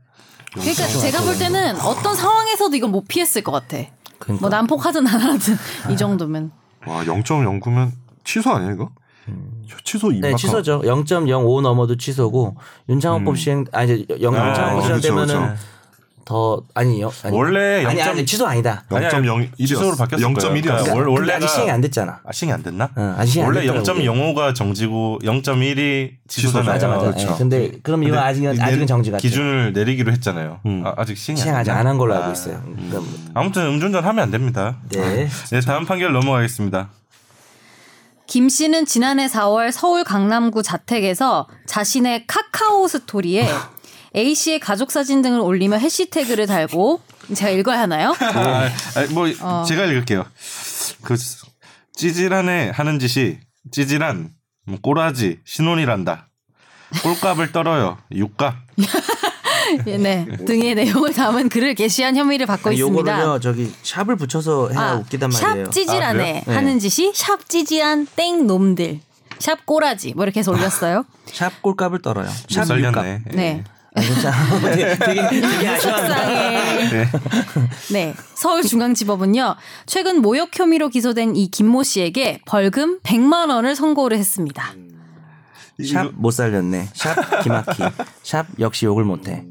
그러니까 0.52 0.86
제가 0.86 1.22
볼 1.22 1.38
때는 1.38 1.76
어떤 1.80 2.14
상황에서도 2.14 2.74
이건 2.76 2.90
못 2.90 3.06
피했을 3.08 3.42
것 3.42 3.52
같아. 3.52 3.78
그러니까. 4.18 4.40
뭐 4.40 4.48
난폭하든 4.50 5.06
안 5.06 5.20
하든 5.20 5.56
이 5.92 5.96
정도면. 5.96 6.50
와 6.86 7.04
0.09면 7.04 7.90
취소 8.24 8.50
아니야 8.50 8.72
이거? 8.72 8.90
취소 9.84 10.10
임박. 10.12 10.30
네, 10.30 10.36
취소죠. 10.36 10.80
0.05 10.82 11.60
넘어도 11.62 11.96
취소고 11.96 12.56
윤창호법 12.88 13.38
시행 13.38 13.64
아니 13.72 13.94
이제 14.02 14.06
영- 14.22 14.34
아, 14.34 14.48
윤창호법 14.48 14.82
그렇죠, 14.86 15.00
시행되면은 15.00 15.46
그렇죠. 15.46 15.62
더 16.24 16.60
아니요. 16.74 17.10
아니, 17.24 17.34
원래 17.34 17.86
아니, 17.86 17.98
0.1 18.00 18.08
아니 18.10 18.26
취소 18.26 18.46
아니다. 18.46 18.84
0.01 18.90 19.56
취소로 19.56 19.96
바뀌었을 19.96 20.34
거예요. 20.34 20.36
0.1이었어. 20.36 20.62
그러니까 20.62 20.94
월- 20.94 21.08
원래가 21.08 21.36
아직 21.38 21.48
시행이 21.48 21.70
안 21.70 21.80
됐잖아. 21.80 22.20
아, 22.22 22.32
시행이 22.32 22.52
안 22.52 22.62
됐나? 22.62 22.90
응, 22.98 23.14
아직 23.16 23.32
시행 23.32 23.46
안 23.48 23.54
원래 23.54 23.66
됐더라고요. 23.66 24.12
0.05가 24.12 24.54
정지고 24.54 25.20
0.1이 25.22 26.10
취소잖아요. 26.28 26.70
맞아 26.70 26.86
맞아. 26.88 27.00
그렇죠. 27.06 27.30
예, 27.32 27.38
근데 27.38 27.70
그럼 27.82 28.02
이건 28.04 28.18
아직은 28.18 28.60
아직은 28.60 28.86
정지 28.86 29.10
같아. 29.10 29.22
기준을 29.22 29.72
내리기로 29.72 30.12
했잖아요. 30.12 30.60
음. 30.66 30.82
아, 30.84 30.92
아직 30.98 31.16
시행이 31.16 31.40
시행 31.40 31.56
아직? 31.56 31.70
안 31.70 31.86
한 31.86 31.96
걸로 31.96 32.12
아, 32.14 32.18
알고 32.18 32.32
있어요. 32.32 32.60
그러니까 32.62 32.98
뭐- 32.98 33.08
아무튼 33.32 33.62
음주운전 33.66 34.04
하면 34.04 34.22
안 34.22 34.30
됩니다. 34.30 34.76
네. 34.90 35.28
네, 35.50 35.60
다음 35.60 35.86
판결 35.86 36.12
넘어가겠습니다. 36.12 36.90
김 38.28 38.50
씨는 38.50 38.84
지난해 38.84 39.26
4월 39.26 39.72
서울 39.72 40.04
강남구 40.04 40.62
자택에서 40.62 41.48
자신의 41.66 42.26
카카오 42.26 42.86
스토리에 42.86 43.48
A 44.14 44.34
씨의 44.34 44.60
가족 44.60 44.90
사진 44.90 45.22
등을 45.22 45.40
올리며 45.40 45.78
해시태그를 45.78 46.46
달고 46.46 47.00
제가 47.34 47.50
읽어야 47.50 47.80
하나요? 47.80 48.14
아, 48.20 48.70
뭐 49.12 49.28
어. 49.40 49.64
제가 49.66 49.86
읽을게요. 49.86 50.26
그 51.02 51.16
찌질한에 51.94 52.70
하는 52.70 52.98
짓이 52.98 53.38
찌질한 53.72 54.30
뭐 54.66 54.78
꼬라지 54.80 55.40
신혼이란다. 55.44 56.28
꼴값을 57.02 57.52
떨어요. 57.52 57.98
육값. 58.12 58.54
예, 59.86 59.96
네 59.96 60.26
등의 60.46 60.74
내용을 60.74 61.12
담은 61.12 61.48
글을 61.48 61.74
게시한 61.74 62.16
혐의를 62.16 62.46
받고 62.46 62.70
아니, 62.70 62.78
있습니다. 62.78 63.12
요거를요 63.12 63.40
저기 63.40 63.72
샵을 63.82 64.16
붙여서 64.16 64.70
해야 64.70 64.94
웃기단 64.94 65.30
말이에요. 65.30 65.66
샵 65.66 65.72
찌질하네 65.72 66.44
아? 66.46 66.52
하는 66.52 66.78
짓이 66.78 67.12
샵 67.14 67.48
찌질한 67.48 68.06
땡 68.16 68.46
놈들. 68.46 69.00
샵 69.38 69.64
꼬라지 69.66 70.14
뭐 70.14 70.24
이렇게 70.24 70.40
해서 70.40 70.52
올렸어요. 70.52 71.04
샵 71.32 71.62
꼴값을 71.62 72.02
떨어요. 72.02 72.28
못샵 72.48 72.66
살렸네. 72.66 73.22
예. 73.32 73.36
네. 73.36 73.64
아, 73.94 74.00
진짜 74.00 74.32
되게 74.62 74.94
되게, 74.96 75.40
되게 75.40 75.68
아쉬워합니다. 75.68 76.16
속상해. 76.16 77.08
네. 77.92 78.14
서울중앙지법은요, 78.34 79.56
최근 79.86 80.20
모욕 80.20 80.50
혐의로 80.52 80.88
기소된 80.88 81.36
이 81.36 81.50
김모 81.50 81.82
씨에게 81.82 82.40
벌금 82.46 83.00
100만 83.00 83.48
원을 83.50 83.74
선고를 83.74 84.18
했습니다. 84.18 84.72
샵 85.84 86.10
못 86.14 86.32
살렸네. 86.32 86.88
샵 86.92 87.42
기막히. 87.42 87.84
샵 88.22 88.46
역시 88.58 88.86
욕을 88.86 89.04
못해. 89.04 89.44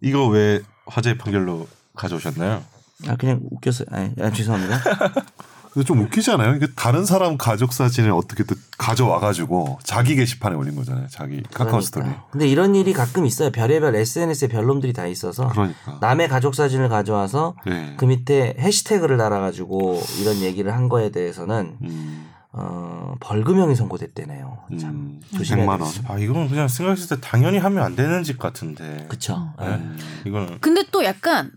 이거 0.00 0.26
왜 0.28 0.60
화재 0.86 1.16
판결로 1.16 1.68
가져오셨나요? 1.94 2.62
아 3.08 3.16
그냥 3.16 3.40
웃겼어요. 3.50 3.86
아니, 3.90 4.12
아, 4.20 4.30
죄송합니다. 4.30 4.80
근데 5.72 5.86
좀 5.86 6.00
웃기지 6.00 6.32
않아요? 6.32 6.54
이게 6.56 6.66
다른 6.74 7.04
사람 7.04 7.38
가족 7.38 7.72
사진을 7.72 8.10
어떻게 8.10 8.42
또 8.42 8.56
가져와가지고 8.76 9.78
자기 9.84 10.16
게시판에 10.16 10.56
올린 10.56 10.74
거잖아요. 10.74 11.06
자기 11.08 11.42
카카오 11.54 11.80
스토리. 11.80 12.04
그러니까. 12.04 12.26
근데 12.30 12.48
이런 12.48 12.74
일이 12.74 12.92
가끔 12.92 13.24
있어요. 13.24 13.52
별의별 13.52 13.94
SNS에 13.94 14.48
별놈들이 14.48 14.92
다 14.92 15.06
있어서 15.06 15.46
그러니까. 15.48 15.98
남의 16.00 16.28
가족 16.28 16.56
사진을 16.56 16.88
가져와서 16.88 17.54
네. 17.66 17.94
그 17.98 18.04
밑에 18.04 18.56
해시태그를 18.58 19.16
달아가지고 19.16 20.02
이런 20.20 20.38
얘기를 20.38 20.74
한 20.74 20.88
거에 20.88 21.10
대해서는 21.10 21.76
음, 21.82 22.29
어, 22.52 23.14
벌금형이 23.20 23.76
선고됐대네요. 23.76 24.58
참 24.80 24.90
음, 24.90 25.20
조심해야 25.36 25.66
100만 25.66 25.80
원. 25.80 25.90
아 26.08 26.18
이건 26.18 26.48
그냥 26.48 26.66
생각했을 26.66 27.16
때 27.16 27.20
당연히 27.20 27.58
하면 27.58 27.84
안 27.84 27.94
되는 27.94 28.22
짓 28.24 28.38
같은데. 28.38 29.06
그쵸. 29.08 29.52
네? 29.60 29.66
예. 29.66 30.28
이거는 30.28 30.58
근데 30.60 30.82
또 30.90 31.04
약간, 31.04 31.52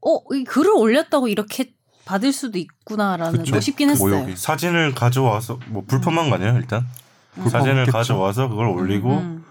어, 0.00 0.18
이 0.34 0.44
글을 0.44 0.72
올렸다고 0.74 1.28
이렇게 1.28 1.72
받을 2.04 2.32
수도 2.32 2.58
있구나라는 2.58 3.40
그쵸. 3.40 3.54
거 3.54 3.60
싶긴 3.60 3.90
했어요. 3.90 4.16
모욕이. 4.20 4.36
사진을 4.36 4.94
가져와서 4.94 5.58
뭐 5.68 5.84
불법한 5.86 6.30
거 6.30 6.36
아니에요 6.36 6.56
일단? 6.56 6.86
사진을 7.36 7.84
불법했겠죠. 7.84 7.92
가져와서 7.92 8.48
그걸 8.48 8.68
올리고 8.68 9.10
음. 9.10 9.44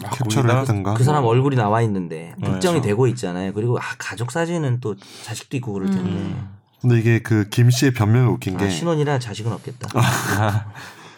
캡처를 0.00 0.48
거기다 0.48 0.58
했든가. 0.60 0.94
그 0.94 1.04
사람 1.04 1.24
얼굴이 1.24 1.54
나와 1.56 1.82
있는데 1.82 2.34
특정이 2.42 2.60
그렇죠. 2.60 2.80
되고 2.80 3.06
있잖아요. 3.08 3.52
그리고 3.52 3.78
아, 3.78 3.82
가족 3.98 4.32
사진은 4.32 4.80
또 4.80 4.96
자식도 5.24 5.58
있고 5.58 5.74
그럴 5.74 5.90
텐데 5.90 6.34
근데 6.82 6.98
이게 6.98 7.20
그 7.20 7.48
김 7.48 7.70
씨의 7.70 7.92
변명이 7.94 8.28
웃긴 8.28 8.56
게 8.56 8.66
아, 8.66 8.68
신혼이라 8.68 9.18
자식은 9.20 9.52
없겠다. 9.52 9.88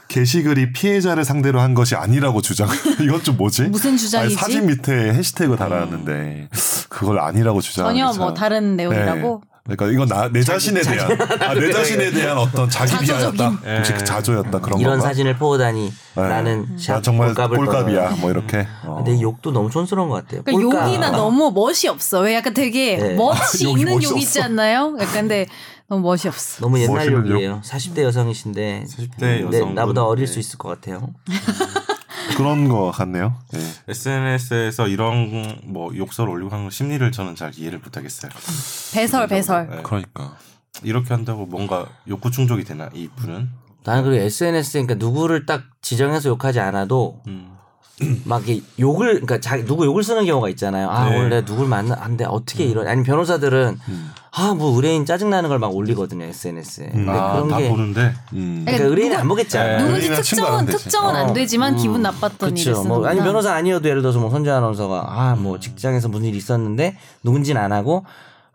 게시글이 0.08 0.72
피해자를 0.72 1.24
상대로 1.24 1.60
한 1.60 1.74
것이 1.74 1.96
아니라고 1.96 2.40
주장. 2.42 2.68
이건 3.00 3.22
좀 3.22 3.36
뭐지? 3.36 3.62
무슨 3.64 3.96
주장이지? 3.96 4.34
아니, 4.34 4.40
사진 4.40 4.66
밑에 4.66 4.92
해시태그 5.14 5.56
달았는데 5.56 6.48
그걸 6.88 7.18
아니라고 7.18 7.60
주장하는 7.60 7.98
전혀 7.98 8.12
게뭐 8.12 8.26
참- 8.28 8.34
다른 8.34 8.76
내용이라고. 8.76 9.42
네. 9.44 9.53
그러니까 9.66 9.86
이건 9.86 10.08
나, 10.08 10.28
내 10.28 10.42
자신에 10.42 10.82
대한 10.82 11.10
아, 11.40 11.54
내 11.54 11.72
자신에 11.72 12.10
대한 12.10 12.36
어떤 12.36 12.68
자기. 12.68 12.98
비하였다. 12.98 13.48
혹시 13.78 13.94
그 13.94 14.04
자조였다 14.04 14.58
그런 14.60 14.78
이런 14.78 14.92
건가? 14.98 15.06
사진을 15.08 15.38
포다니 15.38 15.90
네. 16.16 16.22
나는 16.22 16.66
나샵 16.72 17.02
정말 17.02 17.32
꼴값이야. 17.34 18.16
뭐 18.20 18.30
이렇게. 18.30 18.68
어. 18.84 18.96
근데 18.96 19.14
이 19.14 19.22
욕도 19.22 19.52
너무 19.52 19.70
촌스러운 19.70 20.10
것 20.10 20.16
같아요. 20.16 20.42
그러니까 20.42 20.68
꼴값. 20.68 20.88
욕이나 20.88 21.10
너무 21.12 21.50
멋이 21.50 21.88
없어. 21.88 22.20
왜 22.20 22.34
약간 22.34 22.52
되게 22.52 22.98
네. 22.98 23.14
멋이 23.14 23.38
욕이 23.64 23.80
있는 23.80 23.94
멋이 23.94 24.04
욕 24.04 24.18
있지. 24.18 24.42
않나요? 24.42 24.94
약간 25.00 25.12
근데 25.14 25.46
너무 25.88 26.02
멋이 26.02 26.20
없어. 26.26 26.60
너무 26.60 26.78
옛날 26.78 27.10
욕이에요. 27.10 27.62
40대 27.64 28.02
여성이신데 28.02 28.84
40대 28.86 29.10
네, 29.18 29.42
여성분. 29.44 29.74
나보다 29.74 30.04
어릴 30.04 30.26
네. 30.26 30.30
수 30.32 30.38
있을 30.40 30.58
것 30.58 30.68
같아요. 30.68 31.08
그런 32.36 32.68
거 32.68 32.90
같네요. 32.90 33.34
예. 33.54 33.58
SNS에서 33.88 34.88
이런 34.88 35.60
뭐 35.64 35.94
욕설 35.96 36.28
올리고 36.28 36.50
하는 36.50 36.70
심리를 36.70 37.10
저는 37.12 37.34
잘 37.34 37.52
이해를 37.56 37.78
못하겠어요. 37.78 38.30
배설 38.94 39.26
배설. 39.28 39.68
네. 39.68 39.82
그러니까. 39.82 40.36
이렇게 40.82 41.14
한다고 41.14 41.46
뭔가 41.46 41.86
욕구 42.08 42.30
충족이 42.30 42.64
되나 42.64 42.90
이 42.94 43.08
분은? 43.08 43.48
나는 43.84 44.02
그리고 44.02 44.22
SNS 44.22 44.72
그러니까 44.72 44.94
누구를 44.94 45.46
딱 45.46 45.64
지정해서 45.82 46.30
욕하지 46.30 46.58
않아도 46.60 47.22
음. 47.26 47.53
막 48.24 48.46
이렇게 48.48 48.62
욕을 48.80 49.06
그러니까 49.20 49.38
자기 49.40 49.64
누구 49.64 49.84
욕을 49.86 50.02
쓰는 50.02 50.26
경우가 50.26 50.48
있잖아요. 50.50 50.88
아 50.90 51.08
네. 51.10 51.16
오늘 51.16 51.30
내가 51.30 51.44
누굴 51.44 51.68
만나 51.68 51.96
안돼 52.00 52.24
어떻게 52.26 52.64
이런 52.64 52.88
아니 52.88 53.02
변호사들은 53.04 53.78
아 54.36 54.52
뭐 54.54 54.74
의뢰인 54.74 55.04
짜증 55.06 55.30
나는 55.30 55.48
걸 55.48 55.60
막 55.60 55.72
올리거든요 55.72 56.24
SNS에. 56.24 56.88
근데 56.90 57.12
아, 57.12 57.34
그런 57.34 57.48
다 57.48 57.58
게 57.58 57.68
보는데 57.68 58.12
음. 58.32 58.62
그러니까 58.66 58.88
의뢰인 58.88 59.14
안 59.14 59.28
보겠지. 59.28 59.56
네. 59.58 59.78
누군지 59.78 60.06
친구 60.08 60.22
특정은 60.22 60.66
되지. 60.66 60.78
특정은 60.84 61.14
안 61.14 61.30
어. 61.30 61.32
되지만 61.32 61.76
기분 61.76 62.02
나빴던 62.02 62.36
그렇죠. 62.38 62.74
쓰는구나. 62.74 62.88
뭐 62.98 63.06
아니 63.06 63.20
변호사 63.20 63.54
아니어도 63.54 63.88
예를 63.88 64.02
들어서 64.02 64.18
뭐 64.18 64.28
선재 64.30 64.50
아나운서가 64.50 65.04
아 65.08 65.36
뭐 65.36 65.60
직장에서 65.60 66.08
무슨 66.08 66.26
일이 66.26 66.36
있었는데 66.36 66.96
누군지는 67.22 67.60
안 67.62 67.70
하고 67.72 68.04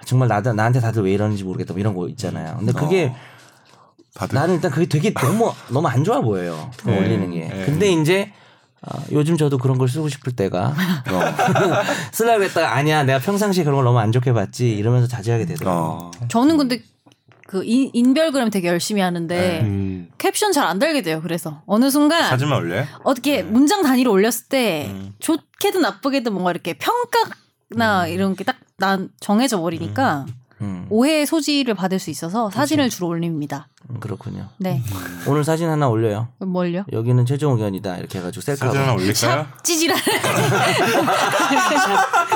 정말 0.06 0.28
나 0.28 0.41
나한테 0.41 0.82
다들 0.82 1.04
왜 1.06 1.13
이러는지 1.13 1.45
모르겠다 1.45 1.73
뭐 1.73 1.80
이런 1.80 1.95
거 1.95 2.10
있잖아요. 2.10 2.56
근데 2.60 2.73
그게 2.73 3.13
다들 4.15 4.36
나는 4.36 4.56
일단 4.56 4.69
그게 4.71 4.86
되게 4.86 5.13
너무 5.13 5.54
너무 5.69 5.88
안 5.88 6.04
좋아 6.04 6.19
보여요. 6.19 6.71
그거 6.78 6.91
네. 6.91 6.99
올리는 6.99 7.32
게. 7.32 7.47
네. 7.47 7.65
근데 7.65 7.89
이제 7.91 8.34
어, 8.82 9.04
요즘 9.12 9.36
저도 9.38 9.58
그런 9.58 9.78
걸 9.78 9.89
쓰고 9.89 10.08
싶을 10.10 10.34
때가 10.36 10.68
어. 11.12 11.22
쓰려고 12.13 12.44
했다가 12.44 12.74
아니야 12.76 13.04
내가 13.04 13.20
평상시에 13.20 13.63
그런 13.63 13.76
걸 13.78 13.86
너무 13.86 14.00
안 14.00 14.12
좋게 14.12 14.32
봤지 14.34 14.72
이러면서 14.72 15.08
자제하게 15.08 15.46
되더라고요. 15.46 16.12
어. 16.21 16.27
저는 16.30 16.58
근데 16.58 16.82
그 17.48 17.63
인, 17.65 17.90
인별그램 17.94 18.52
되게 18.52 18.67
열심히 18.67 19.02
하는데 19.02 19.62
음. 19.63 20.08
캡션 20.17 20.52
잘 20.52 20.65
안 20.67 20.77
달게 20.80 21.02
돼요. 21.02 21.19
그래서 21.21 21.62
어느 21.65 21.90
순간 21.90 22.30
사진만 22.30 22.60
올려요? 22.60 22.86
어떻게 23.04 23.42
문장 23.44 23.82
단위로 23.82 24.12
올렸을 24.12 24.46
때 24.50 24.88
음. 24.92 25.13
좋게든 25.19 25.82
나쁘게든 25.82 26.32
뭔가 26.32 26.52
이렇게 26.52 26.77
평가나 26.77 28.08
이런 28.08 28.36
게 28.36 28.44
딱 28.44 28.56
난 28.80 29.10
정해져 29.19 29.60
버리니까 29.60 30.25
음, 30.62 30.86
오해의 30.90 31.26
소지를 31.26 31.74
받을 31.74 32.00
수 32.00 32.10
있어서 32.10 32.50
사진을 32.52 32.90
주로 32.90 33.08
올립니다. 33.08 33.70
음, 33.90 34.00
그렇군요. 34.00 34.50
네. 34.58 34.84
오늘 35.26 35.44
사진 35.46 35.70
하나 35.70 35.88
올려요. 35.88 36.28
뭘요? 36.40 36.84
여기는 36.92 37.26
최종 37.26 37.54
의견이다 37.54 37.98
이렇게 37.98 38.20
해가지고 38.20 38.42
셀카 38.42 38.66
사진 38.66 38.82
하나 38.82 38.94
올릴까요? 38.94 39.48
찌질한 39.64 39.98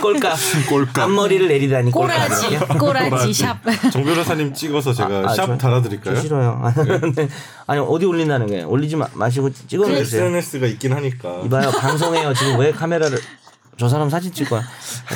꼴값 0.02 0.38
꼴값. 0.70 1.00
앞머리를 1.00 1.48
내리다니 1.48 1.92
꼴값 1.92 2.30
꼬라지. 2.30 2.58
꼬라지 2.80 3.34
샵. 3.34 3.58
정 3.92 4.04
변호사님 4.04 4.54
찍어서 4.54 4.94
제가 4.94 5.24
아, 5.30 5.34
샵 5.34 5.46
저- 5.48 5.58
달아드릴까요? 5.58 6.16
저 6.16 6.22
싫어요. 6.22 6.62
네. 7.16 7.28
아니 7.68 7.80
어디 7.82 8.06
올린다는 8.06 8.48
거예요? 8.48 8.68
올리지 8.70 8.96
마, 8.96 9.08
마시고 9.14 9.52
찍어주세요. 9.54 10.26
SNS가 10.26 10.68
있긴 10.68 10.94
하니까. 10.94 11.42
이봐요 11.46 11.72
방송해요 11.72 12.34
지금 12.34 12.60
왜 12.60 12.72
카메라를 12.72 13.20
저 13.84 13.90
사람 13.90 14.10
사진 14.10 14.32
찍고 14.32 14.56
와. 14.56 14.62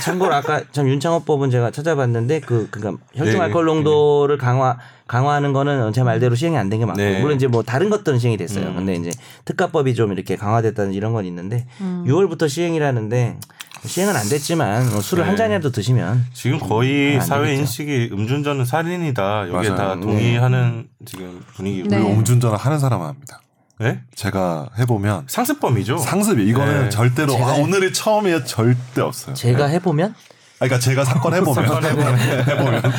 참고로 0.03 0.34
아까 0.36 0.61
참 0.74 0.89
윤창호법은 0.89 1.51
제가 1.51 1.72
찾아봤는데 1.72 2.41
그 2.41 2.68
그니까 2.70 3.01
혈중 3.15 3.36
네, 3.39 3.45
알코올 3.45 3.63
농도를 3.63 4.38
강화 4.38 4.78
강화하는 5.07 5.53
거는 5.53 5.93
제 5.93 6.03
말대로 6.03 6.36
시행이 6.36 6.57
안 6.57 6.68
된게 6.68 6.86
맞고 6.86 6.97
네. 6.97 7.22
물론 7.22 7.38
이제 7.38 7.47
뭐 7.47 7.63
다른 7.63 7.89
것들은 7.89 8.20
시행이 8.20 8.36
됐어요. 8.36 8.68
음. 8.68 8.76
근데 8.76 8.95
이제 8.95 9.09
특가법이 9.45 9.95
좀 9.95 10.11
이렇게 10.11 10.36
강화됐다는 10.36 10.91
이런 10.91 11.13
건 11.13 11.24
있는데 11.24 11.65
6월부터 11.80 12.49
시행이라는데 12.49 13.38
시행은 13.86 14.13
안 14.18 14.28
됐지만 14.28 14.89
뭐 14.89 14.99
술을 14.99 15.24
네. 15.24 15.30
한 15.30 15.38
잔이라도 15.38 15.72
드시면 15.72 16.26
지금 16.34 16.59
거의 16.59 17.15
안 17.15 17.22
사회 17.22 17.43
되겠죠. 17.45 17.61
인식이 17.61 18.09
음주운전은 18.11 18.65
살인이다. 18.65 19.47
여기에 19.47 19.70
맞아요. 19.70 19.76
다 19.76 19.95
네. 19.95 20.01
동의하는 20.01 20.89
지금 21.05 21.41
분위기고. 21.55 21.88
네. 21.88 22.01
우리 22.01 22.11
음주운전을 22.11 22.57
하는 22.57 22.80
사람은 22.80 23.05
합니다. 23.07 23.39
네? 23.80 24.01
제가 24.15 24.69
해보면 24.80 25.25
상습범이죠. 25.28 25.99
상습이 25.99 26.43
이거는 26.47 26.84
네. 26.86 26.89
절대로 26.89 27.34
제가 27.34 27.47
아, 27.47 27.51
해- 27.53 27.61
오늘이 27.61 27.93
처음이야 27.93 28.43
절대 28.43 29.01
없어요. 29.01 29.36
제가 29.36 29.67
해보면 29.67 30.15
아, 30.15 30.65
그러니까 30.65 30.80
제가 30.80 31.05
사건 31.05 31.34
해보면 31.36 31.53
사건 31.67 31.84
해보면. 31.86 32.19
해보면 32.19 32.86
아, 32.86 32.91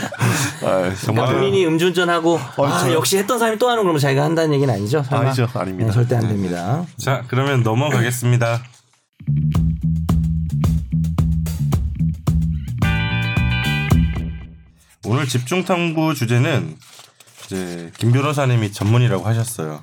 그러니까 0.60 0.94
정말 1.04 1.34
본인이 1.34 1.66
음주운전하고 1.66 2.38
아, 2.58 2.78
저- 2.80 2.92
역시 2.92 3.18
했던 3.18 3.40
사람이 3.40 3.58
또 3.58 3.68
하는 3.68 3.82
그러면 3.82 3.98
자기가 4.00 4.22
한다는 4.22 4.54
얘기는 4.54 4.72
아니죠? 4.72 5.02
설마? 5.02 5.26
아니죠, 5.26 5.48
아닙니다. 5.54 5.86
네, 5.88 5.92
절대 5.92 6.14
안 6.14 6.22
네. 6.22 6.28
됩니다. 6.28 6.84
자, 6.96 7.24
그러면 7.26 7.64
넘어가겠습니다. 7.64 8.62
오늘 15.04 15.26
집중 15.26 15.64
탐구 15.64 16.14
주제는 16.14 16.76
이제 17.46 17.90
김 17.98 18.12
변호사님이 18.12 18.72
전문이라고 18.72 19.24
하셨어요. 19.24 19.82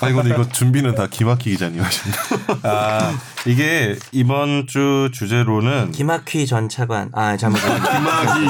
아니 0.00 0.14
근데 0.14 0.30
이거 0.30 0.48
준비는 0.48 0.94
다 0.94 1.06
기막히 1.08 1.50
기자님 1.50 1.82
하신다. 1.82 2.18
아, 2.62 3.18
이게 3.46 3.96
이번 4.12 4.66
주 4.66 5.10
주제로는 5.12 5.92
김학휘 5.92 6.46
전 6.46 6.68
차관 6.68 7.10
아 7.12 7.36
잘못 7.36 7.58
김학휘 7.58 8.46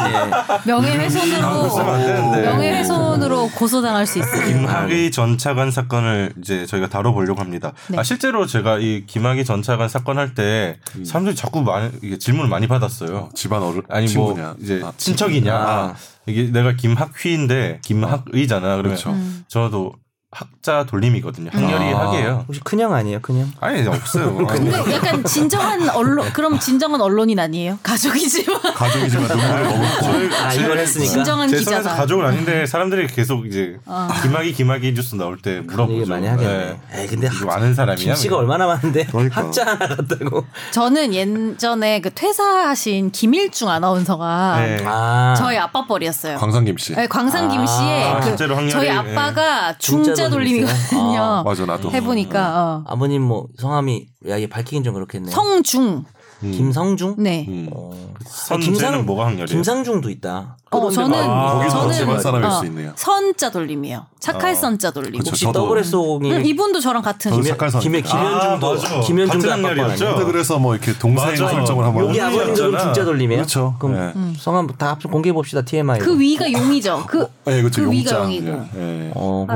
명예훼손으로 0.67 1.69
쓰면 1.69 1.89
안 1.95 2.01
되는데. 2.07 2.43
명예훼손으로 2.43 3.49
고소당할 3.51 4.07
수 4.07 4.19
있어요. 4.19 4.47
김학의 4.47 5.11
전 5.11 5.39
차관 5.39 5.71
사건을 5.71 6.33
이제 6.41 6.67
저희가 6.67 6.89
다뤄보려고 6.89 7.41
합니다. 7.41 7.73
네. 7.89 7.99
아, 7.99 8.03
실제로 8.03 8.47
제가 8.47 8.79
이 8.79 9.05
김학의 9.07 9.45
전 9.45 9.63
차관 9.63 9.89
사건 9.89 10.19
할 10.19 10.31
때 10.35 10.79
사람들이 11.05 11.35
자꾸 11.35 11.63
많이 11.63 11.91
이게 12.03 12.17
질문을 12.17 12.49
많이 12.49 12.69
받았어요. 12.69 13.31
집안 13.35 13.63
어른 13.65 13.83
아니 13.89 14.07
친구냐? 14.07 14.43
뭐 14.43 14.57
이제 14.61 14.81
아, 14.85 14.93
친척이냐? 14.97 15.53
아. 15.53 15.95
이게 16.27 16.45
내가 16.53 16.75
김학휘인데 16.75 17.81
김학의잖아. 17.85 18.77
그러면 18.77 18.83
그렇죠. 18.85 19.17
저도 19.49 19.95
학자 20.41 20.85
돌림이거든요. 20.87 21.51
학렬이 21.53 21.93
아. 21.93 22.07
학이에요. 22.07 22.45
혹시 22.47 22.61
큰형 22.61 22.95
아니에요 22.95 23.19
큰형? 23.21 23.51
아니 23.59 23.85
없어요. 23.89 24.37
근데 24.47 24.71
약간 24.95 25.25
진정한 25.25 25.89
언론 25.91 26.33
그럼 26.33 26.57
진정한 26.61 27.01
언론인 27.01 27.41
아니에요? 27.41 27.81
가족이지만 27.83 28.61
가족이지만 28.75 29.27
눈물을 29.27 29.91
저희- 30.01 30.35
아 30.41 30.51
제- 30.51 30.61
이걸 30.61 30.79
했으니까 30.79 31.11
진정한 31.13 31.49
제 31.49 31.57
손에서 31.59 31.79
기자다. 31.81 31.97
가족은 31.97 32.25
아닌데 32.25 32.65
사람들이 32.65 33.09
계속 33.09 33.45
이제 33.45 33.77
김학의 34.23 34.53
김학의 34.53 34.95
뉴스 34.95 35.17
나올 35.17 35.37
때 35.37 35.63
물어보죠. 35.67 36.07
많이 36.09 36.29
하겠네. 36.29 36.79
네. 36.93 37.01
에이, 37.01 37.07
근데 37.09 37.27
이거 37.35 37.51
아는 37.51 37.75
사람이야. 37.75 37.97
김씨가 38.05 38.37
얼마나 38.37 38.69
많은데 38.69 39.07
그러니까. 39.07 39.41
학자 39.43 39.67
하나 39.67 39.89
같다고. 39.89 40.47
저는 40.71 41.13
예전에 41.13 42.01
그 42.01 42.11
퇴사하신 42.15 43.11
김일중 43.11 43.69
아나운서가 43.69 44.61
네. 44.61 44.85
아 44.87 45.35
저희 45.37 45.59
아빠 45.59 45.85
뻘이었어요. 45.89 46.39
광상김 46.39 46.79
씨. 46.79 46.95
네, 46.95 47.09
광산 47.09 47.49
김 47.49 47.67
씨의 47.67 48.05
아, 48.05 48.21
그 48.21 48.37
저희 48.37 48.87
예. 48.87 48.91
아빠가 48.93 49.77
중자 49.79 50.20
돌림이세요? 50.29 50.67
돌림이거든요. 50.67 51.23
아, 51.23 51.43
맞아 51.43 51.65
나도. 51.65 51.91
해보니까 51.91 52.63
어. 52.63 52.85
아버님 52.87 53.23
뭐 53.23 53.47
성함이 53.59 54.07
야 54.29 54.37
이게 54.37 54.49
밝히긴 54.49 54.83
좀 54.85 54.95
그렇겠네요. 54.95 55.31
성중 55.33 56.05
김성중? 56.41 57.17
네. 57.19 57.45
음. 57.49 57.69
어. 57.73 57.91
선제는 58.27 59.07
뭐가 59.07 59.25
확률이에요? 59.27 59.47
김상중도 59.47 60.09
있다. 60.11 60.57
어, 60.71 60.91
저는 60.91 61.11
막- 61.27 61.55
거기서 61.55 61.91
저는 61.93 62.21
사람일 62.21 62.47
어, 62.47 62.51
수 62.53 62.67
있네요. 62.67 62.93
선자 62.95 63.51
돌림이에요. 63.51 64.07
착할 64.21 64.53
어. 64.53 64.55
선자 64.55 64.91
돌림. 64.93 65.19
그쵸, 65.19 65.31
혹시 65.31 65.45
저도- 65.47 65.53
더블 65.53 65.83
S5이 65.83 66.31
음, 66.33 66.45
이분도 66.47 66.81
저랑 66.81 67.03
같은 67.03 67.31
저도 67.33 67.43
착할 67.43 67.71
선. 67.71 67.81
김, 67.81 67.93
김현중도 67.93 68.73
아. 68.73 69.01
김현중도 69.01 69.51
학렬이었죠? 69.51 70.27
그래서 70.27 70.59
뭐 70.59 70.75
이렇게 70.75 70.93
동생 70.97 71.27
맞아. 71.31 71.49
설정을 71.49 71.85
한번 71.85 72.07
여기 72.09 72.21
어머니였잖아. 72.21 72.43
아버님도 72.53 72.79
중자 72.79 73.05
돌림이에요? 73.05 73.41
그렇죠. 73.43 73.75
그럼 73.79 73.95
네. 74.15 74.33
성함 74.39 74.69
다 74.79 74.91
합쳐 74.91 75.09
공개해 75.09 75.33
봅시다 75.33 75.63
TMI. 75.63 75.99
그 75.99 76.19
위가 76.19 76.51
용이죠. 76.53 77.05
그, 77.09 77.27
예, 77.49 77.61
그렇죠. 77.63 77.83
그 77.83 77.91
위가 77.91 78.11
용자. 78.13 78.25
용이고. 78.25 78.65
예, 78.77 79.07
예. 79.09 79.13
어. 79.17 79.47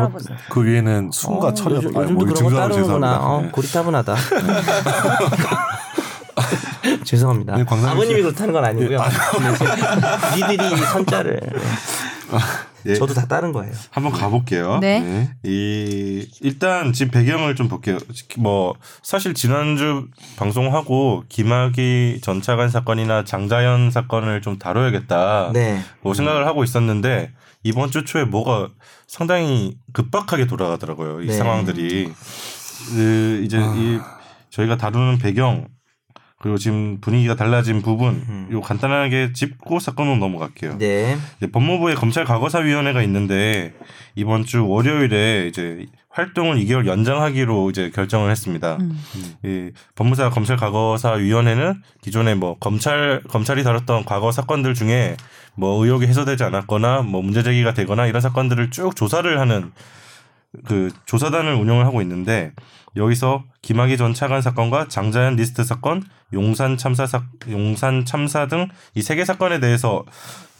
그 0.50 0.64
위에는 0.64 1.10
순과 1.12 1.48
어, 1.48 1.54
철이 1.54 1.76
요즘, 1.76 1.96
아니, 1.96 2.04
요즘도 2.10 2.24
뭐 2.24 2.34
그런 2.34 2.50
거 2.52 2.56
따르는구나. 2.58 3.18
어, 3.20 3.42
예. 3.44 3.48
고리타분하다. 3.50 4.16
죄송합니다. 7.04 7.56
네, 7.56 7.64
아버님이 7.68 8.16
씨. 8.16 8.22
그렇다는 8.22 8.52
건 8.52 8.64
아니고요. 8.64 8.98
네, 8.98 10.36
니들이 10.36 10.72
이 10.72 10.76
선자를 10.76 11.40
예. 12.86 12.94
저도 12.94 13.14
다 13.14 13.26
따른 13.26 13.52
거예요. 13.52 13.72
한번 13.90 14.12
가볼게요. 14.12 14.78
네. 14.80 15.00
네. 15.00 15.30
이 15.42 16.28
일단 16.40 16.92
지금 16.92 17.12
배경을 17.12 17.56
좀 17.56 17.68
볼게요. 17.68 17.98
뭐 18.38 18.74
사실 19.02 19.32
지난주 19.34 20.08
방송하고 20.36 21.24
김학의 21.28 22.20
전 22.20 22.42
차관 22.42 22.68
사건이나 22.68 23.24
장자연 23.24 23.90
사건을 23.90 24.42
좀 24.42 24.58
다뤄야겠다. 24.58 25.52
네. 25.54 25.80
뭐 26.02 26.12
생각을 26.14 26.46
하고 26.46 26.62
있었는데 26.62 27.32
이번 27.62 27.90
주 27.90 28.04
초에 28.04 28.24
뭐가 28.24 28.68
상당히 29.06 29.78
급박하게 29.94 30.46
돌아가더라고요. 30.46 31.22
이 31.22 31.28
네. 31.28 31.32
상황들이 31.32 32.12
그 32.94 33.40
이제 33.44 33.58
이 33.58 33.98
저희가 34.50 34.76
다루는 34.76 35.18
배경 35.18 35.68
그리고 36.44 36.58
지금 36.58 36.98
분위기가 37.00 37.34
달라진 37.34 37.80
부분 37.80 38.48
요 38.52 38.60
간단하게 38.60 39.32
짚고 39.32 39.78
사건으로 39.78 40.16
넘어갈게요. 40.16 40.76
네. 40.76 41.16
이제 41.38 41.50
법무부의 41.50 41.94
검찰 41.94 42.26
과거사위원회가 42.26 43.00
있는데 43.04 43.72
이번 44.14 44.44
주 44.44 44.68
월요일에 44.68 45.46
이제 45.48 45.86
활동을 46.10 46.56
2개월 46.56 46.86
연장하기로 46.86 47.70
이제 47.70 47.88
결정을 47.88 48.30
했습니다. 48.30 48.76
음. 48.78 48.94
이 49.42 49.70
법무사 49.94 50.28
검찰 50.28 50.58
과거사위원회는 50.58 51.80
기존에 52.02 52.34
뭐 52.34 52.58
검찰 52.58 53.22
검찰이 53.26 53.64
다뤘던 53.64 54.04
과거 54.04 54.30
사건들 54.30 54.74
중에 54.74 55.16
뭐 55.54 55.82
의혹이 55.82 56.06
해소되지 56.06 56.44
않았거나 56.44 57.00
뭐 57.00 57.22
문제 57.22 57.42
제기가 57.42 57.72
되거나 57.72 58.06
이런 58.06 58.20
사건들을 58.20 58.70
쭉 58.70 58.94
조사를 58.94 59.40
하는 59.40 59.72
그 60.66 60.90
조사단을 61.06 61.54
운영을 61.54 61.86
하고 61.86 62.02
있는데 62.02 62.52
여기서 62.96 63.44
김학의 63.62 63.96
전 63.96 64.14
차관 64.14 64.40
사건과 64.40 64.88
장자연 64.88 65.36
리스트 65.36 65.64
사건, 65.64 66.02
용산 66.34 66.76
참사 66.76 67.06
사 67.06 67.22
용산 67.50 68.04
참사 68.04 68.46
등 68.46 68.68
이 68.94 69.00
세 69.00 69.16
개 69.16 69.24
사건에 69.24 69.60
대해서 69.60 70.04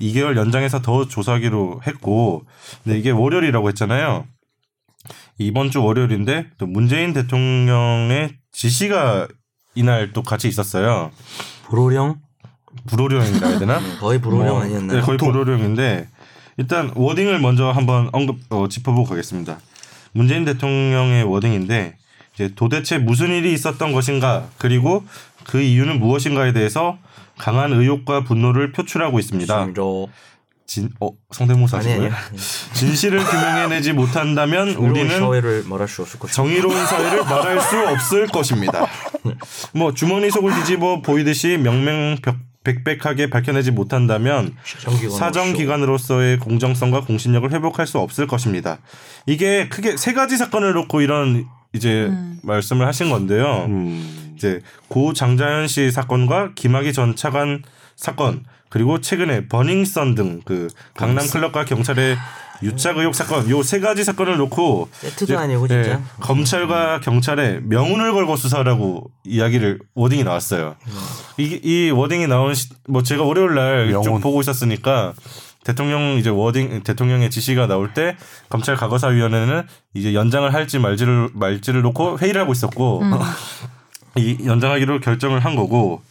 2개월 0.00 0.36
연장해서 0.36 0.80
더 0.82 1.06
조사하기로 1.06 1.82
했고 1.86 2.44
근데 2.82 2.98
이게 2.98 3.10
월요일이라고 3.10 3.68
했잖아요. 3.68 4.26
이번 5.38 5.70
주 5.70 5.82
월요일인데 5.82 6.46
또 6.58 6.66
문재인 6.66 7.12
대통령의 7.12 8.36
지시가 8.52 9.28
이날 9.74 10.12
또 10.12 10.22
같이 10.22 10.48
있었어요. 10.48 11.10
불호령 11.64 12.16
불호령인가 12.86 13.48
해야 13.48 13.58
되나? 13.58 13.80
거의 14.00 14.20
불호령 14.20 14.46
뭐, 14.54 14.62
아니었나요? 14.62 15.00
네, 15.00 15.04
거의 15.04 15.18
불호령인데 15.18 16.08
일단 16.56 16.92
워딩을 16.94 17.40
먼저 17.40 17.70
한번 17.70 18.08
언급 18.12 18.38
어, 18.50 18.68
짚어보고 18.68 19.08
가겠습니다. 19.08 19.58
문재인 20.12 20.44
대통령의 20.44 21.24
워딩인데 21.24 21.96
이제 22.34 22.50
도대체 22.54 22.98
무슨 22.98 23.30
일이 23.30 23.52
있었던 23.52 23.92
것인가 23.92 24.48
그리고 24.58 25.04
그 25.46 25.60
이유는 25.60 25.98
무엇인가에 26.00 26.52
대해서 26.52 26.98
강한 27.38 27.72
의혹과 27.72 28.24
분노를 28.24 28.72
표출하고 28.72 29.18
있습니다. 29.18 29.68
저 29.74 30.06
진, 30.66 30.88
어, 31.00 31.10
성대모사시고요. 31.30 32.10
진실을 32.72 33.18
규명해내지 33.18 33.92
못한다면 33.92 34.70
우리는 34.70 34.90
우리는 34.90 35.18
사회를 35.18 35.64
말할 35.66 35.86
수 35.86 36.02
없을 36.02 36.18
것이다. 36.18 36.34
정의로운 36.34 36.86
사회를 36.86 37.24
말할 37.24 37.60
수 37.60 37.78
없을 37.86 38.26
것입니다. 38.28 38.86
뭐 39.74 39.92
주머니 39.92 40.30
속을 40.30 40.54
뒤집어 40.54 41.02
보이듯이 41.02 41.58
명명백백하게 41.58 43.28
밝혀내지 43.28 43.72
못한다면 43.72 44.56
사정 44.64 44.94
기관으로서. 44.94 45.18
사정기관으로서의 45.18 46.38
공정성과 46.38 47.02
공신력을 47.02 47.52
회복할 47.52 47.86
수 47.86 47.98
없을 47.98 48.26
것입니다. 48.26 48.78
이게 49.26 49.68
크게 49.68 49.98
세 49.98 50.14
가지 50.14 50.38
사건을 50.38 50.72
놓고 50.72 51.02
이런 51.02 51.46
이제 51.74 52.10
말씀을 52.42 52.86
하신 52.86 53.10
건데요. 53.10 53.66
음. 53.68 54.23
이제 54.36 54.60
고 54.88 55.12
장자연 55.12 55.68
씨 55.68 55.90
사건과 55.90 56.52
김학의 56.54 56.92
전 56.92 57.16
차관 57.16 57.62
사건 57.96 58.44
그리고 58.68 59.00
최근에 59.00 59.48
버닝썬 59.48 60.14
등 60.14 60.40
그 60.44 60.68
강남 60.96 61.26
클럽과 61.28 61.64
경찰의 61.64 62.16
유착 62.62 62.96
의혹 62.98 63.14
사건 63.14 63.48
요 63.50 63.62
세 63.62 63.78
가지 63.80 64.04
사건을 64.04 64.36
놓고 64.36 64.88
세트도 64.92 65.38
아니고 65.38 65.66
예, 65.70 65.82
진짜. 65.82 66.00
검찰과 66.20 67.00
경찰의 67.00 67.62
명운을 67.64 68.12
걸고 68.12 68.36
수사라고 68.36 69.10
이야기를 69.24 69.80
wording이 69.94 70.24
나왔어요. 70.24 70.76
이, 71.36 71.60
이 71.62 71.90
wording이 71.90 72.26
나온 72.26 72.54
시, 72.54 72.68
뭐 72.88 73.02
제가 73.02 73.22
월요일 73.24 73.54
날 73.54 73.92
쭉. 74.02 74.18
보고 74.20 74.40
있었으니까 74.40 75.14
대통령 75.64 76.16
이제 76.18 76.30
wording 76.30 76.82
대통령의 76.84 77.30
지시가 77.30 77.66
나올 77.66 77.92
때 77.94 78.16
검찰 78.48 78.76
과거사위원회는 78.76 79.66
이제 79.94 80.14
연장을 80.14 80.52
할지 80.52 80.78
말지를 80.78 81.30
말지를 81.34 81.82
놓고 81.82 82.18
회의를 82.18 82.40
하고 82.42 82.52
있었고 82.52 83.02
이 84.16 84.38
연장하기로 84.44 85.00
결정을 85.00 85.40
한 85.40 85.56
거고 85.56 86.02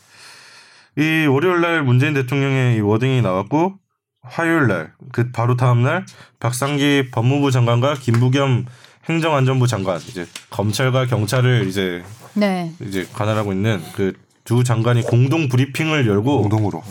이 0.97 1.25
월요일 1.25 1.61
날 1.61 1.83
문재인 1.83 2.13
대통령의 2.13 2.77
이 2.77 2.79
워딩이 2.81 3.21
나왔고 3.21 3.75
화요일 4.21 4.67
날 4.67 4.91
그 5.11 5.31
바로 5.31 5.55
다음 5.55 5.83
날 5.83 6.05
박상기 6.39 7.11
법무부 7.11 7.51
장관과 7.51 7.95
김부겸 7.95 8.65
행정안전부 9.09 9.67
장관 9.67 9.99
이제 10.01 10.25
검찰과 10.49 11.07
경찰을 11.07 11.67
이제 11.67 12.03
네. 12.33 12.71
이제 12.81 13.07
관할하고 13.13 13.51
있는 13.53 13.81
그 13.93 14.13
두 14.43 14.63
장관이 14.63 15.03
공동 15.03 15.47
브리핑을 15.47 16.07
열고 16.07 16.41
공동으로. 16.41 16.83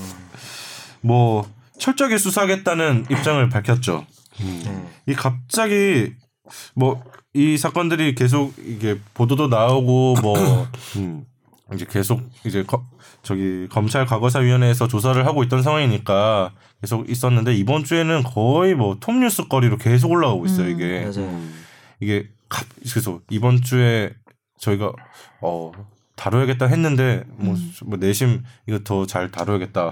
뭐 1.01 1.49
철저하게 1.79 2.19
수사하겠다는 2.19 3.07
입장을 3.11 3.49
밝혔죠. 3.49 4.07
네. 4.41 4.87
이 5.07 5.15
갑자기 5.15 6.15
뭐 6.75 7.03
이 7.35 7.57
사건들이 7.57 8.15
계속 8.15 8.53
이게 8.65 8.99
보도도 9.15 9.49
나오고 9.49 10.17
뭐 10.23 10.67
음. 10.97 11.25
이제 11.75 11.87
계속 11.91 12.21
이제 12.45 12.63
거, 12.65 12.85
저기 13.23 13.67
검찰 13.71 14.05
과거사위원회에서 14.05 14.89
조사를 14.89 15.25
하고 15.27 15.43
있던 15.45 15.63
상황이니까 15.63 16.53
계속 16.83 17.09
있었는데 17.09 17.55
이번 17.55 17.85
주에는 17.85 18.23
거의 18.25 18.75
뭐 18.75 18.99
톱뉴스 19.01 19.49
거리로 19.49 19.79
계속 19.79 20.11
올라오고 20.11 20.45
있어요 20.47 20.69
이게 20.69 21.01
맞아요. 21.11 21.41
이게 22.01 22.29
갑 22.51 22.67
그래서 22.91 23.21
이번 23.31 23.63
주에 23.63 24.13
저희가 24.59 24.93
어 25.41 25.73
다뤄야겠다 26.17 26.67
했는데 26.67 27.25
뭐, 27.37 27.57
뭐 27.87 27.97
내심 27.99 28.43
이거 28.69 28.81
더 28.85 29.07
잘 29.07 29.31
다뤄야겠다. 29.31 29.91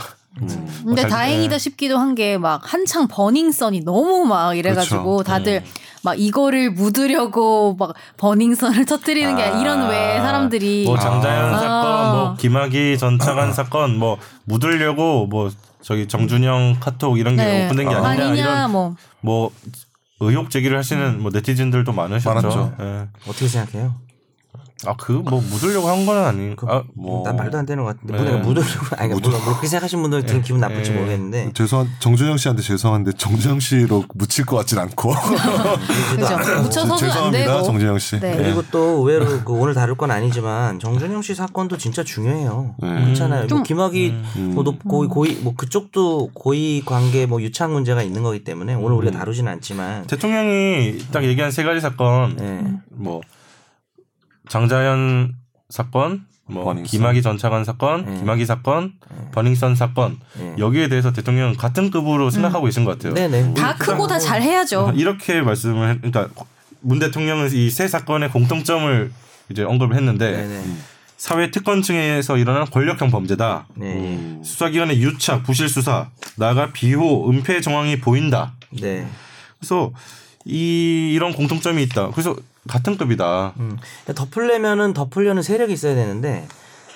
근데 0.84 1.02
잘- 1.02 1.10
다행이다 1.10 1.56
싶기도 1.58 1.98
한 1.98 2.14
게 2.14 2.36
막 2.38 2.60
한창 2.72 3.08
버닝썬이 3.08 3.80
너무 3.80 4.26
막 4.26 4.54
이래가지고 4.56 5.02
그렇죠. 5.16 5.22
다들 5.24 5.62
막 6.02 6.18
이거를 6.18 6.70
묻으려고 6.70 7.76
막 7.78 7.94
버닝썬을 8.16 8.84
터뜨리는 8.86 9.36
게 9.36 9.60
이런 9.60 9.88
외 9.88 10.18
사람들이 10.20 10.84
뭐 10.86 10.98
장자연 10.98 11.54
아. 11.54 11.58
사건, 11.58 12.16
뭐 12.16 12.34
김학의 12.36 12.98
전 12.98 13.18
차관 13.18 13.52
사건, 13.54 13.98
뭐 13.98 14.18
묻으려고 14.44 15.26
뭐 15.26 15.50
저기 15.82 16.06
정준영 16.08 16.76
카톡 16.80 17.18
이런 17.18 17.36
게 17.36 17.44
네. 17.44 17.64
오픈된 17.66 17.88
게 17.88 17.94
아니냐, 17.94 18.24
아니냐 18.26 18.34
이런 18.34 18.70
뭐 18.72 18.96
뭐 19.22 19.50
의혹 20.20 20.50
제기를 20.50 20.76
하시는 20.76 21.20
뭐 21.22 21.30
네티즌들도 21.32 21.92
많으셨죠. 21.92 22.28
많았죠. 22.34 22.74
예. 22.80 23.08
어떻게 23.26 23.48
생각해요? 23.48 23.94
아 24.86 24.94
그 24.96 25.12
뭐 25.22 25.40
묻으려고 25.40 25.88
한 25.88 26.06
건 26.06 26.16
아니. 26.24 26.54
아 26.66 26.82
뭐. 26.94 27.22
난 27.24 27.36
말도 27.36 27.58
안 27.58 27.66
되는 27.66 27.84
것 27.84 27.96
같은데 28.00 28.22
네. 28.24 28.30
네. 28.32 28.38
묻으려고 28.38 28.96
아니 28.96 29.08
물론 29.12 29.30
물론 29.30 29.44
그렇게 29.44 29.66
생각하신 29.66 30.00
분들 30.02 30.24
은 30.28 30.42
기분 30.42 30.60
나쁠지 30.60 30.90
네. 30.92 30.96
모르겠는데 30.96 31.50
죄송 31.54 31.86
정준영 31.98 32.36
씨한테 32.38 32.62
죄송한데 32.62 33.12
정준영 33.12 33.60
씨로 33.60 34.04
묻힐 34.14 34.46
것 34.46 34.56
같진 34.56 34.78
않고. 34.78 35.12
그죠 36.16 36.36
묻혀서도 36.62 36.92
안 36.94 36.98
죄송합니다 36.98 37.52
되고 37.52 37.62
정준영 37.62 37.98
씨. 37.98 38.20
네. 38.20 38.36
그리고 38.36 38.62
또 38.70 38.78
의외로 39.00 39.26
그 39.44 39.52
오늘 39.52 39.74
다룰 39.74 39.96
건 39.96 40.10
아니지만 40.10 40.78
정준영 40.78 41.22
씨 41.22 41.34
사건도 41.34 41.76
진짜 41.76 42.02
중요해요. 42.02 42.74
네. 42.78 42.88
그렇잖아요. 43.04 43.40
뭐 43.40 43.48
좀- 43.48 43.62
김학의 43.62 44.14
뭐 44.54 44.64
높- 44.64 44.82
고위 44.86 45.08
고위 45.08 45.34
뭐 45.42 45.54
그쪽도 45.56 46.30
고위 46.34 46.82
관계 46.84 47.26
뭐 47.26 47.40
유착 47.42 47.70
문제가 47.70 48.02
있는 48.02 48.22
거기 48.22 48.44
때문에 48.44 48.74
오늘 48.74 48.96
우리가 48.96 49.18
다루지는 49.18 49.50
않지만 49.52 50.06
대통령이 50.06 50.98
딱 51.12 51.24
얘기한 51.24 51.50
세 51.50 51.62
가지 51.64 51.80
사건, 51.80 52.36
네. 52.36 52.64
뭐 52.90 53.20
장자연 54.50 55.36
사건, 55.68 56.26
뭐 56.46 56.64
버닝썬. 56.64 56.84
김학의 56.90 57.22
전 57.22 57.38
차관 57.38 57.64
사건, 57.64 58.04
네. 58.04 58.18
김학의 58.18 58.44
사건, 58.44 58.94
버닝썬 59.32 59.76
사건 59.76 60.18
네. 60.36 60.56
여기에 60.58 60.88
대해서 60.88 61.12
대통령은 61.12 61.56
같은 61.56 61.90
급으로 61.92 62.30
생각하고 62.30 62.64
계신 62.64 62.84
것 62.84 62.98
같아요. 62.98 63.14
네네. 63.14 63.54
다 63.54 63.76
크고 63.76 64.08
다 64.08 64.18
잘 64.18 64.42
해야죠. 64.42 64.92
이렇게 64.96 65.40
말씀을 65.40 65.90
했, 65.90 66.02
그러니까 66.02 66.28
문 66.80 66.98
대통령은 66.98 67.52
이 67.52 67.70
세 67.70 67.86
사건의 67.86 68.30
공통점을 68.30 69.12
이제 69.50 69.62
언급을 69.62 69.94
했는데 69.94 70.32
네네. 70.32 70.64
사회 71.16 71.50
특권층에서 71.52 72.36
일어난 72.36 72.64
권력형 72.64 73.10
범죄다. 73.12 73.68
네. 73.76 74.40
수사기관의 74.42 75.00
유착, 75.00 75.44
부실 75.44 75.68
수사, 75.68 76.08
나가 76.36 76.72
비호, 76.72 77.30
은폐 77.30 77.60
정황이 77.60 78.00
보인다. 78.00 78.54
네. 78.70 79.06
그래서 79.60 79.92
이 80.44 81.12
이런 81.14 81.32
공통점이 81.34 81.80
있다. 81.84 82.10
그래서 82.10 82.34
같은 82.68 82.96
급이다. 82.96 83.54
음. 83.58 83.78
덮으려면은 84.14 84.92
덮으려는 84.92 85.42
세력이 85.42 85.72
있어야 85.72 85.94
되는데 85.94 86.46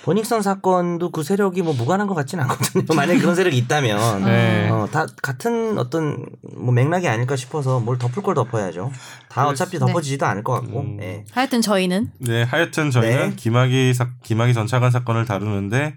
버닝썬 0.05 0.43
사건도 0.43 1.11
그 1.11 1.23
세력이 1.23 1.63
뭐 1.63 1.73
무관한 1.73 2.07
것 2.07 2.15
같지는 2.15 2.45
않거든요. 2.45 2.85
만약에 2.95 3.19
그런 3.21 3.35
세력이 3.35 3.57
있다면 3.57 4.25
네. 4.25 4.69
어, 4.69 4.87
다 4.93 5.07
같은 5.23 5.79
어떤 5.79 6.27
뭐 6.55 6.75
맥락이 6.75 7.09
아닐까 7.09 7.37
싶어서 7.37 7.81
뭘 7.81 7.97
덮을 7.97 8.23
걸 8.23 8.35
덮어야죠. 8.35 8.93
다 9.31 9.49
어차피 9.49 9.79
덮어지지도 9.79 10.27
않을 10.27 10.45
것 10.45 10.53
같고. 10.61 10.99
예. 11.01 11.25
하여튼 11.33 11.63
저희는 11.63 12.13
네, 12.19 12.43
하여튼 12.43 12.91
저희는 12.91 13.31
네. 13.31 13.37
김학의 13.37 13.95
사, 13.95 14.11
김학의 14.23 14.53
전 14.53 14.67
차관 14.67 14.91
사건을 14.91 15.25
다루는데 15.25 15.97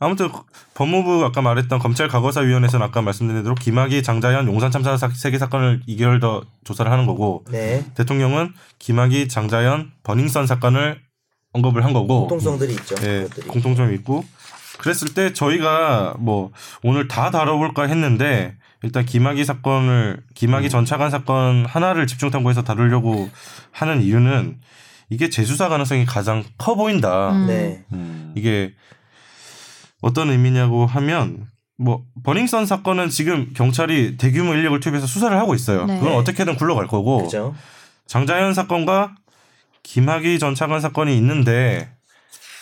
아무튼 0.00 0.28
법무부 0.74 1.24
아까 1.24 1.42
말했던 1.42 1.78
검찰 1.80 2.06
과거사위원회에서는 2.08 2.86
아까 2.86 3.02
말씀드린 3.02 3.42
대로 3.42 3.54
김학의 3.56 4.02
장자연 4.02 4.46
용산 4.46 4.70
참사 4.70 4.96
사- 4.96 5.08
세계 5.08 5.38
사건을 5.38 5.82
2개월 5.88 6.20
더 6.20 6.42
조사를 6.64 6.90
하는 6.90 7.06
거고 7.06 7.44
네. 7.50 7.84
대통령은 7.94 8.52
김학의 8.78 9.28
장자연 9.28 9.90
버닝썬 10.04 10.46
사건을 10.46 11.00
언급을 11.52 11.84
한 11.84 11.92
거고 11.92 12.20
공통성들이 12.28 12.72
있죠. 12.74 12.94
예, 13.02 13.22
그것들이. 13.22 13.46
공통점이 13.48 13.94
있고 13.96 14.24
그랬을 14.78 15.14
때 15.14 15.32
저희가 15.32 16.14
뭐 16.20 16.52
오늘 16.84 17.08
다 17.08 17.30
다뤄볼까 17.32 17.84
했는데 17.88 18.54
일단 18.84 19.04
김학의 19.04 19.44
사건을 19.44 20.22
김학의 20.34 20.70
전 20.70 20.84
차관 20.84 21.10
사건 21.10 21.66
하나를 21.66 22.06
집중 22.06 22.30
탐구해서 22.30 22.62
다루려고 22.62 23.28
하는 23.72 24.00
이유는 24.02 24.58
이게 25.10 25.30
재수사 25.30 25.68
가능성이 25.68 26.04
가장 26.04 26.44
커 26.58 26.76
보인다. 26.76 27.32
음. 27.32 27.46
네. 27.48 27.84
음. 27.92 28.32
이게 28.36 28.72
어떤 30.00 30.30
의미냐고 30.30 30.86
하면 30.86 31.46
뭐 31.76 32.04
버닝썬 32.24 32.66
사건은 32.66 33.08
지금 33.08 33.52
경찰이 33.54 34.16
대규모 34.16 34.54
인력을 34.54 34.78
투입해서 34.80 35.06
수사를 35.06 35.36
하고 35.38 35.54
있어요. 35.54 35.86
네. 35.86 35.98
그건 35.98 36.14
어떻게든 36.14 36.56
굴러갈 36.56 36.86
거고 36.86 37.22
그죠. 37.22 37.54
장자연 38.06 38.54
사건과 38.54 39.14
김학의 39.82 40.38
전 40.38 40.54
차관 40.54 40.80
사건이 40.80 41.16
있는데 41.16 41.88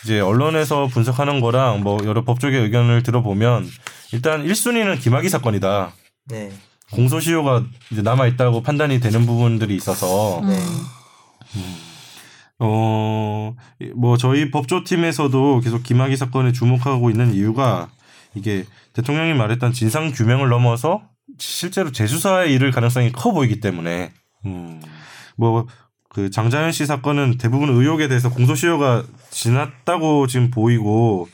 이제 0.03 0.19
언론에서 0.19 0.87
분석하는 0.87 1.41
거랑 1.41 1.81
뭐 1.81 1.97
여러 2.05 2.23
법조계 2.23 2.57
의견을 2.57 3.03
들어보면 3.03 3.67
일단 4.13 4.45
1순위는 4.45 4.99
김학의 5.01 5.29
사건이다. 5.29 5.91
네. 6.29 6.51
공소시효가 6.91 7.65
이제 7.91 8.01
남아 8.01 8.27
있다고 8.27 8.61
판단이 8.61 8.99
되는 8.99 9.25
부분들이 9.25 9.75
있어서 9.75 10.39
음. 10.39 10.57
어, 12.59 13.55
뭐 13.95 14.17
저희 14.17 14.49
법조팀에서도 14.51 15.59
계속 15.61 15.83
김학의 15.83 16.17
사건에 16.17 16.51
주목하고 16.51 17.09
있는 17.09 17.33
이유가 17.33 17.89
이게 18.33 18.65
대통령이 18.93 19.33
말했던 19.33 19.73
진상 19.73 20.11
규명을 20.11 20.49
넘어서 20.49 21.03
실제로 21.37 21.91
재수사에 21.91 22.49
이를 22.49 22.71
가능성이 22.71 23.11
커 23.11 23.31
보이기 23.31 23.59
때문에 23.59 24.11
음. 24.45 24.81
뭐그 25.35 26.29
장자연 26.31 26.71
씨 26.71 26.85
사건은 26.85 27.37
대부분 27.37 27.69
의혹에 27.69 28.07
대해서 28.07 28.29
공소시효가 28.31 29.03
지났다고 29.29 30.27
지금 30.27 30.49
보이고 30.49 31.27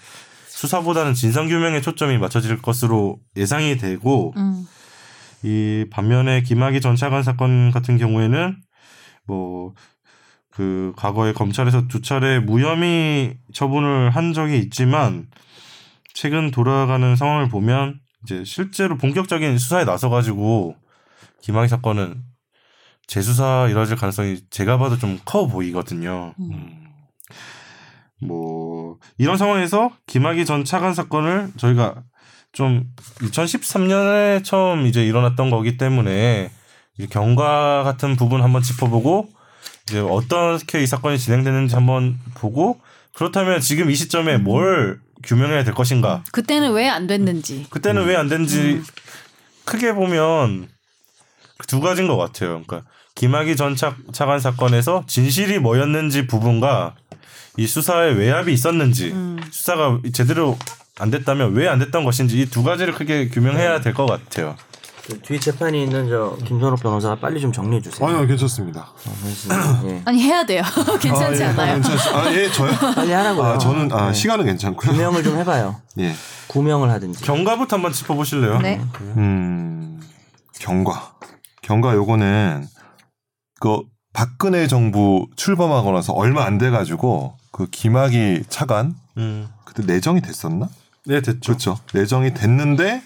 수사보다는 0.47 1.13
진상 1.13 1.47
규명에 1.47 1.81
초점이 1.81 2.17
맞춰질 2.17 2.61
것으로 2.61 3.19
예상이 3.35 3.77
되고 3.77 4.33
음. 4.37 4.65
이 5.43 5.85
반면에 5.89 6.41
김학의 6.41 6.79
전 6.81 6.95
차관 6.95 7.23
사건 7.23 7.71
같은 7.71 7.97
경우에는 7.97 8.57
뭐 9.25 9.73
그 10.53 10.93
과거에 10.95 11.33
검찰에서 11.33 11.87
두 11.87 12.01
차례 12.01 12.39
무혐의 12.39 13.37
처분을 13.53 14.11
한 14.11 14.33
적이 14.33 14.59
있지만 14.59 15.27
최근 16.13 16.51
돌아가는 16.51 17.15
상황을 17.15 17.49
보면 17.49 17.99
이제 18.23 18.43
실제로 18.45 18.97
본격적인 18.97 19.57
수사에 19.57 19.83
나서가지고 19.83 20.75
김학의 21.41 21.69
사건은 21.69 22.23
재수사 23.07 23.67
이뤄질 23.69 23.97
가능성이 23.97 24.41
제가 24.49 24.77
봐도 24.77 24.97
좀 24.97 25.19
커 25.25 25.47
보이거든요. 25.47 26.33
음. 26.39 26.85
뭐 28.21 28.97
이런 29.17 29.37
상황에서 29.37 29.91
김학의 30.07 30.45
전 30.45 30.63
차관 30.63 30.93
사건을 30.93 31.51
저희가 31.57 32.03
좀 32.53 32.85
2013년에 33.21 34.43
처음 34.43 34.85
이제 34.85 35.03
일어났던 35.05 35.49
거기 35.49 35.77
때문에 35.77 36.51
경과 37.09 37.83
같은 37.83 38.15
부분 38.15 38.43
한번 38.43 38.61
짚어보고 38.61 39.29
이제 39.87 39.99
어떻게 39.99 40.81
이 40.81 40.87
사건이 40.87 41.17
진행되는지 41.19 41.75
한번 41.75 42.19
보고 42.35 42.79
그렇다면 43.13 43.59
지금 43.61 43.89
이 43.91 43.95
시점에 43.95 44.37
뭘 44.37 44.99
규명해야 45.23 45.63
될 45.63 45.73
것인가 45.73 46.23
그때는 46.31 46.71
왜 46.73 46.89
안 46.89 47.07
됐는지. 47.07 47.65
그때는 47.69 48.05
왜안 48.05 48.27
된지 48.27 48.81
크게 49.65 49.93
보면 49.93 50.67
그두 51.57 51.79
가지인 51.79 52.07
것 52.07 52.17
같아요. 52.17 52.61
그러니까 52.65 52.83
김학의 53.15 53.55
전 53.55 53.75
차, 53.75 53.95
차관 54.11 54.39
사건에서 54.39 55.03
진실이 55.07 55.59
뭐였는지 55.59 56.27
부분과 56.27 56.95
이 57.57 57.67
수사에 57.67 58.11
외압이 58.11 58.51
있었는지 58.51 59.11
음. 59.11 59.39
수사가 59.51 59.99
제대로 60.13 60.57
안 60.99 61.11
됐다면 61.11 61.53
왜 61.53 61.67
안 61.67 61.79
됐던 61.79 62.03
것인지 62.03 62.39
이 62.41 62.45
두 62.49 62.63
가지를 62.63 62.93
크게 62.93 63.29
규명해야 63.29 63.81
될 63.81 63.93
것 63.93 64.05
같아요. 64.07 64.55
그 65.05 65.19
뒤에 65.21 65.37
재판이 65.37 65.83
있는 65.83 66.07
저 66.07 66.37
김선욱 66.45 66.79
변호사가 66.79 67.15
빨리 67.15 67.41
좀 67.41 67.51
정리해 67.51 67.81
주세요. 67.81 68.07
아니요 68.07 68.25
괜찮습니다. 68.25 68.81
어, 68.81 69.13
그래서, 69.21 69.87
예. 69.89 70.01
아니 70.05 70.21
해야 70.23 70.45
돼요. 70.45 70.61
괜찮지 71.01 71.43
아, 71.43 71.47
예, 71.47 71.49
않아요. 71.51 71.73
괜찮- 71.81 72.15
아, 72.15 72.33
예, 72.33 72.49
저요? 72.49 72.71
빨리 72.95 73.11
하라고요. 73.11 73.43
아, 73.45 73.57
저는 73.57 73.91
아, 73.91 74.07
네. 74.07 74.13
시간은 74.13 74.45
괜찮고요. 74.45 74.91
규명을 74.93 75.23
좀 75.23 75.37
해봐요. 75.39 75.75
예. 75.99 76.13
구명을 76.47 76.89
하든지. 76.89 77.21
경과부터 77.25 77.75
한번 77.75 77.91
짚어보실래요? 77.91 78.59
네. 78.61 78.79
음, 79.17 79.99
경과. 80.59 81.13
경과 81.61 81.93
요거는 81.95 82.65
그 83.59 83.81
박근혜 84.13 84.67
정부 84.67 85.27
출범하고 85.35 85.91
나서 85.91 86.13
얼마 86.13 86.45
안 86.45 86.57
돼 86.57 86.69
가지고 86.69 87.35
그 87.51 87.67
김학의 87.69 88.43
차관 88.49 88.95
음. 89.17 89.47
그때 89.65 89.83
내정이 89.85 90.21
됐었나? 90.21 90.69
네 91.05 91.19
됐죠. 91.21 91.39
그렇죠. 91.41 91.77
내정이 91.93 92.33
됐는데 92.33 93.01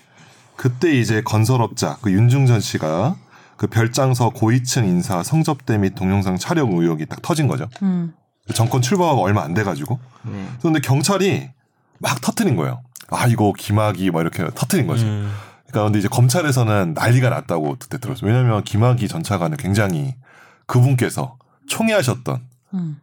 그때 0.57 0.91
이제 0.91 1.21
건설업자 1.21 1.97
그 2.01 2.11
윤중전 2.11 2.59
씨가 2.59 3.15
그 3.55 3.67
별장서 3.67 4.29
고위층 4.31 4.85
인사 4.87 5.23
성접대 5.23 5.77
및 5.77 5.95
동영상 5.95 6.37
촬영 6.37 6.71
의혹이 6.73 7.05
딱 7.05 7.21
터진 7.21 7.47
거죠. 7.47 7.67
음. 7.81 8.13
정권 8.53 8.81
출범하고 8.81 9.23
얼마 9.23 9.43
안 9.43 9.53
돼 9.53 9.63
가지고. 9.63 9.99
네. 10.23 10.47
그런데 10.59 10.79
경찰이 10.79 11.49
막 11.99 12.21
터트린 12.21 12.55
거예요. 12.55 12.81
아 13.09 13.27
이거 13.27 13.53
김학이 13.57 14.11
막 14.11 14.21
이렇게 14.21 14.45
터트린 14.53 14.87
거죠. 14.87 15.05
음. 15.05 15.31
그러니까 15.67 15.83
근데 15.85 15.99
이제 15.99 16.07
검찰에서는 16.07 16.93
난리가 16.93 17.29
났다고 17.29 17.77
그때 17.79 17.97
들었어요. 17.97 18.27
왜냐하면 18.29 18.63
김학의 18.63 19.07
전 19.07 19.23
차관은 19.23 19.57
굉장히 19.57 20.15
그분께서 20.65 21.37
총애하셨던 21.67 22.41
음. 22.73 22.99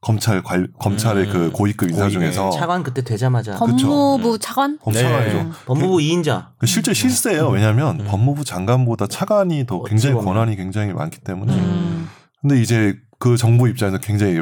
검찰 0.00 0.42
관 0.42 0.68
검찰의 0.78 1.26
음. 1.26 1.32
그 1.32 1.50
고위급 1.50 1.90
인사. 1.90 2.08
중에서 2.08 2.50
차관 2.50 2.82
그때 2.84 3.02
되자마자 3.02 3.56
법무부 3.56 4.38
차관? 4.38 4.78
검찰관이죠. 4.78 5.36
네. 5.42 5.50
법무부 5.66 5.96
2인자. 5.98 6.46
그 6.58 6.66
실제 6.66 6.94
실세예요. 6.94 7.48
왜냐하면 7.48 7.98
법무부 8.04 8.44
장관보다 8.44 9.08
차관이 9.08 9.66
더 9.66 9.82
굉장히 9.82 10.14
보면. 10.14 10.26
권한이 10.34 10.56
굉장히 10.56 10.92
많기 10.92 11.18
때문에. 11.20 11.52
음. 11.52 12.08
근데 12.40 12.60
이제 12.60 12.96
그 13.18 13.36
정부 13.36 13.68
입장에서 13.68 13.98
굉장히 13.98 14.40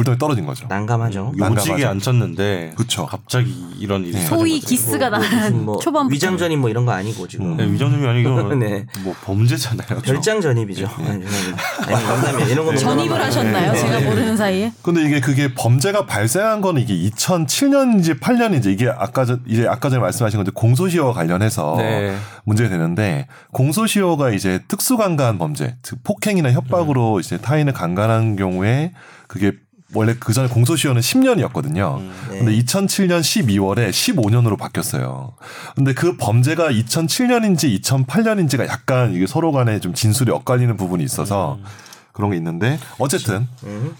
불덩이 0.00 0.18
떨어진 0.18 0.46
거죠. 0.46 0.66
난감하죠. 0.66 1.32
요직에 1.36 1.42
난감하죠. 1.42 1.88
앉혔는데 1.88 2.72
그쵸. 2.74 3.04
갑자기 3.04 3.54
이런 3.78 4.02
일이 4.02 4.12
네. 4.12 4.24
소위 4.24 4.58
거죠. 4.60 4.68
기스가 4.68 5.10
뭐, 5.10 5.18
나는 5.18 5.38
무슨 5.38 5.64
뭐 5.66 5.78
초반부터. 5.78 6.14
위장전입 6.14 6.58
뭐 6.58 6.70
이런 6.70 6.86
거 6.86 6.92
아니고 6.92 7.28
지금. 7.28 7.52
음. 7.52 7.56
네, 7.58 7.70
위장전이 7.70 8.06
아니고 8.06 8.54
네. 8.56 8.86
뭐 9.00 9.14
범죄잖아요. 9.24 10.00
별장 10.02 10.40
전입이죠. 10.40 10.86
아니, 10.86 11.22
죄송합니다. 11.22 11.62
아니, 11.86 12.06
농담이에요. 12.08 12.48
이런 12.48 12.66
거 12.66 12.74
전입을 12.74 13.20
하셨나요? 13.20 13.72
네. 13.72 13.78
제가 13.78 14.00
모르는 14.00 14.36
사이에. 14.38 14.72
근데 14.82 15.04
이게 15.04 15.20
그게 15.20 15.52
범죄가 15.54 16.06
발생한 16.06 16.62
거는 16.62 16.80
이게 16.80 16.94
2007년인지 17.10 18.18
8년인지 18.20 18.66
이게 18.72 18.88
아까 18.88 19.26
전 19.26 19.42
이제 19.46 19.66
아까 19.68 19.90
전에 19.90 20.00
말씀하신 20.00 20.38
건데 20.38 20.52
공소시효와 20.54 21.12
관련해서 21.12 21.74
네. 21.76 22.16
문제가 22.44 22.70
되는데 22.70 23.26
공소시효가 23.52 24.30
이제 24.30 24.60
특수강간 24.66 25.36
범죄, 25.36 25.76
즉 25.82 25.98
폭행이나 26.04 26.52
협박으로 26.52 27.16
음. 27.16 27.20
이제 27.20 27.36
타인을 27.36 27.74
강간한 27.74 28.36
경우에 28.36 28.92
그게 29.26 29.52
원래 29.94 30.14
그 30.18 30.32
전에 30.32 30.48
공소시효는 30.48 31.00
10년이었거든요. 31.00 31.98
음. 31.98 32.12
네. 32.30 32.38
근데 32.38 32.52
2007년 32.58 33.20
12월에 33.20 33.90
15년으로 33.90 34.56
바뀌었어요. 34.58 35.34
근데 35.74 35.94
그 35.94 36.16
범죄가 36.16 36.70
2007년인지 36.70 37.80
2008년인지가 37.80 38.68
약간 38.68 39.12
이게 39.14 39.26
서로 39.26 39.52
간에 39.52 39.80
좀 39.80 39.94
진술이 39.94 40.30
엇갈리는 40.30 40.76
부분이 40.76 41.02
있어서 41.04 41.58
음. 41.60 41.64
그런 42.12 42.30
게 42.30 42.36
있는데 42.36 42.78
어쨌든 42.98 43.46
음. 43.64 43.94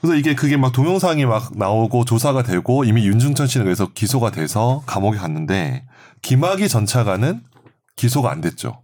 그래서 0.00 0.14
이게 0.14 0.34
그게 0.34 0.56
막 0.56 0.72
동영상이 0.72 1.26
막 1.26 1.52
나오고 1.56 2.04
조사가 2.04 2.42
되고 2.42 2.84
이미 2.84 3.06
윤중천 3.06 3.46
씨는 3.46 3.64
그래서 3.64 3.88
기소가 3.92 4.30
돼서 4.30 4.82
감옥에 4.86 5.18
갔는데 5.18 5.84
김학의 6.22 6.68
전 6.68 6.86
차관은 6.86 7.42
기소가 7.96 8.30
안 8.30 8.40
됐죠. 8.40 8.82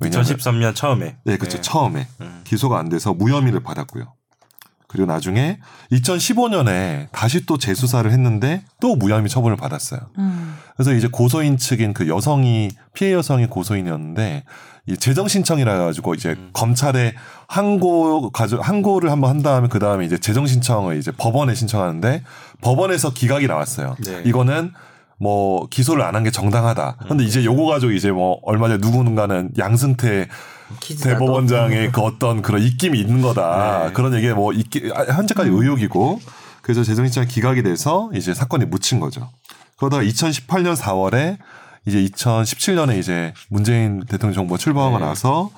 왜냐하면 0.00 0.30
2013년 0.30 0.74
처음에. 0.74 1.16
네, 1.24 1.36
그렇죠. 1.36 1.56
네. 1.56 1.62
처음에 1.62 2.08
음. 2.20 2.42
기소가 2.44 2.78
안 2.78 2.88
돼서 2.88 3.14
무혐의를 3.14 3.60
받았고요. 3.60 4.12
그리고 4.88 5.06
나중에 5.06 5.58
2015년에 5.92 7.08
다시 7.12 7.44
또 7.46 7.58
재수사를 7.58 8.10
했는데 8.10 8.64
또 8.80 8.96
무혐의 8.96 9.28
처분을 9.28 9.56
받았어요. 9.56 10.00
음. 10.18 10.56
그래서 10.76 10.94
이제 10.94 11.08
고소인 11.10 11.58
측인 11.58 11.92
그 11.92 12.08
여성이 12.08 12.70
피해 12.94 13.12
여성이 13.12 13.46
고소인이었는데 13.46 14.44
이 14.86 14.96
재정 14.96 15.28
신청이라 15.28 15.76
가지고 15.78 16.14
이제 16.14 16.30
음. 16.30 16.50
검찰에 16.54 17.14
항고 17.46 18.30
가져 18.30 18.58
항고를 18.58 19.10
한번 19.10 19.30
한 19.30 19.42
다음에 19.42 19.68
그 19.68 19.78
다음에 19.78 20.06
이제 20.06 20.16
재정 20.18 20.46
신청을 20.46 20.96
이제 20.98 21.10
법원에 21.16 21.54
신청하는데 21.54 22.22
법원에서 22.62 23.12
기각이 23.12 23.46
나왔어요. 23.46 23.96
네. 24.04 24.22
이거는 24.24 24.72
뭐 25.20 25.66
기소를 25.68 26.02
안 26.02 26.14
한 26.14 26.22
게 26.24 26.30
정당하다. 26.30 26.96
근데 27.08 27.24
이제 27.24 27.44
요거 27.44 27.66
가지고 27.66 27.92
이제 27.92 28.10
뭐 28.10 28.38
얼마 28.42 28.68
전에 28.68 28.78
누군가는 28.80 29.50
양승태 29.58 30.28
대법원장의 31.02 31.90
그 31.92 32.00
어떤 32.00 32.42
그런 32.42 32.62
입김이 32.62 32.98
있는 32.98 33.22
거다. 33.22 33.86
네. 33.86 33.92
그런 33.92 34.14
얘기에 34.14 34.34
뭐 34.34 34.52
입기, 34.52 34.90
아, 34.94 35.04
현재까지 35.04 35.50
의혹이고 35.50 36.20
그래서 36.62 36.84
재정신청 36.84 37.26
기각이 37.26 37.62
돼서 37.62 38.10
이제 38.14 38.34
사건이 38.34 38.66
묻힌 38.66 39.00
거죠. 39.00 39.30
그러다가 39.76 40.02
2018년 40.02 40.76
4월에 40.76 41.38
이제 41.86 42.04
2017년에 42.04 42.98
이제 42.98 43.32
문재인 43.48 44.04
대통령 44.04 44.34
정부가 44.34 44.58
출범하고 44.58 44.98
네. 44.98 45.04
나서 45.06 45.50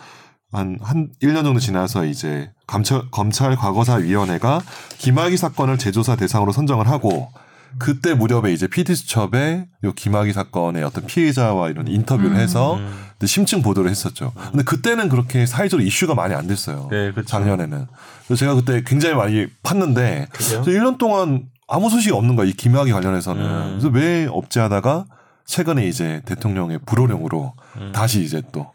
한, 0.52 0.78
한 0.82 1.10
1년 1.22 1.44
정도 1.44 1.60
지나서 1.60 2.04
이제 2.04 2.50
감찰, 2.66 3.02
검찰 3.10 3.56
과거사위원회가 3.56 4.60
김학의 4.98 5.36
사건을 5.36 5.78
재조사 5.78 6.16
대상으로 6.16 6.52
선정을 6.52 6.88
하고 6.88 7.32
그때 7.78 8.14
무렵에 8.14 8.52
이제 8.52 8.66
PD수첩에 8.66 9.68
요 9.84 9.92
김학의 9.92 10.32
사건의 10.32 10.82
어떤 10.82 11.06
피해자와 11.06 11.70
이런 11.70 11.88
인터뷰를 11.88 12.36
해서 12.36 12.76
음. 12.76 13.10
심층 13.24 13.62
보도를 13.62 13.90
했었죠. 13.90 14.32
근데 14.50 14.64
그때는 14.64 15.08
그렇게 15.08 15.46
사회적으로 15.46 15.86
이슈가 15.86 16.14
많이 16.14 16.34
안 16.34 16.46
됐어요. 16.46 16.88
네, 16.90 17.12
그렇죠. 17.12 17.28
작년에는. 17.28 17.86
그래서 18.26 18.40
제가 18.40 18.54
그때 18.54 18.82
굉장히 18.84 19.14
많이 19.14 19.46
팠는데? 19.62 20.28
그래서 20.32 20.62
1년 20.62 20.98
동안 20.98 21.44
아무 21.68 21.90
소식이 21.90 22.12
없는 22.12 22.36
거야. 22.36 22.46
이 22.46 22.52
김학의 22.52 22.92
관련해서는. 22.92 23.42
음. 23.42 23.78
그래서 23.78 23.88
왜 23.88 24.26
없지 24.26 24.58
하다가 24.58 25.06
최근에 25.46 25.86
이제 25.86 26.22
대통령의 26.24 26.80
불호령으로 26.86 27.54
음. 27.76 27.92
다시 27.92 28.22
이제 28.22 28.42
또 28.52 28.72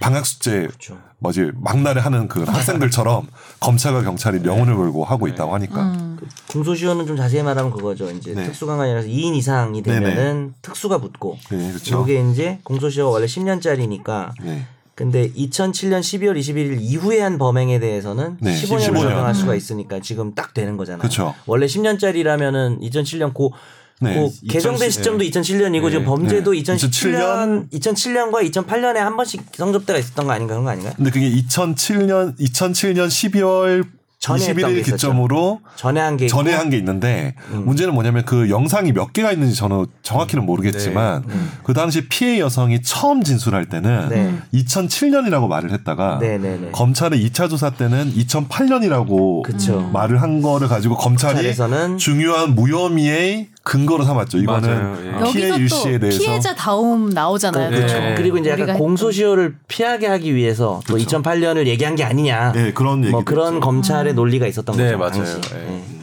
방학 0.00 0.26
숙제 0.26 0.66
그렇죠. 0.66 0.98
뭐지 1.20 1.52
막날에 1.54 2.00
하는 2.00 2.28
그 2.28 2.42
학생들처럼 2.42 3.28
검찰과 3.60 4.02
경찰이 4.02 4.40
명운을 4.40 4.74
걸고 4.74 5.04
하고 5.04 5.28
있다고 5.28 5.54
하니까 5.54 5.82
음. 5.82 6.18
공소시효는 6.50 7.06
좀 7.06 7.16
자세히 7.16 7.42
말하면 7.42 7.70
그거죠. 7.70 8.10
이제 8.10 8.34
네. 8.34 8.44
특수강간이라서 8.44 9.08
2인 9.08 9.36
이상이 9.36 9.82
되면은 9.82 10.54
특수가 10.62 10.98
붙고 10.98 11.38
네, 11.50 11.68
그렇죠. 11.68 12.02
이게 12.02 12.30
이제 12.30 12.58
공소시효가 12.64 13.10
원래 13.10 13.26
10년짜리니까 13.26 14.32
네. 14.42 14.66
근데 14.94 15.30
2007년 15.32 16.00
12월 16.00 16.38
21일 16.38 16.78
이후에 16.80 17.22
한 17.22 17.38
범행에 17.38 17.78
대해서는 17.78 18.36
네, 18.40 18.52
15년을 18.54 18.90
15년. 18.90 19.00
적용할 19.02 19.34
수가 19.34 19.54
있으니까 19.54 20.00
지금 20.00 20.34
딱 20.34 20.52
되는 20.52 20.76
거잖아요. 20.76 20.98
그렇죠. 20.98 21.34
원래 21.46 21.64
10년짜리라면 21.64 22.82
2007년 22.82 23.32
고, 23.32 23.54
네. 24.02 24.14
고 24.16 24.32
개정된 24.48 24.88
2010 24.88 24.92
시점도 24.92 25.24
2007년이고 25.24 25.84
네. 25.84 25.90
지금 25.90 26.04
범죄도 26.06 26.52
네. 26.52 26.62
2017년 26.62 27.70
2007년 27.70 28.30
과 28.32 28.40
2008년에 28.42 28.94
한 28.96 29.16
번씩 29.16 29.42
성접대가 29.52 29.98
있었던 29.98 30.26
거 30.26 30.32
아닌가 30.32 30.54
그런 30.54 30.64
거 30.64 30.70
아닌가요? 30.70 30.94
근데 30.96 31.10
그게 31.10 31.30
2007년 31.30 32.38
2007년 32.38 33.08
12월 33.08 33.84
전에 34.18 34.48
했던 34.48 34.54
게 34.56 34.62
21일 34.62 34.78
있었죠. 34.80 34.96
기점으로 34.96 35.60
전에 35.76 35.98
한 35.98 36.18
게 36.18 36.26
전에 36.26 36.52
한 36.52 36.68
게 36.68 36.76
있는데 36.76 37.34
음. 37.52 37.64
문제는 37.64 37.94
뭐냐면 37.94 38.26
그 38.26 38.50
영상이 38.50 38.92
몇 38.92 39.14
개가 39.14 39.32
있는지 39.32 39.54
저는 39.54 39.86
정확히는 40.02 40.44
모르겠지만 40.44 41.24
네. 41.26 41.34
음. 41.34 41.50
그 41.64 41.72
당시 41.72 42.06
피해 42.06 42.38
여성이 42.38 42.82
처음 42.82 43.22
진술할 43.24 43.70
때는 43.70 44.08
네. 44.10 44.34
2007년이라고 44.52 45.48
말을 45.48 45.72
했다가 45.72 46.18
네네네. 46.20 46.70
검찰의 46.72 47.18
2차 47.30 47.48
조사 47.48 47.70
때는 47.70 48.12
2008년이라고 48.14 49.42
그쵸. 49.42 49.88
말을 49.90 50.20
한 50.20 50.42
거를 50.42 50.68
가지고 50.68 50.96
검찰이 50.98 51.54
중요한 51.98 52.54
무혐의의 52.54 53.48
근거로 53.62 54.04
삼았죠. 54.04 54.38
이거는 54.38 54.68
맞아요. 54.68 55.26
예. 55.28 55.32
피해 55.32 55.54
일시에 55.54 55.92
또 55.92 56.00
대해서 56.00 56.18
피해자 56.18 56.54
다움 56.54 57.10
나오잖아요. 57.10 57.70
그렇죠. 57.70 57.98
네. 57.98 58.14
그리고 58.14 58.38
이제 58.38 58.50
약간. 58.50 58.78
공소시효를 58.78 59.56
피하게 59.68 60.06
하기 60.06 60.34
위해서 60.34 60.80
또 60.88 60.96
2008년을 60.96 61.66
얘기한 61.66 61.94
게 61.94 62.04
아니냐. 62.04 62.52
예, 62.56 62.72
그런 62.72 63.02
얘기 63.04 63.10
뭐 63.10 63.22
그런 63.22 63.60
검찰의 63.60 64.14
논리가 64.14 64.46
있었던 64.46 64.76
네, 64.76 64.96
거죠. 64.96 65.20
맞아요. 65.20 65.40
예. 65.54 65.74
예. 65.74 66.00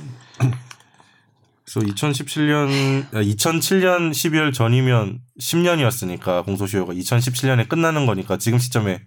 그래서 1.65 1.93
2017년 1.93 3.09
2007년 3.11 4.11
12월 4.11 4.53
전이면 4.53 5.19
10년이었으니까 5.41 6.45
공소시효가 6.45 6.93
2017년에 6.93 7.67
끝나는 7.67 8.05
거니까 8.05 8.37
지금 8.37 8.59
시점에 8.59 9.01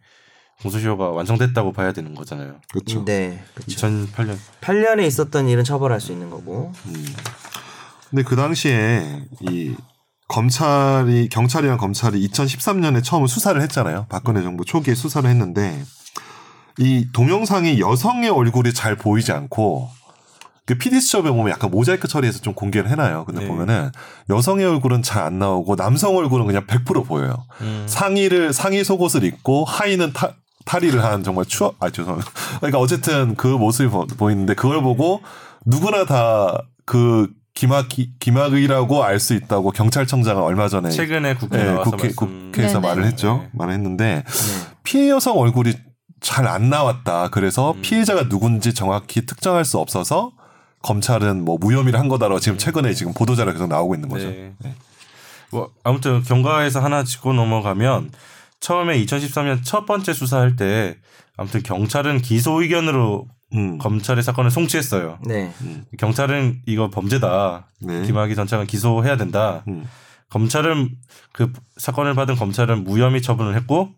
공소시효가 0.63 1.09
완성됐다고 1.11 1.73
봐야 1.73 1.93
되는 1.93 2.15
거잖아요. 2.15 2.57
그렇죠. 2.71 3.05
네. 3.05 3.43
그렇죠. 3.55 3.87
2008년 3.87 4.37
8년에 4.61 5.07
있었던 5.07 5.49
일은 5.49 5.65
처벌할 5.65 6.01
수 6.01 6.13
있는 6.13 6.29
거고. 6.29 6.73
근데 8.11 8.23
그 8.25 8.37
당시에 8.37 9.23
이 9.49 9.75
검찰이 10.29 11.29
경찰이랑 11.29 11.79
검찰이 11.79 12.29
2013년에 12.29 13.03
처음 13.03 13.27
수사를 13.27 13.61
했잖아요. 13.63 14.07
박근혜 14.09 14.43
정부 14.43 14.65
초기에 14.65 14.95
수사를 14.95 15.29
했는데 15.29 15.83
이 16.79 17.07
동영상이 17.13 17.81
여성의 17.81 18.31
얼굴이 18.31 18.73
잘 18.73 18.97
보이지 18.97 19.33
않고 19.33 19.89
그 20.67 20.77
PD 20.79 21.01
수첩에 21.01 21.31
보면 21.31 21.51
약간 21.51 21.71
모자이크 21.71 22.07
처리해서 22.07 22.41
좀 22.41 22.55
공개를 22.55 22.91
해놔요. 22.91 23.25
근데 23.25 23.41
네. 23.43 23.49
보면은 23.49 23.91
여성의 24.29 24.67
얼굴은 24.67 25.03
잘 25.03 25.21
안 25.21 25.39
나오고 25.39 25.77
남성 25.77 26.17
얼굴은 26.17 26.47
그냥 26.47 26.67
100% 26.67 27.07
보여요. 27.07 27.45
음. 27.61 27.85
상의를 27.89 28.53
상의 28.53 28.85
속옷을 28.85 29.25
입고 29.25 29.65
하의는 29.65 30.13
타, 30.13 30.35
탈의를 30.65 31.03
한 31.05 31.25
정말 31.25 31.45
추억 31.47 31.77
아 31.81 31.91
죄송합니다. 31.91 32.31
그러니까 32.59 32.79
어쨌든 32.79 33.35
그 33.35 33.49
모습이 33.49 33.89
보, 33.89 34.07
보이는데 34.07 34.55
그걸 34.55 34.83
보고 34.83 35.23
누구나 35.65 36.05
다 36.05 36.61
그 36.91 37.29
기막 37.61 37.91
기, 37.91 38.11
기막의라고 38.19 39.05
알 39.05 39.21
수 39.21 39.35
있다고 39.35 39.73
경찰청장은 39.73 40.43
얼마 40.43 40.67
전에 40.69 40.89
최근에 40.89 41.35
국회에 41.35 41.61
예, 41.61 41.65
나와서 41.67 41.91
국회, 41.91 42.05
말씀 42.05 42.17
국회에서 42.17 42.81
네네. 42.81 42.89
말을 42.89 43.05
했죠. 43.05 43.41
네. 43.43 43.51
말을 43.53 43.75
했는데 43.75 44.25
네. 44.27 44.67
피해 44.83 45.11
여성 45.11 45.37
얼굴이 45.39 45.75
잘 46.23 46.47
안 46.47 46.71
나왔다. 46.71 47.29
그래서 47.29 47.73
음. 47.73 47.83
피해자가 47.83 48.31
누군지 48.31 48.73
정확히 48.73 49.27
특정할 49.27 49.67
수 49.67 49.79
없어서 49.79 50.33
검찰은 50.81 51.45
뭐 51.45 51.59
무혐의를 51.61 52.01
한 52.01 52.09
거다라고 52.09 52.41
지금 52.41 52.57
최근에 52.57 52.95
지금 52.95 53.13
보도자료 53.13 53.53
계속 53.53 53.67
나오고 53.67 53.95
있는 53.95 54.09
거죠. 54.09 54.29
네. 54.29 54.55
뭐 55.51 55.71
아무튼 55.85 56.23
경과에서 56.23 56.81
하나 56.81 57.05
짚고 57.05 57.35
넘어가면 57.35 58.11
처음에 58.61 59.05
2013년 59.05 59.61
첫 59.65 59.85
번째 59.85 60.15
수사할 60.15 60.57
때 60.57 60.97
아무튼 61.41 61.63
경찰은 61.63 62.21
기소 62.21 62.61
의견으로 62.61 63.27
음. 63.55 63.79
검찰의 63.79 64.23
사건을 64.23 64.51
송치했어요. 64.51 65.21
네. 65.25 65.51
경찰은 65.97 66.61
이거 66.67 66.91
범죄다. 66.91 67.67
네. 67.81 68.03
김학의 68.03 68.37
전 68.37 68.47
차관 68.47 68.67
기소해야 68.67 69.17
된다. 69.17 69.65
음. 69.67 69.89
검찰은 70.29 70.91
그 71.33 71.51
사건을 71.79 72.15
받은 72.15 72.37
검찰은 72.37 72.85
무혐의 72.85 73.23
처분을 73.23 73.57
했고 73.57 73.89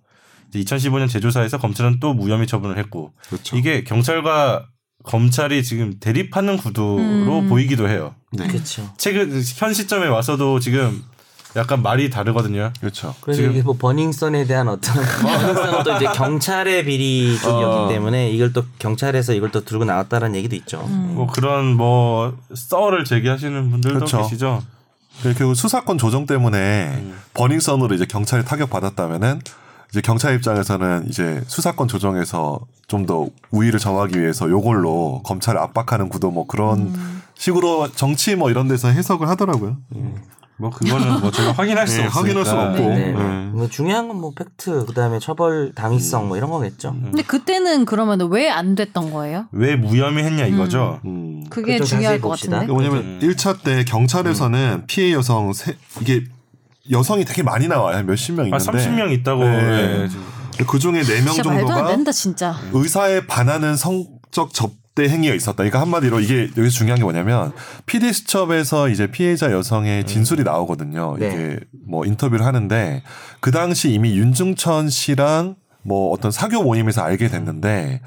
이제 0.55 0.61
2015년 0.61 1.09
재조사에서 1.09 1.59
검찰은 1.59 1.99
또 1.99 2.15
무혐의 2.15 2.47
처분을 2.47 2.79
했고 2.79 3.13
그렇죠. 3.27 3.57
이게 3.57 3.83
경찰과 3.83 4.69
검찰이 5.03 5.65
지금 5.65 5.99
대립하는 5.99 6.57
구도로 6.57 7.41
음. 7.41 7.49
보이기도 7.49 7.89
해요. 7.89 8.15
네. 8.31 8.47
그렇죠. 8.47 8.89
최근 8.99 9.43
현 9.57 9.75
시점에 9.75 10.07
와서도 10.07 10.61
지금 10.61 11.03
약간 11.57 11.83
말이 11.83 12.09
다르거든요. 12.11 12.73
그렇죠. 12.81 13.15
그래서 13.21 13.39
지금- 13.39 13.53
이게 13.53 13.63
뭐 13.63 13.75
버닝썬에 13.79 14.47
대한 14.47 14.69
어떤 14.69 14.95
버닝썬은 15.23 15.85
또 15.85 15.97
이제 15.97 16.07
경찰의 16.07 16.85
비리 16.85 17.39
쪽이었기 17.39 17.65
어. 17.85 17.89
때문에 17.89 18.31
이걸 18.31 18.53
또 18.53 18.63
경찰에서 18.79 19.35
이걸 19.35 19.51
또 19.51 19.65
들고 19.65 19.85
나왔다는 19.85 20.35
얘기도 20.35 20.57
있죠. 20.57 20.79
뭐 20.89 21.27
그런 21.27 21.77
뭐 21.77 22.37
썰을 22.55 23.05
제기하시는 23.05 23.71
분들도 23.71 23.95
그렇죠. 23.97 24.23
계시죠. 24.23 24.63
결국 25.23 25.55
수사권 25.55 25.99
조정 25.99 26.25
때문에 26.27 26.91
음. 26.97 27.15
버닝썬으로 27.35 27.95
이제 27.95 28.07
경찰이 28.07 28.45
타격 28.47 28.71
받았다면은 28.71 29.41
이제 29.91 30.01
경찰 30.01 30.35
입장에서는 30.35 31.07
이제 31.09 31.43
수사권 31.47 31.87
조정에서 31.89 32.61
좀 32.89 33.07
더 33.07 33.29
우위를 33.51 33.79
정하기 33.81 34.21
위해서 34.21 34.49
요걸로 34.51 35.23
검찰을 35.25 35.59
압박하는 35.61 36.09
구도 36.11 36.31
뭐 36.31 36.47
그런 36.47 36.79
음. 36.95 37.23
식으로 37.39 37.89
정치 37.93 38.37
뭐 38.37 38.51
이런 38.51 38.69
데서 38.69 38.89
해석을 38.89 39.29
하더라고요. 39.29 39.77
뭐 40.59 40.71
그거는 40.71 41.21
뭐 41.21 41.31
저희가 41.31 41.53
확인할 41.59 41.87
수 41.89 41.99
네, 41.99 42.07
없으니까. 42.07 42.21
확인할 42.21 42.45
수는 42.45 42.61
없고. 42.71 42.79
네. 42.95 43.13
네. 43.13 43.51
뭐 43.53 43.69
중요한 43.69 44.07
건 44.09 44.17
뭐 44.17 44.33
팩트, 44.35 44.87
그다음에 44.87 45.19
처벌 45.19 45.73
당위성 45.75 46.29
뭐 46.29 46.37
이런 46.37 46.51
거겠죠. 46.51 46.93
근데 46.93 47.23
그때는 47.23 47.85
그러면 47.85 48.21
왜 48.31 48.49
안 48.49 48.75
됐던 48.75 49.11
거예요? 49.13 49.47
왜 49.53 49.77
무혐의 49.77 50.25
했냐 50.25 50.47
이거죠. 50.47 51.01
음. 51.05 51.45
그게 51.51 51.79
좀 51.79 51.87
중요할 51.87 52.21
것 52.21 52.29
봅시다. 52.29 52.61
같은데. 52.61 52.73
왜냐면 52.81 53.21
1차 53.21 53.63
때 53.63 53.85
경찰에서는 53.85 54.85
피해 54.87 55.13
여성 55.13 55.53
세, 55.53 55.77
이게 56.01 56.25
여성이 56.91 57.25
되게 57.25 57.43
많이 57.43 57.67
나와요. 57.69 57.97
한 57.97 58.07
몇십 58.07 58.35
명아 58.37 58.47
있는데. 58.59 58.65
30명 58.65 59.13
있다고. 59.13 59.43
네. 59.45 60.03
예, 60.05 60.09
지금. 60.09 60.25
그 60.67 60.79
중에 60.79 61.01
4명 61.01 61.33
진짜 61.33 61.49
말도 61.51 61.51
안 61.51 61.57
정도가 61.67 61.89
된다 61.89 62.13
진짜. 62.13 62.55
의사에 62.73 63.27
반하는 63.27 63.75
성적 63.77 64.53
접 64.53 64.71
대 64.95 65.09
행위가 65.09 65.35
있었다. 65.35 65.57
그러니까 65.57 65.81
한마디로 65.81 66.21
이게 66.21 66.51
여기서 66.57 66.69
중요한 66.69 66.99
게 66.99 67.05
뭐냐면 67.05 67.53
PD 67.87 68.13
수첩에서 68.13 68.89
이제 68.91 69.11
피해자 69.11 69.51
여성의 69.51 70.05
진술이 70.05 70.45
나오거든요. 70.45 71.17
네. 71.19 71.27
이게 71.27 71.61
뭐 71.87 72.05
인터뷰를 72.05 72.45
하는데 72.45 73.03
그 73.41 73.51
당시 73.51 73.91
이미 73.93 74.17
윤중천 74.17 74.91
씨랑 74.91 75.57
뭐 75.83 76.13
어떤 76.13 76.31
사교 76.31 76.63
모임에서 76.63 77.03
알게 77.03 77.29
됐는데 77.29 78.03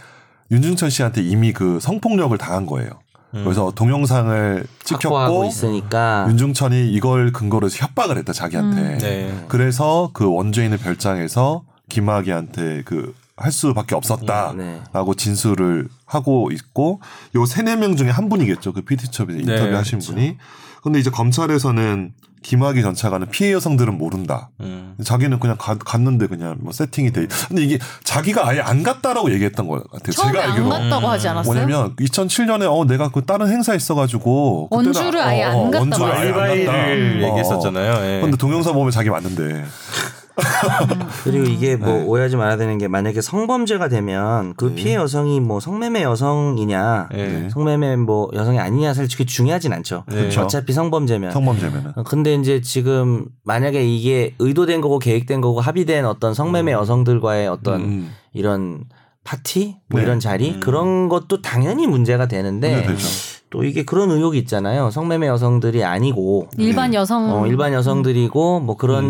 윤중천 0.52 0.90
씨한테 0.92 1.24
이미 1.24 1.54
그 1.54 1.80
성폭력을 1.82 2.38
당한 2.38 2.66
거예요. 2.66 2.92
그래서 3.32 3.74
동영상을 3.76 4.66
찍혔고 4.86 5.46
있으니까 5.46 6.26
윤중천이 6.30 6.90
이걸 6.94 7.34
근거로 7.34 7.66
해서 7.66 7.78
협박을 7.82 8.18
했다 8.18 8.32
자기한테. 8.32 8.98
네. 8.98 9.46
그래서 9.50 10.10
그 10.14 10.32
원죄인을 10.32 10.78
별장에서 10.78 11.64
김학의한테 11.90 12.84
그 12.86 13.14
할 13.38 13.52
수밖에 13.52 13.96
없었다라고 13.96 14.56
네. 14.58 14.82
진술을 15.18 15.90
하고 16.06 16.52
있고 16.52 17.02
요 17.36 17.46
세네 17.46 17.76
명 17.76 17.96
중에 17.98 18.10
한 18.10 18.30
분이겠죠 18.30 18.72
그 18.74 18.82
PT첩에서 18.82 19.40
인터뷰 19.40 19.66
네, 19.70 19.74
하신 19.74 20.00
분이 20.00 20.38
근데 20.82 21.00
이제 21.00 21.10
검찰에서는 21.10 22.14
김학의 22.44 22.84
전 22.84 22.94
차관은 22.94 23.32
피해 23.32 23.52
여성들은 23.54 23.98
모른다. 23.98 24.52
음. 24.60 24.94
자기는 25.04 25.40
그냥 25.40 25.58
가- 25.58 25.80
갔는데 25.80 26.28
그냥 26.28 26.58
뭐 26.60 26.72
세팅이 26.72 27.12
돼. 27.12 27.26
근데 27.48 27.64
이게 27.64 27.80
자기가 28.04 28.48
아예 28.48 28.60
안 28.60 28.84
갔다라고 28.84 29.32
얘기했던 29.32 29.68
것 29.68 29.90
같아요. 29.90 30.12
처음에 30.12 30.32
제가 30.34 30.44
안 30.44 30.50
알기로 30.52 30.70
갔다고 30.70 31.08
하지 31.10 31.28
않았어요? 31.28 31.52
뭐냐면 31.52 31.96
2007년에 31.96 32.68
어 32.72 32.86
내가 32.86 33.10
그 33.10 33.26
다른 33.26 33.48
행사 33.50 33.74
있어가지고 33.74 34.68
원주를 34.70 35.20
아예 35.22 35.46
어, 35.46 35.50
안 35.50 35.56
어, 35.56 35.72
갔다고 35.72 36.04
원주를 36.04 36.06
아예 36.14 36.28
안 36.28 36.34
갔다. 36.34 36.44
알바이를 36.44 37.24
어, 37.24 37.26
어. 37.26 37.30
얘기했었잖아요. 37.32 38.06
예. 38.18 38.22
근데 38.22 38.38
동영상 38.38 38.74
보면 38.74 38.92
자기 38.92 39.10
맞는데. 39.10 39.66
그리고 41.24 41.46
이게 41.46 41.76
뭐 41.76 41.94
네. 41.94 42.04
오해하지 42.04 42.36
말아야 42.36 42.58
되는 42.58 42.78
게 42.78 42.88
만약에 42.88 43.22
성범죄가 43.22 43.88
되면 43.88 44.54
그 44.56 44.66
네. 44.66 44.76
피해 44.76 44.96
여성이 44.96 45.40
뭐 45.40 45.60
성매매 45.60 46.04
여성이냐 46.04 47.10
예. 47.14 47.50
성매매 47.50 47.96
뭐 47.98 48.30
여성이 48.34 48.60
아니냐 48.60 48.94
사실 48.94 49.10
그게 49.10 49.26
중요하진 49.26 49.74
않죠. 49.74 50.04
네. 50.08 50.36
어차피 50.38 50.74
성범죄면. 50.74 51.32
성범죄면은. 51.32 51.94
어, 51.96 52.04
근데 52.04 52.36
이제 52.36 52.62
지금 52.62 53.26
만약에 53.44 53.84
이게 53.84 54.36
의도된 54.40 54.82
거고 54.82 55.00
계획된 55.00 55.42
거고 55.42 55.62
합의된 55.62 56.06
어떤 56.06 56.34
성매매 56.34 56.74
여성들과의 56.74 57.48
어떤 57.48 57.82
음. 57.82 58.12
이런 58.34 58.84
파티 59.24 59.78
뭐 59.90 60.00
네. 60.00 60.06
이런 60.06 60.20
자리 60.20 60.56
음. 60.56 60.60
그런 60.60 61.10
것도 61.10 61.42
당연히 61.42 61.88
문제가 61.88 62.28
되는데. 62.28 62.88
또 63.52 63.64
이게 63.64 63.86
그런 63.86 64.12
의혹이 64.12 64.38
있잖아요. 64.40 64.90
성매매 64.92 65.28
여성들이 65.28 65.84
아니고 65.84 66.50
일반 66.58 66.94
여성 66.94 67.32
어, 67.32 67.48
일반 67.48 67.72
여성들이고 67.72 68.60
뭐 68.60 68.76
그런 68.76 69.06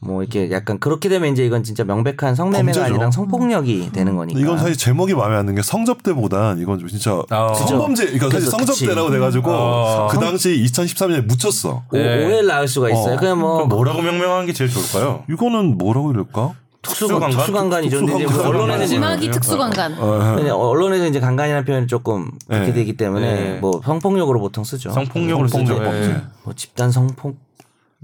뭐 0.00 0.22
이렇게 0.22 0.50
약간 0.52 0.78
그렇게 0.78 1.08
되면 1.08 1.32
이제 1.32 1.44
이건 1.44 1.64
진짜 1.64 1.82
명백한 1.82 2.36
성매매가. 2.36 2.84
아니라 2.84 3.10
성폭력이 3.10 3.90
되는 3.92 4.14
거니까. 4.16 4.38
이건 4.38 4.58
사실 4.58 4.76
제목이 4.76 5.14
마음에 5.14 5.34
안 5.36 5.44
드는 5.46 5.56
게 5.56 5.62
성접대보단 5.62 6.60
이건 6.60 6.86
진짜 6.86 7.20
아, 7.30 7.52
성범죄, 7.52 8.12
그러니까 8.12 8.30
사실 8.30 8.48
성접대라고 8.48 9.10
돼 9.10 9.18
가지고 9.18 9.50
어. 9.50 10.08
그 10.08 10.18
당시 10.20 10.50
2013년에 10.64 11.26
묻혔어. 11.26 11.82
오, 11.90 11.96
네. 11.96 12.24
오해를 12.24 12.46
낳을 12.46 12.68
수가 12.68 12.90
있어요. 12.90 13.14
어. 13.14 13.18
그냥 13.18 13.40
뭐 13.40 13.54
그럼 13.56 13.68
뭐라고 13.70 14.02
명명하는 14.02 14.46
게 14.46 14.52
제일 14.52 14.70
좋을까요? 14.70 15.24
이거는 15.28 15.76
뭐라고 15.78 16.12
이럴까? 16.12 16.52
특수관관, 16.80 17.30
특수관관? 17.32 17.82
특수관관이죠. 17.82 17.96
근데 17.98 18.14
이제 18.14 18.24
뭐 18.24 18.32
특수관관. 18.32 18.60
언론에서 18.60 18.84
이제 18.84 18.94
김학의 18.94 19.30
특수관관. 19.32 19.94
어, 19.98 20.34
근데 20.36 20.50
언론에서 20.50 21.06
이제 21.08 21.18
간간이라는 21.18 21.64
표현이 21.64 21.86
조금 21.88 22.30
그렇게 22.46 22.66
네. 22.66 22.72
되기 22.72 22.96
때문에 22.96 23.34
네. 23.34 23.58
뭐 23.58 23.80
성폭력으로 23.84 24.38
보통 24.38 24.62
쓰죠. 24.62 24.92
성폭력으로 24.92 25.48
쓰죠. 25.48 25.66
성폭력 25.66 25.82
예. 25.82 26.00
범죄. 26.00 26.22
뭐 26.44 26.54
집단 26.54 26.92
성폭 26.92 27.47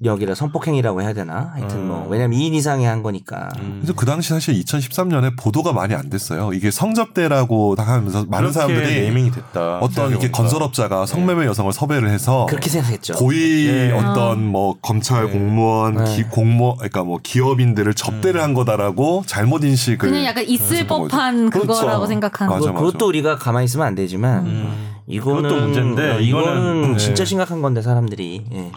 력이라 0.03 0.35
성폭행이라고 0.35 1.03
해야 1.03 1.13
되나? 1.13 1.53
하여튼 1.55 1.87
뭐 1.87 2.09
왜냐면 2.11 2.37
2인 2.37 2.53
이상이 2.55 2.85
한 2.85 3.05
거니까. 3.05 3.49
음. 3.61 3.77
그래서 3.81 3.93
그 3.95 4.05
당시 4.07 4.31
사실 4.31 4.53
2013년에 4.55 5.39
보도가 5.39 5.73
많이 5.73 5.95
안 5.95 6.11
됐어요. 6.11 6.53
이게 6.53 6.73
성접대라고 6.73 7.77
다 7.77 7.85
하면서 7.85 8.25
많은 8.29 8.51
사람들이 8.51 8.87
네이밍이 9.03 9.31
됐다. 9.31 9.77
어떤 9.79 10.11
이렇게 10.11 10.27
생각해보니까. 10.27 10.37
건설업자가 10.37 11.07
성매매 11.07 11.47
여성을 11.47 11.73
섭외를 11.73 12.11
해서 12.11 12.47
그렇게 12.49 12.71
생각했죠. 12.71 13.15
고위 13.15 13.69
예. 13.69 13.93
어떤 13.93 14.45
뭐 14.45 14.77
검찰 14.83 15.27
네. 15.27 15.33
네. 15.33 15.39
공무원 15.39 16.05
기, 16.07 16.25
공무 16.25 16.75
그러니까 16.75 17.05
뭐 17.05 17.21
기업인들을 17.23 17.95
접대를 17.95 18.43
한 18.43 18.53
거다라고 18.55 19.23
잘못 19.27 19.63
인식을 19.63 19.99
그냥 20.11 20.25
약간 20.25 20.45
있을. 20.45 20.89
법한 20.89 21.51
그렇죠. 21.51 21.69
그거라고 21.69 22.07
생각하는 22.07 22.53
맞아, 22.53 22.73
그거- 22.73 22.87
그것도 22.87 23.07
우리가 23.07 23.37
가만히 23.37 23.67
있으면 23.67 23.87
안 23.87 23.95
되지만 23.95 24.45
음. 24.47 24.91
이거는 25.07 25.43
그것도 25.45 25.61
문제인데 25.61 26.11
어, 26.11 26.19
이거는 26.19 26.25
이거는, 26.49 26.93
네. 26.93 26.99
진짜 26.99 27.25
심각한 27.25 27.63
건데 27.63 27.81
사람들이 27.81 28.45
예. 28.53 28.73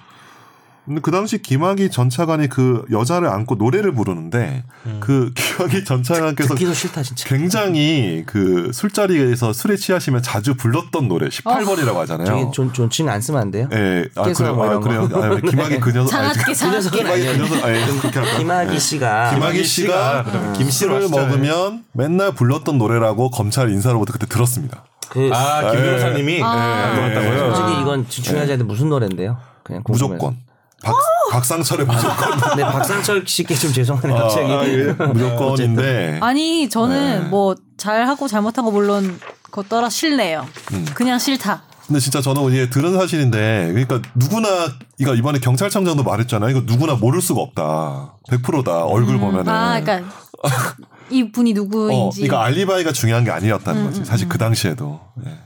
근데 0.88 1.02
그 1.02 1.12
당시 1.12 1.42
김학의 1.42 1.92
전 1.92 2.10
차관이 2.10 2.48
그 2.48 2.86
여자를 2.92 3.28
안고 3.28 3.56
노래를 3.56 3.92
부르는데 3.94 4.64
음. 4.86 4.98
그 5.02 5.34
김학의 5.36 5.84
전 5.84 6.02
차관께서 6.02 6.56
듣기도 6.56 6.74
싫다 6.74 7.04
진짜. 7.04 7.28
굉장히 7.28 8.24
그 8.26 8.72
술자리에서 8.74 9.52
술에 9.52 9.76
취하시면 9.76 10.24
자주 10.24 10.56
불렀던 10.56 11.10
노래 11.10 11.28
18번이라고 11.28 11.94
하잖아요. 11.96 12.26
저기 12.26 12.46
존 12.54 12.72
존칭 12.72 13.10
안 13.10 13.20
쓰면 13.20 13.42
안 13.42 13.52
돼요? 13.52 13.68
예, 13.74 14.08
아 14.16 14.32
그래요, 14.32 14.56
뭐 14.56 14.70
아, 14.70 14.80
그래요. 14.80 15.10
거. 15.10 15.22
아, 15.22 15.36
김학의 15.42 15.82
그 15.82 15.92
녀석. 15.92 16.18
녀석은 16.22 17.06
아니에요. 17.06 17.32
그 17.34 17.38
녀석, 17.38 17.66
아니, 17.66 18.00
그렇게 18.00 18.20
할까? 18.20 18.38
김학의 18.38 18.80
씨가 18.80 19.32
김학의 19.34 19.64
씨가 19.66 20.54
김씨를 20.56 21.10
먹으면 21.10 21.84
맨날 21.92 22.34
불렀던 22.34 22.78
노래라고 22.78 23.30
검찰 23.30 23.70
인사로부터 23.72 24.14
그때 24.14 24.26
들었습니다. 24.26 24.86
그 25.10 25.30
아, 25.34 25.70
김 25.72 25.82
변호사님이 25.82 26.42
아. 26.42 26.94
네, 26.96 27.10
그렇다고요. 27.12 27.56
솔직히 27.56 27.82
이건 27.82 28.08
중요하지 28.08 28.54
않은데 28.54 28.64
무슨 28.64 28.88
노래인데요? 28.88 29.38
그냥 29.64 29.84
궁금해서. 29.84 30.08
무조건. 30.14 30.47
박, 30.84 30.96
박상철의 31.32 31.86
무조건. 31.86 32.40
근데 32.40 32.64
박상철 32.66 33.24
씨께 33.28 33.56
좀 33.56 33.74
죄송하네 33.74 34.14
갑자기. 34.14 34.52
아, 34.52 34.66
예. 34.68 34.94
무조건인데. 34.94 36.20
아니 36.22 36.70
저는 36.70 37.24
네. 37.24 37.30
뭐 37.30 37.56
잘하고 37.78 38.28
잘못한 38.28 38.64
거 38.66 38.72
물론 38.72 39.20
그것 39.44 39.70
떠나 39.70 39.90
싫네요. 39.90 40.48
음. 40.74 40.86
그냥 40.94 41.20
싫다. 41.20 41.64
근데 41.88 42.02
진짜 42.02 42.22
저는 42.22 42.52
이게 42.52 42.70
들은 42.70 42.94
사실인데, 42.98 43.70
그러니까 43.72 44.02
누구나, 44.14 44.50
이거 44.98 45.16
이번에 45.16 45.40
경찰청장도 45.40 46.04
말했잖아요. 46.04 46.50
이거 46.50 46.62
누구나 46.66 46.96
모를 46.96 47.22
수가 47.22 47.40
없다. 47.42 48.16
100%다. 48.30 48.84
얼굴 48.84 49.18
보면은. 49.18 49.48
아, 49.48 49.80
그러니까 49.80 50.12
이 51.10 51.32
분이 51.32 51.52
어, 51.52 51.54
누구인지. 51.54 52.24
이거 52.24 52.38
알리바이가 52.40 52.92
중요한 52.92 53.24
게 53.24 53.32
아니었다는 53.32 53.86
거지. 53.86 54.04
사실 54.04 54.28
그 54.28 54.38
당시에도. 54.38 55.00
예. 55.26 55.40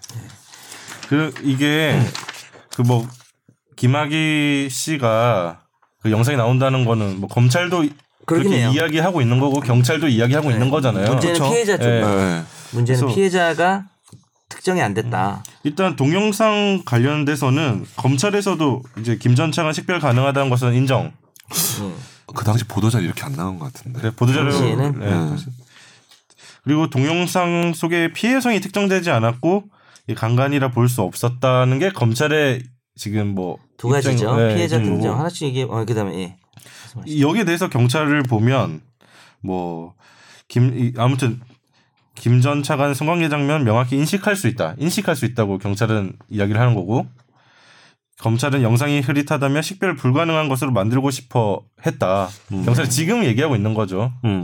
그 1.07 1.31
이게 1.43 2.01
그뭐 2.75 3.07
김학의 3.81 4.69
씨가 4.69 5.61
그 6.03 6.11
영상이 6.11 6.37
나온다는 6.37 6.85
거는 6.85 7.19
뭐 7.19 7.27
검찰도 7.27 7.85
그렇게 8.27 8.59
해요. 8.59 8.71
이야기하고 8.75 9.21
있는 9.21 9.39
거고 9.39 9.59
경찰도 9.59 10.07
이야기하고 10.07 10.51
있는 10.51 10.69
거잖아요. 10.69 11.07
문제는 11.09 11.33
그렇죠. 11.33 11.51
피해자 11.51 11.77
쪽. 11.79 11.85
예. 11.85 12.03
예. 12.03 12.43
문제는 12.73 13.07
피해자가 13.07 13.85
특정이 14.49 14.83
안 14.83 14.93
됐다. 14.93 15.43
일단 15.63 15.95
동영상 15.95 16.83
관련돼서는 16.85 17.87
검찰에서도 17.95 18.83
이제 18.99 19.17
김 19.17 19.33
전 19.33 19.51
차관 19.51 19.73
식별 19.73 19.99
가능하다는 19.99 20.51
것은 20.51 20.75
인정. 20.75 21.11
음. 21.79 21.95
그 22.35 22.45
당시 22.45 22.63
보도자료 22.65 23.03
이렇게 23.03 23.23
안 23.23 23.33
나온 23.33 23.57
것 23.57 23.73
같은데. 23.73 23.99
그래 23.99 24.11
보도자료 24.15 24.51
당시에는? 24.51 24.99
네, 24.99 25.05
음. 25.07 25.37
그리고 26.63 26.87
동영상 26.87 27.73
속에 27.73 28.13
피해성이 28.13 28.59
특정되지 28.61 29.09
않았고 29.09 29.63
이 30.07 30.13
강간이라 30.13 30.69
볼 30.69 30.87
수 30.87 31.01
없었다는 31.01 31.79
게 31.79 31.89
검찰의 31.89 32.61
지금 32.95 33.29
뭐 33.29 33.57
두 33.81 33.89
가지죠. 33.89 34.11
입장- 34.11 34.37
네, 34.37 34.55
피해자. 34.55 34.77
등장 34.79 35.17
하나씩 35.17 35.47
얘기해. 35.47 35.65
어, 35.67 35.83
그다음에 35.85 36.13
예. 36.19 36.35
이- 37.07 37.23
여기에 37.23 37.45
대해서 37.45 37.67
경찰을 37.69 38.21
보면 38.23 38.81
뭐 39.41 39.95
김 40.47 40.93
아무튼 40.97 41.39
김 42.13 42.41
전 42.41 42.61
차관 42.61 42.93
성관계 42.93 43.29
장면 43.29 43.63
명확히 43.63 43.95
인식할 43.95 44.35
수 44.35 44.47
있다. 44.47 44.75
인식할 44.77 45.15
수 45.15 45.25
있다고 45.25 45.57
경찰은 45.57 46.13
이야기를 46.29 46.59
하는 46.61 46.75
거고 46.75 47.07
검찰은 48.19 48.61
영상이 48.61 48.99
흐릿하다며 49.01 49.61
식별 49.63 49.95
불가능한 49.95 50.47
것으로 50.49 50.71
만들고 50.71 51.09
싶어 51.09 51.61
했다. 51.85 52.27
경찰이 52.49 52.87
지금 52.89 53.23
얘기하고 53.23 53.55
있는 53.55 53.73
거죠. 53.73 54.11
음. 54.25 54.43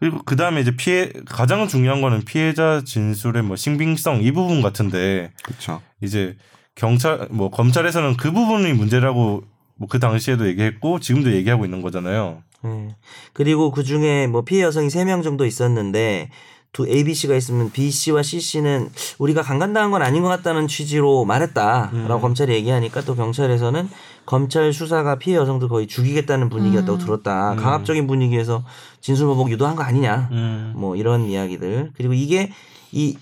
그리고 0.00 0.20
그 0.26 0.36
다음에 0.36 0.60
이제 0.60 0.76
피해 0.76 1.10
가장 1.26 1.66
중요한 1.68 2.02
거는 2.02 2.24
피해자 2.26 2.82
진술의 2.84 3.42
뭐 3.44 3.56
신빙성 3.56 4.22
이 4.22 4.32
부분 4.32 4.60
같은데 4.60 5.32
그렇죠. 5.44 5.80
이제 6.02 6.36
경찰 6.76 7.26
뭐 7.30 7.50
검찰에서는 7.50 8.16
그 8.16 8.30
부분이 8.30 8.72
문제라고 8.74 9.42
뭐 9.76 9.88
그 9.90 9.98
당시에도 9.98 10.46
얘기했고 10.48 11.00
지금도 11.00 11.34
얘기하고 11.34 11.64
있는 11.66 11.82
거잖아요. 11.82 12.42
예. 12.64 12.94
그리고 13.34 13.70
그 13.70 13.84
중에 13.84 14.26
뭐 14.26 14.42
피해 14.42 14.62
여성이 14.62 14.88
세 14.88 15.04
명 15.04 15.22
정도 15.22 15.44
있었는데 15.44 16.30
두 16.72 16.86
A, 16.88 17.04
B 17.04 17.12
씨가 17.14 17.34
있으면 17.36 17.70
B 17.70 17.90
씨와 17.90 18.22
C 18.22 18.40
씨는 18.40 18.88
우리가 19.18 19.42
강간당한 19.42 19.90
건 19.90 20.02
아닌 20.02 20.22
것 20.22 20.28
같다는 20.28 20.66
취지로 20.66 21.24
말했다라고 21.26 22.20
검찰이 22.20 22.52
얘기하니까 22.54 23.02
또 23.02 23.14
경찰에서는 23.14 23.88
검찰 24.26 24.72
수사가 24.72 25.18
피해 25.18 25.36
여성들 25.36 25.68
거의 25.68 25.86
죽이겠다는 25.86 26.48
분위기였다고 26.48 26.98
들었다. 26.98 27.54
강압적인 27.56 28.06
분위기에서 28.06 28.64
진술보복 29.00 29.50
유도한 29.50 29.76
거 29.76 29.82
아니냐. 29.82 30.30
뭐 30.74 30.96
이런 30.96 31.26
이야기들. 31.26 31.92
그리고 31.96 32.12
이게 32.14 32.50
이 32.92 33.16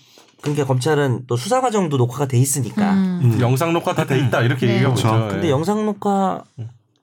그러니까 0.45 0.67
검찰은 0.67 1.25
또 1.27 1.37
수사 1.37 1.61
과정도 1.61 1.97
녹화가 1.97 2.27
돼 2.29 2.39
있으니까. 2.39 2.93
음. 2.93 3.39
영상 3.41 3.73
녹화 3.73 3.95
다 3.95 4.05
돼 4.05 4.19
있다 4.19 4.43
이렇게 4.43 4.67
네. 4.67 4.75
얘기하고 4.75 4.95
그렇죠. 4.95 5.17
있죠. 5.17 5.29
근데 5.29 5.47
예. 5.49 5.51
영상 5.51 5.85
녹화 5.87 6.43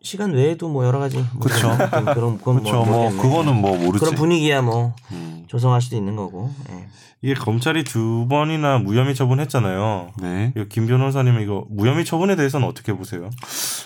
시간 0.04 0.32
외에도 0.34 0.70
뭐 0.70 0.86
여러 0.86 1.00
가지 1.00 1.18
뭐 1.18 1.42
그쵸. 1.42 1.76
그런 2.14 2.38
그건 2.38 2.60
그렇죠. 2.64 2.84
뭐 2.86 3.12
뭐. 3.12 3.22
그거는 3.22 3.56
뭐 3.60 3.76
모르지. 3.78 4.00
그런 4.06 4.16
분위기야 4.16 4.62
뭐 4.62 4.94
음. 5.12 5.44
조성할 5.48 5.82
수도 5.82 5.96
있는 5.96 6.16
거고. 6.16 6.52
예. 6.70 6.88
이게 7.24 7.34
검찰이 7.36 7.84
두 7.84 8.28
번이나 8.30 8.80
무혐의 8.80 9.14
처분했잖아요. 9.14 10.12
네. 10.22 10.54
이거 10.56 10.66
김 10.70 10.88
변호사님 10.88 11.39
이거 11.42 11.66
무혐의 11.70 12.04
처분에 12.06 12.36
대해서는 12.36 12.68
어떻게 12.68 12.94
보세요? 12.94 13.30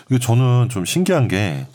이거 0.10 0.20
저는 0.20 0.70
좀 0.70 0.86
신기한 0.86 1.28
게, 1.28 1.66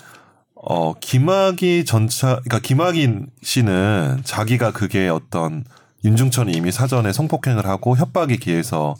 어, 0.54 0.94
김학의 0.94 1.84
전차, 1.84 2.40
그러니까 2.44 2.60
김학의 2.60 3.26
씨는 3.42 4.20
자기가 4.24 4.72
그게 4.72 5.08
어떤 5.10 5.64
윤중천이 6.04 6.52
이미 6.52 6.72
사전에 6.72 7.12
성폭행을 7.12 7.66
하고 7.66 7.96
협박에 7.96 8.36
기해서 8.36 8.94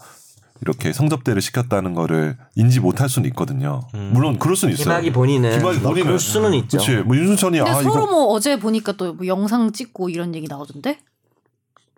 이렇게 0.63 0.93
성접대를 0.93 1.41
시켰다는 1.41 1.95
거를 1.95 2.37
인지 2.55 2.81
못할 2.81 3.09
수는 3.09 3.29
있거든요. 3.31 3.81
물론 4.13 4.39
그럴 4.39 4.57
수는 4.57 4.75
있어요. 4.75 4.85
김학이 4.85 5.13
본인은 5.13 5.59
김학의 5.59 5.79
뭐 5.81 5.89
본인은 5.91 6.07
그럴 6.07 6.19
수는 6.19 6.53
있죠. 6.55 6.79
그렇지. 6.79 7.03
뭐 7.05 7.17
윤중천이 7.17 7.59
근데 7.59 7.71
아 7.71 7.75
서로 7.83 7.91
이거 8.05 8.07
뭐 8.07 8.25
어제 8.27 8.59
보니까 8.59 8.93
또 8.93 9.15
뭐 9.15 9.27
영상 9.27 9.73
찍고 9.73 10.11
이런 10.11 10.35
얘기 10.35 10.47
나오던데? 10.49 10.99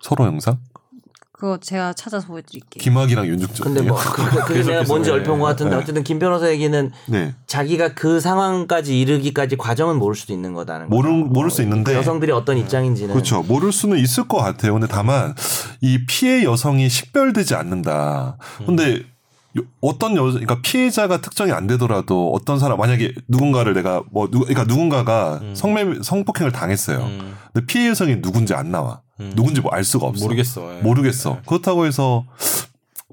서로 0.01 0.25
영상? 0.25 0.57
그거 1.43 1.57
제가 1.57 1.91
찾아서 1.91 2.27
보여드릴게요. 2.27 2.81
김학이랑 2.81 3.27
윤중천. 3.27 3.65
근데 3.65 3.81
뭐 3.81 3.97
그, 3.99 4.23
그, 4.23 4.45
그게 4.45 4.63
내가 4.63 4.83
뭔지 4.83 5.11
얽힌 5.11 5.39
것 5.39 5.43
같은데 5.45 5.75
네. 5.75 5.81
어쨌든 5.81 6.01
김 6.01 6.17
변호사 6.17 6.49
얘기는 6.49 6.89
네. 7.07 7.35
자기가 7.47 7.95
그 7.95 8.21
상황까지 8.21 8.97
이르기까지 8.97 9.57
과정은 9.57 9.97
모를 9.97 10.15
수도 10.15 10.31
있는 10.31 10.53
거다는 10.53 10.87
거. 10.87 10.95
모를 10.95 11.11
모를 11.11 11.51
수 11.51 11.61
있는데 11.61 11.95
여성들이 11.95 12.31
어떤 12.31 12.57
입장인지는 12.57 13.13
그렇죠. 13.13 13.43
모를 13.43 13.73
수는 13.73 13.97
있을 13.97 14.29
것 14.29 14.37
같아요. 14.37 14.71
근데 14.71 14.87
다만 14.87 15.35
이 15.81 16.05
피해 16.07 16.43
여성이 16.45 16.87
식별되지 16.87 17.55
않는다. 17.55 18.37
근데 18.65 18.99
요- 18.99 18.99
어떤 19.81 20.15
여, 20.15 20.23
그러니까 20.23 20.59
피해자가 20.61 21.21
특정이 21.21 21.51
안 21.51 21.67
되더라도 21.67 22.31
어떤 22.33 22.57
사람 22.59 22.77
만약에 22.79 23.13
누군가를 23.27 23.73
내가 23.73 24.03
뭐 24.11 24.27
누, 24.29 24.39
그러니까 24.39 24.63
누군가가 24.63 25.41
성매 25.53 26.01
성폭행을 26.01 26.51
당했어요. 26.51 26.99
음. 27.03 27.35
근데 27.53 27.65
피해 27.67 27.87
여성이 27.89 28.21
누군지 28.21 28.53
안 28.53 28.71
나와. 28.71 29.01
누군지 29.35 29.61
뭐 29.61 29.71
알 29.73 29.83
수가 29.83 30.07
없어. 30.07 30.23
모르겠어. 30.25 30.77
예. 30.77 30.81
모르겠어. 30.81 31.39
그렇다고 31.45 31.85
해서 31.85 32.25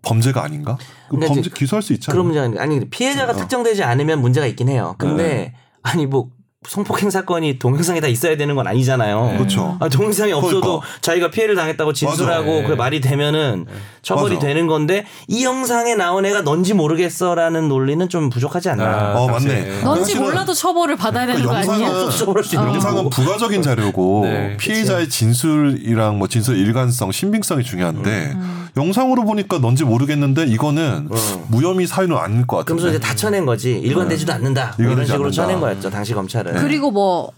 범죄가 0.02 0.42
아닌가? 0.42 0.76
그 1.08 1.16
근데 1.16 1.26
범죄 1.26 1.50
기소할 1.50 1.82
수 1.82 1.92
있잖아. 1.92 2.14
그런 2.14 2.26
문제가 2.26 2.46
아니 2.62 2.76
아니, 2.76 2.88
피해자가 2.88 3.34
특정되지 3.34 3.82
않으면 3.82 4.20
문제가 4.20 4.46
있긴 4.46 4.68
해요. 4.70 4.94
근데 4.98 5.22
네. 5.22 5.54
아니 5.82 6.06
뭐 6.06 6.30
성폭행 6.68 7.08
사건이 7.08 7.58
동영상에 7.58 8.00
다 8.00 8.06
있어야 8.06 8.36
되는 8.36 8.54
건 8.54 8.66
아니잖아요. 8.66 9.34
그렇죠. 9.38 9.78
아, 9.80 9.88
동영상이 9.88 10.30
없어도 10.34 10.60
그러니까. 10.60 10.86
자기가 11.00 11.30
피해를 11.30 11.54
당했다고 11.56 11.94
진술하고. 11.94 12.64
그 12.64 12.72
말이 12.74 13.00
되면은 13.00 13.64
처벌이 14.02 14.34
맞아. 14.34 14.46
되는 14.46 14.66
건데 14.66 15.06
이 15.26 15.42
영상에 15.42 15.94
나온 15.94 16.26
애가 16.26 16.42
넌지 16.42 16.74
모르겠어라는 16.74 17.68
논리는 17.68 18.06
좀 18.10 18.28
부족하지 18.28 18.68
않나. 18.68 18.84
아, 18.84 19.14
어. 19.18 19.26
맞네. 19.28 19.80
넌지 19.82 20.16
몰라도 20.16 20.52
처벌을 20.52 20.96
받아야 20.96 21.24
되는 21.26 21.42
거 21.42 21.50
아니야? 21.54 21.72
영상은 21.72 22.10
처벌할 22.10 22.44
수 22.44 22.56
있는 22.56 22.74
영상은 22.74 22.96
거고. 23.04 23.08
부가적인 23.10 23.62
자료고 23.62 24.20
네, 24.24 24.56
피해자의 24.58 25.08
진술이랑 25.08 26.18
뭐 26.18 26.28
진술 26.28 26.58
일관성, 26.58 27.10
신빙성이 27.10 27.64
중요한데 27.64 28.36
영상으로 28.76 29.24
보니까 29.24 29.58
뭔지 29.58 29.84
모르겠는데 29.84 30.44
이거는 30.44 31.08
무혐의 31.48 31.86
사유는 31.86 32.18
아닐 32.18 32.46
것 32.46 32.58
같은데. 32.58 32.82
그러면서 32.82 32.98
이제 32.98 32.98
다 33.08 33.14
쳐낸 33.16 33.46
거지. 33.46 33.72
일관되지도 33.78 34.30
않는다. 34.34 34.74
뭐 34.76 34.84
이런 34.84 34.90
일관되지 34.90 35.06
식으로 35.12 35.24
않는다. 35.24 35.42
쳐낸 35.42 35.60
거였죠. 35.60 35.88
당시 35.88 36.12
검찰은. 36.12 36.49
그리고 36.54 36.90
뭐 36.90 37.32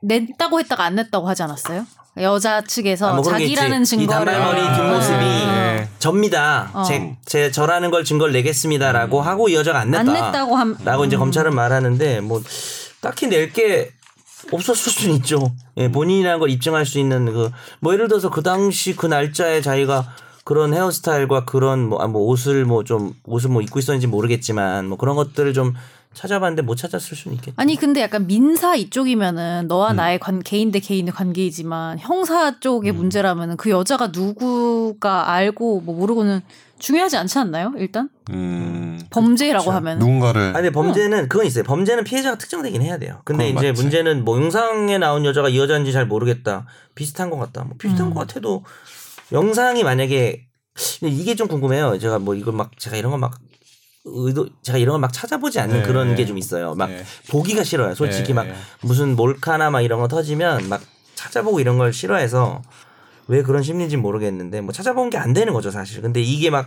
냈다고 0.00 0.60
했다가 0.60 0.84
안 0.84 0.94
냈다고 0.96 1.28
하지 1.28 1.42
않았어요? 1.42 1.86
여자 2.18 2.62
측에서 2.62 3.08
아, 3.10 3.12
뭐 3.14 3.22
자기라는 3.22 3.82
있지. 3.82 3.96
이 3.96 3.98
증거를 3.98 4.32
단발머리 4.32 4.60
아, 4.66 4.76
뒷모습이 4.76 5.18
네. 5.18 5.88
접니다. 5.98 6.70
어. 6.72 6.82
제, 6.82 7.14
제 7.26 7.50
저라는 7.50 7.90
걸 7.90 8.04
증거를 8.04 8.32
내겠습니다라고 8.32 9.20
하고 9.20 9.48
이 9.48 9.54
여자가 9.54 9.80
안 9.80 9.90
냈다. 9.90 10.00
안 10.00 10.06
냈다고 10.12 10.56
함. 10.56 10.76
라고 10.84 11.04
이제 11.04 11.16
검찰은 11.16 11.54
말하는데 11.54 12.20
뭐 12.22 12.42
딱히 13.02 13.26
낼 13.26 13.52
게 13.52 13.90
없었을 14.52 14.92
수는 14.92 15.16
있죠. 15.16 15.52
예, 15.76 15.90
본인이라는 15.90 16.38
걸 16.38 16.50
입증할 16.50 16.86
수 16.86 16.98
있는 16.98 17.32
그 17.32 17.50
뭐 17.80 17.92
예를 17.92 18.08
들어서 18.08 18.30
그 18.30 18.42
당시 18.42 18.94
그 18.96 19.06
날짜에 19.06 19.60
자기가 19.60 20.06
그런 20.44 20.72
헤어스타일과 20.72 21.44
그런 21.44 21.88
뭐, 21.88 22.00
아, 22.00 22.06
뭐 22.06 22.22
옷을 22.28 22.64
뭐 22.64 22.84
좀 22.84 23.12
옷을 23.24 23.50
뭐 23.50 23.60
입고 23.60 23.78
있었는지 23.80 24.06
모르겠지만 24.06 24.86
뭐 24.86 24.96
그런 24.96 25.16
것들을 25.16 25.52
좀 25.52 25.74
찾아봤는데 26.16 26.62
못 26.62 26.76
찾았을 26.76 27.16
수는 27.16 27.36
있겠죠. 27.36 27.54
아니 27.56 27.76
근데 27.76 28.00
약간 28.00 28.26
민사 28.26 28.74
이쪽이면은 28.74 29.66
너와 29.68 29.92
나의 29.92 30.18
관, 30.18 30.42
개인 30.42 30.72
대 30.72 30.80
개인의 30.80 31.12
관계이지만 31.12 31.98
형사 31.98 32.58
쪽의 32.58 32.92
문제라면은 32.92 33.56
그 33.58 33.70
여자가 33.70 34.08
누구가 34.08 35.30
알고 35.30 35.82
뭐 35.82 35.94
모르고는 35.94 36.40
중요하지 36.78 37.16
않지 37.18 37.38
않나요? 37.38 37.72
일단 37.76 38.08
음, 38.30 38.98
범죄라고 39.10 39.70
하면 39.70 39.98
누군가를 39.98 40.40
아니 40.42 40.52
근데 40.54 40.70
범죄는 40.70 41.28
그건 41.28 41.46
있어요. 41.46 41.64
범죄는 41.64 42.04
피해자가 42.04 42.38
특정되긴 42.38 42.82
해야 42.82 42.98
돼요. 42.98 43.20
근데 43.24 43.48
이제 43.48 43.68
맞지. 43.72 43.82
문제는 43.82 44.24
뭐 44.24 44.40
영상에 44.40 44.98
나온 44.98 45.24
여자가 45.24 45.48
이 45.50 45.58
여자인지 45.58 45.92
잘 45.92 46.06
모르겠다. 46.06 46.66
비슷한 46.94 47.30
것 47.30 47.36
같다. 47.38 47.64
뭐 47.64 47.76
비슷한 47.78 48.08
음. 48.08 48.14
것 48.14 48.20
같아도 48.26 48.64
영상이 49.32 49.84
만약에 49.84 50.46
근데 51.00 51.14
이게 51.14 51.34
좀 51.34 51.48
궁금해요. 51.48 51.98
제가 51.98 52.18
뭐 52.18 52.34
이걸 52.34 52.52
막 52.54 52.70
제가 52.78 52.96
이런 52.96 53.10
거 53.12 53.18
막 53.18 53.38
의도 54.06 54.48
제가 54.62 54.78
이런 54.78 54.92
걸 54.94 55.00
막 55.00 55.12
찾아보지 55.12 55.58
않는 55.60 55.80
네. 55.80 55.86
그런 55.86 56.14
게 56.14 56.24
좀 56.26 56.38
있어요. 56.38 56.74
막 56.74 56.88
네. 56.88 57.04
보기가 57.28 57.64
싫어요. 57.64 57.94
솔직히 57.94 58.28
네. 58.28 58.34
막 58.34 58.46
무슨 58.80 59.16
몰카나 59.16 59.70
막 59.70 59.80
이런 59.82 60.00
거 60.00 60.08
터지면 60.08 60.68
막 60.68 60.80
찾아보고 61.14 61.60
이런 61.60 61.76
걸 61.78 61.92
싫어해서 61.92 62.62
왜 63.28 63.42
그런 63.42 63.62
심리인지 63.62 63.96
모르겠는데 63.96 64.60
뭐 64.60 64.72
찾아본 64.72 65.10
게 65.10 65.18
안 65.18 65.32
되는 65.32 65.52
거죠 65.52 65.70
사실. 65.70 66.00
근데 66.02 66.20
이게 66.22 66.50
막 66.50 66.66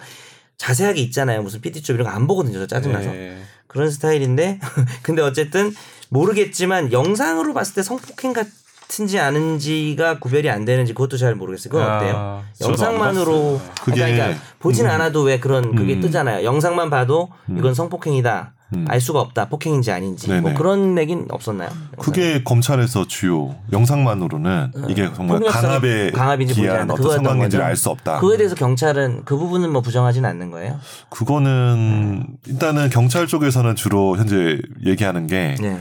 자세하게 0.58 1.00
있잖아요. 1.04 1.42
무슨 1.42 1.62
PT 1.62 1.82
쪽 1.84 1.94
이런 1.94 2.06
거 2.08 2.14
안 2.14 2.28
보거든요. 2.28 2.60
저 2.60 2.68
짜증나서. 2.68 3.10
네. 3.12 3.42
그런 3.68 3.90
스타일인데 3.92 4.60
근데 5.04 5.22
어쨌든 5.22 5.74
모르겠지만 6.10 6.92
영상으로 6.92 7.54
봤을 7.54 7.76
때 7.76 7.84
성폭행 7.84 8.34
같은 8.34 8.52
지 8.90 9.20
아닌지가 9.20 10.18
구별이 10.20 10.50
안 10.50 10.66
되는지 10.66 10.94
그것도 10.94 11.16
잘 11.18 11.36
모르겠어요. 11.36 11.72
그건 11.72 11.96
어때요? 11.96 12.14
아, 12.18 12.42
저도 12.60 12.74
안 12.86 12.94
영상만으로 12.94 13.34
봤어요. 13.60 13.72
그게- 13.84 13.96
그러니까, 14.02 14.24
그러니까 14.26 14.44
보진 14.60 14.88
않아도 14.88 15.22
왜 15.22 15.40
그런 15.40 15.76
그게 15.76 15.94
음. 15.94 16.02
뜨잖아요. 16.02 16.44
영상만 16.44 16.90
봐도 16.90 17.30
이건 17.56 17.74
성폭행이다. 17.76 18.54
음. 18.76 18.86
알 18.88 19.00
수가 19.02 19.20
없다. 19.22 19.50
폭행인지 19.50 19.92
아닌지. 19.92 20.28
뭐 20.28 20.42
네네. 20.42 20.54
그런 20.56 20.98
얘기는 20.98 21.26
없었나요? 21.30 21.70
그게 21.98 22.44
검찰에서 22.44 23.08
주요 23.08 23.56
영상만으로는 23.72 24.72
이게 24.90 25.12
정말 25.16 25.40
강압에 25.42 26.12
강압인지 26.12 26.54
보지 26.54 26.62
기한. 26.62 26.90
어떤 26.92 27.12
상황인지를? 27.24 27.64
알 27.66 27.76
수 27.76 27.90
없다. 27.90 28.20
그거에 28.20 28.38
대해서 28.38 28.54
경찰은 28.56 29.22
그 29.26 29.38
부분은 29.38 29.72
뭐 29.72 29.82
부정하진 29.82 30.26
않는 30.26 30.52
거예요. 30.52 30.80
그거는 31.10 32.28
일단은 32.48 32.90
경찰 32.90 33.26
쪽에서는 33.28 33.76
주로 33.76 34.18
현재 34.18 34.60
얘기하는 34.86 35.26
게 35.28 35.56
네. 35.60 35.80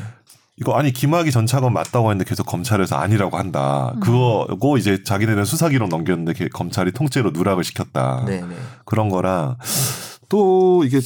이거 0.61 0.75
아니 0.75 0.93
김학의 0.93 1.31
전 1.31 1.47
차관 1.47 1.73
맞다고 1.73 2.11
했는데 2.11 2.29
계속 2.29 2.45
검찰에서 2.47 2.97
아니라고 2.97 3.37
한다. 3.39 3.95
그거고 4.01 4.77
이제 4.77 5.03
자기네는 5.05 5.45
수사 5.45 5.69
기록 5.69 5.89
넘겼는데 5.89 6.33
걔- 6.33 6.49
검찰이 6.49 6.93
통째로 6.93 7.31
누락을 7.31 7.63
시켰다. 7.65 8.25
네, 8.27 8.41
네. 8.41 8.57
그런 8.85 9.09
거랑 9.09 9.57
또 10.29 10.83
이게 10.85 11.01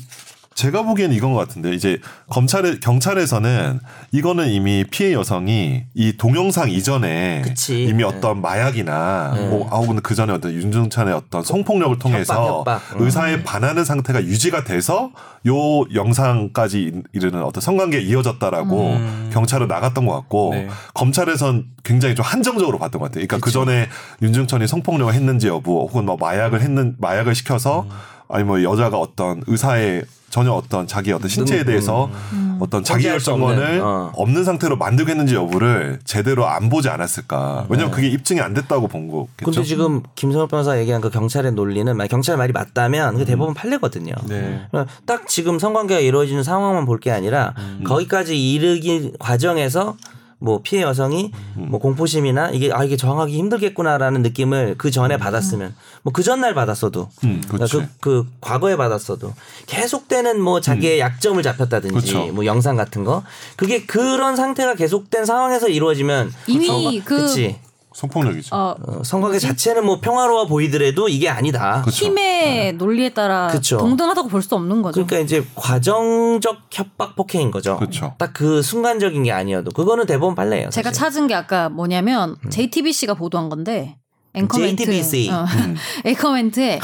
제가 0.55 0.83
보기에는 0.83 1.15
이건 1.15 1.33
것 1.33 1.39
같은데 1.41 1.73
이제 1.73 1.99
검찰에 2.29 2.79
경찰에서는 2.81 3.81
이거는 4.13 4.49
이미 4.49 4.85
피해 4.91 5.13
여성이 5.13 5.85
이 5.95 6.17
동영상 6.17 6.71
이전에 6.71 7.43
그치. 7.43 7.85
이미 7.85 7.99
네. 7.99 8.05
어떤 8.05 8.41
마약이나 8.41 9.33
네. 9.35 9.49
뭐 9.49 9.69
아우 9.71 9.87
근데 9.87 10.01
그 10.03 10.15
전에 10.15 10.33
어떤 10.33 10.53
윤중찬의 10.53 11.15
어떤 11.15 11.43
성폭력을 11.43 11.99
통해서 11.99 12.59
협박. 12.59 12.83
음. 12.97 13.05
의사에 13.05 13.43
반하는 13.43 13.85
상태가 13.85 14.23
유지가 14.23 14.65
돼서 14.65 15.11
요 15.47 15.55
영상까지 15.93 17.03
이르는 17.13 17.43
어떤 17.43 17.61
성관계 17.61 17.99
에 17.99 18.01
이어졌다라고 18.03 18.91
음. 18.91 19.31
경찰은 19.33 19.69
나갔던 19.69 20.07
것 20.07 20.15
같고 20.15 20.51
네. 20.53 20.69
검찰에선 20.95 21.67
굉장히 21.85 22.15
좀 22.15 22.25
한정적으로 22.25 22.79
봤던 22.79 23.01
것 23.01 23.07
같아요. 23.07 23.27
그러니까 23.27 23.45
그 23.45 23.51
전에 23.51 23.89
윤중천이 24.23 24.67
성폭력을 24.67 25.13
했는지 25.13 25.49
여부 25.49 25.81
혹은 25.81 26.05
뭐 26.05 26.17
마약을 26.17 26.61
했는 26.61 26.95
마약을 26.99 27.35
시켜서 27.35 27.83
음. 27.83 27.91
아니 28.29 28.45
뭐 28.45 28.63
여자가 28.63 28.99
어떤 28.99 29.43
의사의 29.47 30.05
전혀 30.33 30.51
어떤 30.51 30.87
자기 30.87 31.12
어떤 31.12 31.28
신체에 31.28 31.61
음, 31.61 31.66
대해서 31.66 32.11
음. 32.33 32.57
어떤 32.59 32.83
자기 32.83 33.05
결정권을 33.05 33.62
없는, 33.62 33.83
어. 33.83 34.12
없는 34.14 34.45
상태로 34.45 34.78
만들고 34.78 35.11
했는지 35.11 35.35
여부를 35.35 35.99
제대로 36.05 36.47
안 36.47 36.70
보지 36.70 36.89
않았을까. 36.89 37.66
왜냐면 37.68 37.91
그게 37.93 38.09
입증이 38.09 38.41
안 38.41 38.55
됐다고 38.55 38.89
본 38.89 39.09
거겠죠. 39.09 39.28
네. 39.37 39.45
근데 39.45 39.62
지금 39.62 40.03
김성엽 40.14 40.49
변호사 40.49 40.78
얘기한 40.78 41.03
그 41.03 41.11
경찰의 41.11 41.53
논리는 41.53 41.95
만약 41.95 42.09
경찰 42.09 42.39
말이 42.39 42.53
맞다면 42.55 43.18
그 43.18 43.26
대법원 43.26 43.53
판례거든요. 43.53 44.14
네. 44.26 44.62
딱 45.05 45.28
지금 45.28 45.59
성관계가 45.59 46.01
이루어지는 46.01 46.43
상황만 46.43 46.87
볼 46.87 46.99
게 47.03 47.11
아니라 47.11 47.53
거기까지 47.85 48.53
이르기 48.53 49.12
과정에서 49.18 49.97
뭐 50.43 50.61
피해 50.61 50.82
여성이 50.82 51.30
뭐 51.55 51.78
공포심이나 51.78 52.51
이게 52.51 52.72
아 52.72 52.82
이게 52.82 52.97
정하기 52.97 53.32
힘들겠구나라는 53.38 54.22
느낌을 54.22 54.74
그 54.76 54.90
전에 54.90 55.16
받았으면 55.16 55.72
뭐 56.03 56.12
그 56.12 56.24
전날 56.24 56.53
받았어도. 56.53 57.09
음, 57.24 57.40
그러니까. 57.49 57.66
그, 57.78 57.86
그 58.01 58.26
과거에 58.40 58.74
받았어도 58.76 59.32
계속되는 59.66 60.40
뭐 60.40 60.61
자기의 60.61 60.99
약점을 60.99 61.40
잡혔다든지 61.43 61.95
그렇죠. 61.95 62.26
뭐 62.32 62.45
영상 62.45 62.74
같은 62.76 63.05
거. 63.05 63.22
그게 63.57 63.86
그런 63.86 64.34
상태가 64.34 64.74
계속된 64.74 65.24
상황에서 65.24 65.68
이루어지면 65.68 66.32
이미 66.49 66.66
성과- 66.66 67.05
그- 67.05 67.20
그치 67.22 67.57
성폭력이죠. 67.95 68.55
어, 68.55 68.74
어, 68.86 69.03
성관계 69.05 69.38
자체는 69.38 69.84
뭐 69.86 70.01
평화로워 70.01 70.47
보이더라도 70.47 71.09
이게 71.09 71.28
아니다. 71.28 71.82
그렇죠. 71.82 72.07
힘의 72.07 72.72
논리에 72.74 73.11
따라 73.11 73.49
그쵸. 73.49 73.78
동등하다고 73.78 74.28
볼 74.28 74.43
수 74.43 74.55
없는 74.55 74.82
거죠. 74.82 75.05
그러니까 75.07 75.18
이제 75.24 75.47
과정적 75.55 76.62
협박 76.70 77.14
폭행인 77.16 77.51
거죠. 77.51 77.76
그쵸. 77.78 78.14
딱그 78.18 78.62
순간적인 78.62 79.22
게 79.22 79.32
아니어도 79.32 79.70
그거는 79.70 80.07
대법원 80.07 80.34
판례예요. 80.34 80.70
제가 80.70 80.90
사실. 80.90 81.01
찾은 81.01 81.26
게 81.28 81.34
아까 81.34 81.68
뭐냐면 81.68 82.36
JTBC가 82.51 83.14
보도한 83.14 83.49
건데 83.49 83.97
앵커멘트 84.34 84.84
JTBC. 84.84 85.30
어, 85.32 85.45
앵커멘트에 86.05 86.80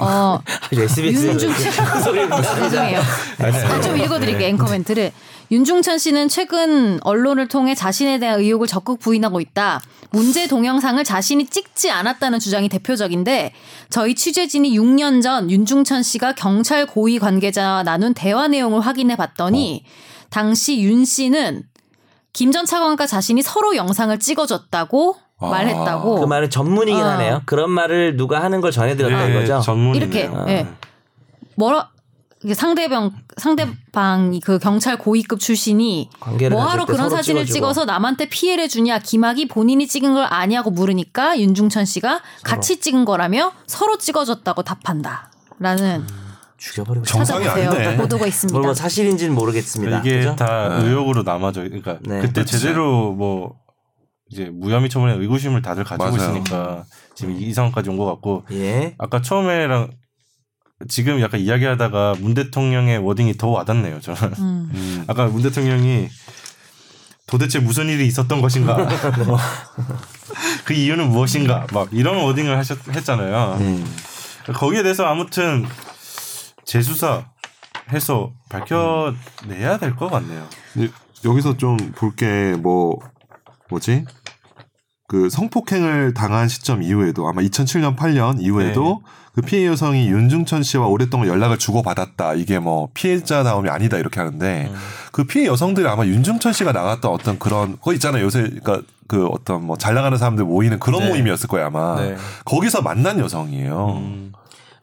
어 0.00 0.40
SBS 0.72 1.26
윤중 1.28 1.52
그 1.52 2.00
소리를 2.02 2.30
죄송해요. 2.42 3.00
아, 3.40 3.80
좀 3.80 3.96
읽어드릴게요 3.96 4.48
앵커멘트를. 4.48 5.12
윤중천 5.50 5.98
씨는 5.98 6.28
최근 6.28 6.98
언론을 7.02 7.48
통해 7.48 7.74
자신에 7.74 8.18
대한 8.18 8.40
의혹을 8.40 8.66
적극 8.66 8.98
부인하고 9.00 9.40
있다. 9.40 9.80
문제 10.10 10.46
동영상을 10.46 11.02
자신이 11.04 11.46
찍지 11.46 11.90
않았다는 11.90 12.38
주장이 12.38 12.68
대표적인데 12.68 13.52
저희 13.90 14.14
취재진이 14.14 14.78
6년 14.78 15.22
전 15.22 15.50
윤중천 15.50 16.02
씨가 16.02 16.34
경찰 16.34 16.86
고위 16.86 17.18
관계자와 17.18 17.82
나눈 17.82 18.14
대화 18.14 18.48
내용을 18.48 18.80
확인해 18.80 19.16
봤더니 19.16 19.84
당시 20.30 20.80
윤 20.82 21.04
씨는 21.04 21.62
김 22.34 22.52
전 22.52 22.66
차관과 22.66 23.06
자신이 23.06 23.42
서로 23.42 23.74
영상을 23.74 24.16
찍어줬다고 24.18 25.16
아. 25.40 25.48
말했다고. 25.48 26.20
그 26.20 26.26
말은 26.26 26.50
전문이긴 26.50 27.02
어. 27.02 27.06
하네요. 27.10 27.42
그런 27.46 27.70
말을 27.70 28.16
누가 28.16 28.42
하는 28.42 28.60
걸 28.60 28.70
전해드렸다는 28.70 29.28
네, 29.28 29.40
거죠. 29.40 29.60
전문이네요. 29.60 30.10
이렇게 30.10 30.52
예. 30.52 30.66
뭐라 31.56 31.78
이게 31.78 31.97
상대방 32.54 33.10
상대방이 33.36 34.40
그 34.40 34.58
경찰 34.58 34.96
고위급 34.96 35.40
출신이 35.40 36.08
뭐하러 36.50 36.86
그런 36.86 36.98
서로 37.08 37.10
사진을 37.10 37.42
찍어주고. 37.46 37.52
찍어서 37.54 37.84
남한테 37.84 38.28
피해를 38.28 38.68
주냐 38.68 39.00
김학이 39.00 39.48
본인이 39.48 39.86
찍은 39.88 40.14
걸 40.14 40.24
아냐고 40.30 40.70
물으니까 40.70 41.38
윤중천 41.40 41.84
씨가 41.84 42.20
같이 42.44 42.78
찍은 42.80 43.04
거라며 43.04 43.52
서로 43.66 43.98
찍어줬다고 43.98 44.62
답한다라는 44.62 46.06
죽여버리고 46.58 47.04
정- 47.06 47.24
정상이 47.24 47.44
찾아보세요 47.44 47.70
아니네. 47.70 47.96
보도가 47.96 48.18
뭐, 48.20 48.26
있습니다. 48.28 48.58
뭐 48.60 48.74
사실인지는 48.74 49.34
모르겠습니다. 49.34 49.98
이게 50.00 50.18
그죠? 50.18 50.36
다 50.36 50.78
의혹으로 50.80 51.22
남아져. 51.22 51.62
그러니까 51.62 51.98
네. 52.02 52.20
그때 52.20 52.42
그치. 52.42 52.58
제대로 52.60 53.12
뭐 53.14 53.56
이제 54.30 54.50
무혐의 54.52 54.90
처분에 54.90 55.14
의구심을 55.14 55.62
다들 55.62 55.84
가지고 55.84 56.10
맞아요. 56.16 56.16
있으니까 56.32 56.84
지금 57.14 57.40
이 57.40 57.52
상황까지 57.52 57.90
온 57.90 57.96
것 57.96 58.04
같고 58.06 58.44
예. 58.52 58.94
아까 58.98 59.22
처음에랑 59.22 59.90
지금 60.86 61.20
약간 61.20 61.40
이야기하다가 61.40 62.14
문 62.20 62.34
대통령의 62.34 62.98
워딩이 62.98 63.36
더 63.36 63.48
와닿네요. 63.48 64.00
저는 64.00 64.20
음. 64.38 64.70
음. 64.72 65.04
아까 65.08 65.26
문 65.26 65.42
대통령이 65.42 66.08
도대체 67.26 67.58
무슨 67.58 67.88
일이 67.88 68.06
있었던 68.06 68.40
것인가? 68.40 68.76
그 70.64 70.72
이유는 70.74 71.08
무엇인가? 71.10 71.66
막 71.72 71.88
이런 71.92 72.16
워딩을 72.18 72.56
하셨 72.56 72.78
했잖아요. 72.88 73.56
음. 73.60 73.84
거기에 74.54 74.82
대해서 74.82 75.04
아무튼 75.06 75.66
재수사 76.64 77.26
해서 77.90 78.32
밝혀내야 78.48 79.78
될 79.78 79.96
것 79.96 80.08
같네요. 80.10 80.46
근데 80.72 80.90
여기서 81.24 81.56
좀 81.56 81.76
볼 81.96 82.14
게 82.14 82.54
뭐 82.58 82.98
뭐지? 83.70 84.04
그 85.08 85.30
성폭행을 85.30 86.12
당한 86.12 86.48
시점 86.48 86.82
이후에도 86.82 87.26
아마 87.26 87.40
2007년 87.40 87.96
8년 87.96 88.40
이후에도 88.42 89.00
그 89.34 89.40
피해 89.40 89.66
여성이 89.66 90.08
윤중천 90.08 90.62
씨와 90.62 90.86
오랫동안 90.86 91.28
연락을 91.28 91.58
주고 91.58 91.82
받았다. 91.82 92.34
이게 92.34 92.58
뭐 92.58 92.88
피해자다움이 92.92 93.70
아니다 93.70 93.96
이렇게 93.96 94.20
하는데 94.20 94.70
그 95.10 95.24
피해 95.24 95.46
여성들이 95.46 95.86
아마 95.88 96.04
윤중천 96.04 96.52
씨가 96.52 96.72
나갔던 96.72 97.10
어떤 97.10 97.38
그런 97.38 97.78
거 97.80 97.94
있잖아요. 97.94 98.22
요새 98.22 98.42
그러니까 98.42 98.82
그 99.06 99.26
어떤 99.28 99.64
뭐 99.64 99.78
잘 99.78 99.94
나가는 99.94 100.16
사람들 100.18 100.44
모이는 100.44 100.78
그런 100.78 101.00
네. 101.00 101.08
모임이었을 101.08 101.48
거예요 101.48 101.68
아마. 101.68 101.98
네. 102.02 102.16
거기서 102.44 102.82
만난 102.82 103.18
여성이에요. 103.18 103.94
음. 103.96 104.32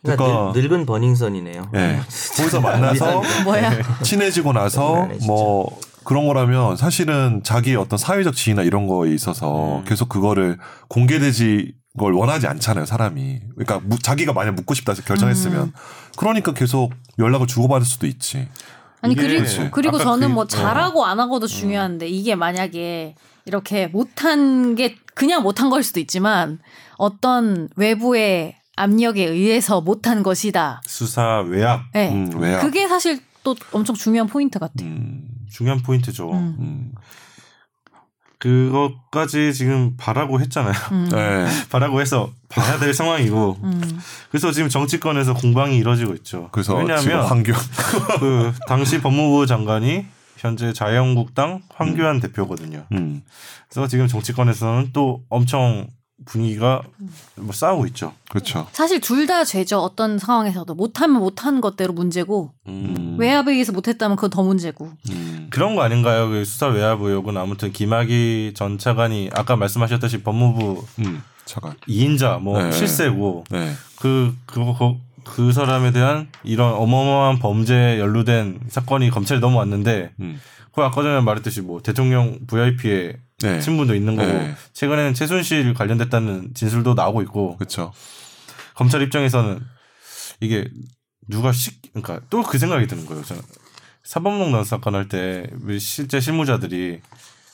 그러니까, 0.01 0.25
그러니까- 0.25 0.53
늙, 0.59 0.61
늙은 0.63 0.85
버닝썬이네요. 0.87 1.69
예. 1.75 1.99
거기서 2.37 2.61
만나서? 2.61 3.21
친해지고 4.03 4.53
나서. 4.53 5.07
뭐 5.27 5.79
그런 6.05 6.27
거라면 6.27 6.77
사실은 6.77 7.41
자기 7.43 7.75
어떤 7.75 7.97
사회적 7.97 8.35
지위나 8.35 8.61
이런 8.63 8.87
거에 8.87 9.11
있어서 9.13 9.79
음. 9.79 9.83
계속 9.85 10.07
그거를 10.09 10.57
공개되지 10.87 11.73
걸 11.97 12.11
원하지 12.13 12.45
않잖아요, 12.47 12.85
사람이. 12.85 13.39
그러니까 13.55 13.79
무- 13.87 13.97
자기가 13.97 14.33
만약 14.33 14.51
묻고 14.55 14.73
싶다 14.73 14.91
해서 14.91 15.01
결정했으면 15.03 15.71
그러니까 16.17 16.53
계속 16.53 16.91
연락을 17.19 17.47
주고받을 17.47 17.85
수도 17.85 18.05
있지. 18.05 18.49
아니 19.01 19.15
그리고 19.15 19.43
그치. 19.43 19.69
그리고 19.71 19.97
저는 19.97 20.27
그- 20.29 20.33
뭐 20.33 20.43
어. 20.43 20.47
잘하고 20.47 21.05
안 21.05 21.19
하고도 21.21 21.47
중요한데 21.47 22.07
이게 22.09 22.35
만약에 22.35 23.15
이렇게 23.45 23.87
못한 23.87 24.75
게 24.75 24.97
그냥 25.13 25.41
못한 25.43 25.69
걸 25.69 25.83
수도 25.83 25.99
있지만 26.01 26.59
어떤 26.97 27.69
외부의 27.77 28.55
압력에 28.75 29.23
의해서 29.25 29.79
못한 29.79 30.21
것이다. 30.21 30.81
수사 30.85 31.39
외압 31.41 31.81
네. 31.93 32.11
음, 32.11 32.29
왜야? 32.37 32.59
그게 32.59 32.87
사실 32.89 33.19
또 33.43 33.55
엄청 33.71 33.95
중요한 33.95 34.27
포인트 34.27 34.59
같아. 34.59 34.83
요 34.83 34.89
음, 34.89 35.21
중요한 35.49 35.81
포인트죠. 35.81 36.31
음. 36.31 36.55
음. 36.59 36.91
그것까지 38.39 39.53
지금 39.53 39.95
바라고 39.97 40.39
했잖아요. 40.39 40.73
음. 40.91 41.09
네. 41.11 41.47
바라고 41.69 42.01
해서 42.01 42.31
봐야 42.49 42.77
될 42.77 42.93
상황이고 42.93 43.57
음. 43.63 43.99
그래서 44.29 44.51
지금 44.51 44.69
정치권에서 44.69 45.33
공방이 45.33 45.77
이뤄지고 45.77 46.13
있죠. 46.15 46.49
그래서 46.51 46.75
왜냐하면 46.75 47.25
황교 47.25 47.53
그 48.19 48.53
당시 48.67 49.01
법무부 49.01 49.47
장관이 49.47 50.05
현재 50.37 50.73
자유한국당 50.73 51.61
황교안 51.73 52.19
대표거든요. 52.19 52.85
음. 52.91 53.23
그래서 53.69 53.87
지금 53.87 54.07
정치권에서는 54.07 54.91
또 54.93 55.23
엄청 55.29 55.87
분위기가 56.23 56.81
뭐 57.35 57.51
싸우고 57.53 57.85
있죠. 57.87 58.13
그렇죠. 58.29 58.67
사실 58.71 59.01
둘 59.01 59.25
다 59.27 59.43
죄죠. 59.43 59.79
어떤 59.79 60.17
상황에서도 60.19 60.73
못하면 60.75 61.19
못한 61.19 61.59
것대로 61.61 61.93
문제고 61.93 62.51
음. 62.67 63.17
외압에 63.19 63.51
의해서 63.53 63.71
못했다면 63.73 64.15
그건 64.15 64.29
더 64.29 64.43
문제고. 64.43 64.91
음. 65.09 65.47
그런 65.49 65.75
거 65.75 65.81
아닌가요? 65.81 66.29
그 66.29 66.45
수사 66.45 66.67
외압 66.67 67.01
의혹은 67.01 67.35
아무튼 67.37 67.71
김학의 67.71 68.53
전 68.53 68.77
차관이 68.77 69.29
아까 69.33 69.55
말씀하셨듯이 69.55 70.21
법무부 70.23 70.85
음. 70.99 71.23
잠깐. 71.45 71.73
2인자 71.87 72.39
뭐 72.39 72.61
네. 72.61 72.71
실세고 72.71 73.43
네. 73.49 73.73
그 73.99 74.35
그거 74.45 74.75
그, 74.77 74.95
그 75.23 75.51
사람에 75.53 75.91
대한 75.91 76.27
이런 76.43 76.73
어마어마한 76.73 77.39
범죄에 77.39 77.99
연루된 77.99 78.61
사건이 78.69 79.09
검찰에 79.09 79.39
넘어왔는데 79.39 80.11
음. 80.19 80.39
그 80.75 80.83
아까 80.83 81.01
전에 81.01 81.21
말했듯이 81.21 81.61
뭐 81.61 81.81
대통령 81.81 82.37
VIP의 82.47 83.15
네. 83.41 83.59
친분도 83.61 83.95
있는 83.95 84.15
거고 84.17 84.27
네. 84.31 84.55
최근에는 84.73 85.13
최순실 85.13 85.73
관련됐다는 85.73 86.53
진술도 86.53 86.93
나오고 86.95 87.21
있고 87.23 87.55
그렇죠. 87.57 87.93
검찰 88.75 89.01
입장에서는 89.01 89.61
이게 90.41 90.67
누가 91.29 91.51
시 91.53 91.71
그러니까 91.93 92.19
또 92.29 92.43
그 92.43 92.57
생각이 92.57 92.87
드는 92.87 93.05
거예요. 93.05 93.23
저는 93.23 93.41
사법농단 94.03 94.63
사건 94.65 94.95
할 94.95 95.07
때 95.07 95.47
실제 95.79 96.19
실무자들이 96.19 96.99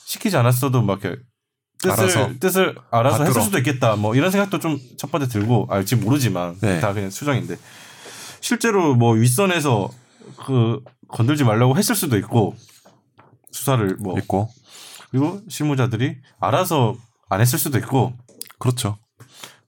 시키지 0.04 0.36
않았어도 0.36 0.82
막 0.82 1.00
이렇게 1.04 1.22
뜻을 1.78 1.92
알아서. 2.00 2.30
뜻을 2.40 2.74
알아서 2.90 3.18
받들어. 3.18 3.28
했을 3.28 3.42
수도 3.42 3.58
있겠다. 3.58 3.94
뭐 3.96 4.14
이런 4.16 4.30
생각도 4.32 4.58
좀 4.58 4.78
첫 4.98 5.10
번째 5.12 5.28
들고 5.28 5.68
알지 5.70 5.96
모르지만 5.96 6.56
네. 6.60 6.80
다 6.80 6.92
그냥 6.92 7.10
수정인데 7.10 7.56
실제로 8.40 8.94
뭐 8.96 9.12
윗선에서 9.14 9.90
그 10.44 10.80
건들지 11.08 11.44
말라고 11.44 11.76
했을 11.76 11.94
수도 11.94 12.16
있고 12.18 12.54
수사를 13.52 13.96
뭐 14.00 14.18
있고. 14.18 14.48
그리고 15.10 15.40
실무자들이 15.48 16.16
알아서 16.40 16.96
안 17.28 17.40
했을 17.40 17.58
수도 17.58 17.78
있고 17.78 18.12
그렇죠. 18.58 18.98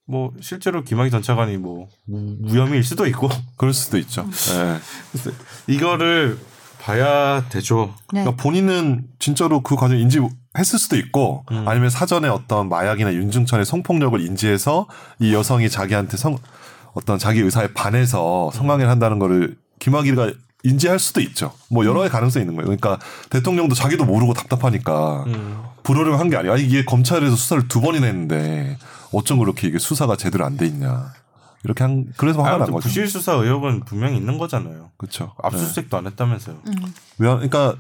뭐 0.07 0.33
실제로 0.41 0.83
김학의 0.83 1.11
전 1.11 1.23
차관이 1.23 1.57
뭐 1.57 1.89
무- 2.07 2.37
무혐의일 2.41 2.83
수도 2.85 3.07
있고 3.07 3.29
그럴 3.57 3.73
수도 3.73 3.97
있죠. 3.99 4.27
네. 4.29 4.79
이거를 5.75 6.39
봐야 6.81 7.47
되죠. 7.49 7.95
네. 8.13 8.23
그러니까 8.23 8.43
본인은 8.43 9.07
진짜로 9.19 9.63
그 9.63 9.77
과정 9.77 9.99
인지했을 9.99 10.79
수도 10.79 10.97
있고 10.97 11.45
음. 11.51 11.67
아니면 11.67 11.89
사전에 11.91 12.29
어떤 12.29 12.69
마약이나 12.69 13.15
윤중천의 13.15 13.65
성폭력을 13.65 14.21
인지해서 14.21 14.87
이 15.19 15.33
여성이 15.33 15.71
자기한테 15.71 16.17
성 16.19 16.37
어떤 16.93 17.19
자기 17.19 17.41
의사에 17.41 17.73
반해서 17.73 18.51
성관계를 18.53 18.91
한다는 18.91 19.19
거를 19.19 19.57
김학의가 19.79 20.33
인지할 20.65 20.99
수도 20.99 21.21
있죠. 21.21 21.53
뭐 21.69 21.85
여러 21.85 22.01
가지 22.01 22.11
가능성이 22.11 22.43
있는 22.43 22.57
거예요. 22.57 22.65
그러니까 22.67 22.99
대통령도 23.31 23.75
자기도 23.75 24.05
모르고 24.05 24.35
답답하니까 24.35 25.25
음. 25.27 25.63
불호령 25.83 26.19
한게 26.19 26.37
아니야. 26.37 26.55
아니, 26.55 26.65
이게 26.65 26.85
검찰에서 26.85 27.37
수사를 27.37 27.69
두 27.69 27.81
번이나 27.81 28.07
했는데 28.07 28.79
어쩜 29.13 29.39
그렇게 29.39 29.69
이게 29.69 29.79
수사가 29.79 30.17
제대로 30.17 30.45
안 30.45 30.57
돼 30.57 30.67
있냐. 30.67 31.13
이렇게 31.65 31.83
한 31.85 32.07
그래서 32.17 32.39
화가 32.41 32.51
난 32.51 32.57
아무튼 32.57 32.75
거죠. 32.75 32.89
부실 32.89 33.09
수사 33.09 33.33
의혹은 33.35 33.85
분명히 33.85 34.17
있는 34.17 34.37
거잖아요. 34.39 34.91
그렇죠. 34.97 35.33
압수수색도 35.43 35.97
안 35.97 36.07
했다면서요. 36.07 36.57
음. 36.67 36.75
왜, 37.19 37.29
안- 37.31 37.37
그러니까 37.37 37.75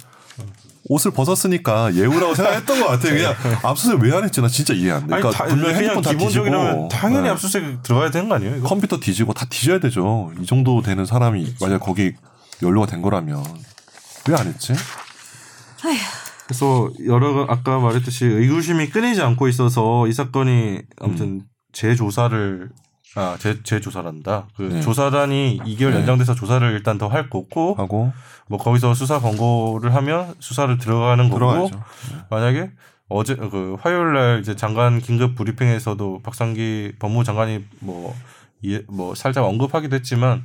옷을 0.90 1.10
벗었으니까 1.12 1.94
예우라고 1.94 2.34
생각했던 2.34 2.80
것 2.80 2.86
같아요. 2.88 3.14
그냥 3.14 3.34
압수수색 3.62 4.00
왜 4.00 4.12
안 4.12 4.24
했지? 4.24 4.40
나 4.42 4.48
진짜 4.48 4.74
이해 4.74 4.90
안 4.90 5.00
돼. 5.02 5.06
그러니까 5.06 5.30
다- 5.30 5.44
분명히 5.46 5.74
핸드폰 5.76 6.02
다 6.02 6.10
뒤지고 6.10 6.28
기본적이라면 6.44 6.88
당연히 6.88 7.22
네. 7.24 7.28
압수수색 7.30 7.82
들어가야 7.82 8.10
되는 8.10 8.28
거 8.28 8.34
아니에요? 8.34 8.56
이거? 8.56 8.68
컴퓨터 8.68 8.98
뒤지고 8.98 9.32
다 9.32 9.46
뒤져야 9.48 9.78
되죠. 9.80 10.30
이 10.40 10.44
정도 10.46 10.82
되는 10.82 11.06
사람이 11.06 11.54
만약 11.60 11.78
거기 11.78 12.12
연루가 12.62 12.86
된 12.86 13.02
거라면 13.02 13.42
왜 14.28 14.34
안 14.36 14.46
했지? 14.46 14.72
그래서 16.46 16.90
여러 17.06 17.46
아까 17.48 17.78
말했듯이 17.78 18.26
의구심이 18.26 18.88
끊이지 18.90 19.22
않고 19.22 19.48
있어서 19.48 20.06
이 20.06 20.12
사건이 20.12 20.82
아무튼 21.00 21.42
재조사를 21.72 22.70
아, 23.16 23.36
재, 23.38 23.62
재조사란다. 23.62 24.48
그 24.56 24.62
네. 24.62 24.80
조사단이 24.80 25.60
2개월 25.64 25.90
네. 25.90 25.96
연장돼서 26.00 26.34
조사를 26.34 26.68
일단 26.72 26.98
더 26.98 27.06
할 27.08 27.30
거고, 27.30 27.74
하고 27.74 28.12
뭐 28.48 28.58
거기서 28.58 28.92
수사 28.94 29.20
권고를 29.20 29.94
하면 29.94 30.34
수사를 30.40 30.76
들어가는 30.78 31.28
거고, 31.30 31.38
들어가야죠. 31.38 31.82
만약에 32.28 32.70
어제 33.08 33.36
그 33.36 33.76
화요일 33.80 34.14
날 34.14 34.40
이제 34.40 34.56
장관 34.56 35.00
긴급 35.00 35.36
브리핑에서도 35.36 36.22
박상기 36.24 36.94
법무부 36.98 37.22
장관이 37.22 37.64
뭐, 37.80 38.16
이, 38.62 38.80
뭐 38.88 39.14
살짝 39.14 39.44
언급하기도 39.44 39.94
했지만 39.94 40.44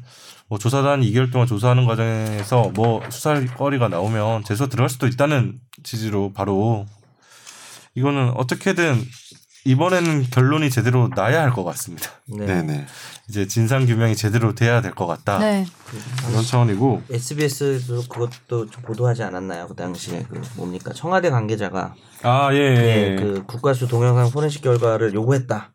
뭐 0.50 0.58
조사단 0.58 1.02
2개월 1.02 1.32
동안 1.32 1.48
조사하는 1.48 1.86
과정에서 1.86 2.72
뭐 2.74 3.02
수사거리가 3.10 3.88
나오면 3.88 4.44
재수사 4.44 4.68
들어갈 4.68 4.90
수도 4.90 5.08
있다는 5.08 5.60
취지로 5.84 6.34
바로 6.34 6.86
이거는 7.96 8.32
어떻게든 8.36 9.00
이번에는 9.66 10.24
결론이 10.32 10.70
제대로 10.72 11.10
나야 11.16 11.42
할 11.42 11.52
것 11.52 11.64
같습니다. 11.66 12.10
네. 12.28 12.46
네네. 12.46 12.86
이제 13.28 13.46
진상 13.46 13.86
규명이 13.86 14.16
제대로 14.16 14.56
돼야 14.56 14.82
될 14.82 14.94
것 14.96 15.06
같다. 15.06 15.38
네. 15.38 15.66
그런 16.28 16.44
차원이고 16.44 17.04
SBS도 17.12 18.04
그것도 18.10 18.68
좀 18.72 18.84
보도하지 18.84 19.22
않았나요? 19.24 19.68
그 19.68 19.76
당시에 19.76 20.26
그 20.30 20.42
뭡니까 20.56 20.94
청와대 20.94 21.30
관계자가 21.30 21.94
아 22.24 22.50
예. 22.54 22.58
예, 22.58 23.12
예. 23.12 23.16
그 23.18 23.44
국가수 23.46 23.88
동영상 23.88 24.32
포렌식 24.32 24.62
결과를 24.64 25.14
요구했다. 25.14 25.72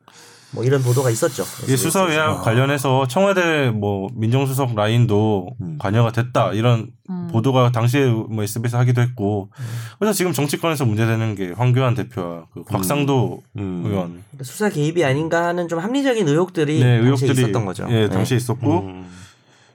뭐 0.55 0.64
이런 0.64 0.82
보도가 0.82 1.11
있었죠. 1.11 1.44
이게 1.64 1.76
수사 1.76 2.05
외압 2.05 2.42
관련해서 2.42 3.07
청와대 3.09 3.70
뭐 3.70 4.09
민정수석 4.14 4.74
라인도 4.74 5.48
음. 5.61 5.76
관여가 5.78 6.12
됐다 6.12 6.52
이런 6.52 6.88
음. 7.11 7.28
보도가 7.30 7.72
당시에 7.72 8.07
뭐 8.07 8.44
SBS 8.44 8.76
하기도 8.76 9.02
했고 9.02 9.50
그래서 9.98 10.14
지금 10.14 10.32
정치권에서 10.32 10.84
문제되는 10.84 11.34
게 11.34 11.52
황교안 11.52 11.94
대표와 11.94 12.46
그 12.55 12.62
곽상도 12.64 13.42
음. 13.59 13.82
의원 13.84 14.22
그러니까 14.30 14.44
수사 14.44 14.68
개입이 14.68 15.05
아닌가 15.05 15.46
하는 15.46 15.68
좀 15.68 15.80
합리적인 15.80 16.26
의혹들이 16.28 16.80
네 16.80 16.98
의혹들이 16.98 17.32
있었던 17.32 17.64
거죠. 17.64 17.86
예 17.90 17.92
네. 17.92 18.09
당시에 18.09 18.36
있었고 18.36 18.80
음. 18.80 19.07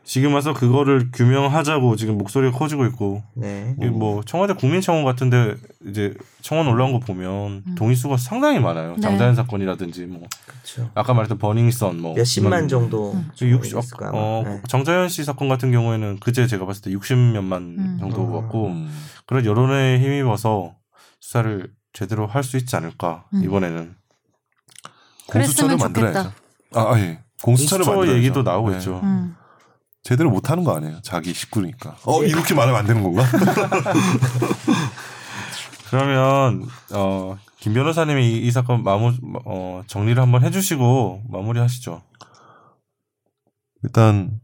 지금 0.09 0.33
와서 0.33 0.55
그거를 0.55 1.11
규명하자고 1.13 1.95
지금 1.95 2.17
목소리가 2.17 2.57
커지고 2.57 2.87
있고 2.87 3.21
네. 3.35 3.75
이뭐 3.79 4.23
청와대 4.25 4.53
국민청원 4.53 5.05
같은데 5.05 5.53
이제 5.85 6.15
청원 6.41 6.67
올라온 6.67 6.93
거 6.93 6.99
보면 6.99 7.75
동의수가 7.75 8.17
상당히 8.17 8.57
많아요 8.59 8.95
네. 8.95 9.01
장자연 9.01 9.35
사건이라든지 9.35 10.07
뭐 10.07 10.23
그렇죠. 10.47 10.89
아까 10.95 11.13
말했던 11.13 11.37
버닝썬 11.37 12.01
뭐 12.01 12.15
몇십만 12.15 12.67
정도 12.67 13.11
음. 13.11 13.29
저 13.35 13.45
60, 13.45 13.77
있을 13.77 13.97
거야, 13.97 14.09
아마. 14.09 14.17
어, 14.17 14.43
네. 14.47 14.61
정자연 14.67 15.09
씨 15.09 15.23
사건 15.23 15.47
같은 15.47 15.71
경우에는 15.71 16.17
그제 16.19 16.47
제가 16.47 16.65
봤을 16.65 16.81
때 16.81 16.89
60몇만 16.89 17.77
음. 17.77 17.97
정도 17.99 18.23
어. 18.23 18.41
같고 18.41 18.65
음. 18.69 18.91
그런 19.27 19.45
여론에 19.45 19.99
힘입어서 19.99 20.73
수사를 21.19 21.71
제대로 21.93 22.25
할 22.25 22.41
수 22.43 22.57
있지 22.57 22.75
않을까 22.75 23.25
음. 23.35 23.43
이번에는 23.43 23.93
공수처를 25.27 25.77
만들어야죠. 25.77 26.23
좋겠다. 26.23 26.35
아, 26.73 26.93
아, 26.95 26.99
예. 26.99 27.19
공수처를 27.43 27.85
공수처 27.85 27.95
만들어야죠. 27.95 28.17
얘기도 28.17 28.41
나오고 28.41 28.71
네. 28.71 28.77
있죠. 28.77 28.99
음. 29.03 29.35
제대로 30.03 30.29
못하는 30.29 30.63
거 30.63 30.75
아니에요. 30.75 31.01
자기 31.01 31.33
식구니까. 31.33 31.97
어 32.05 32.23
이렇게 32.23 32.53
말하면 32.53 32.79
안 32.79 32.85
되는 32.87 33.03
건가? 33.03 33.23
그러면 35.89 36.67
어, 36.93 37.37
김 37.57 37.73
변호사님이 37.73 38.31
이, 38.31 38.47
이 38.47 38.51
사건 38.51 38.83
마무 38.83 39.11
어, 39.45 39.83
정리를 39.87 40.21
한번 40.21 40.43
해주시고 40.43 41.23
마무리하시죠. 41.29 42.01
일단 43.83 44.39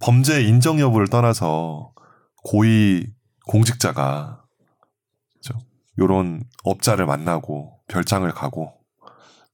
범죄 0.00 0.42
인정 0.42 0.80
여부를 0.80 1.08
떠나서 1.08 1.92
고위 2.44 3.06
공직자가? 3.46 4.42
요런 5.98 6.42
업자를 6.64 7.06
만나고 7.06 7.78
별장을 7.88 8.30
가고 8.32 8.72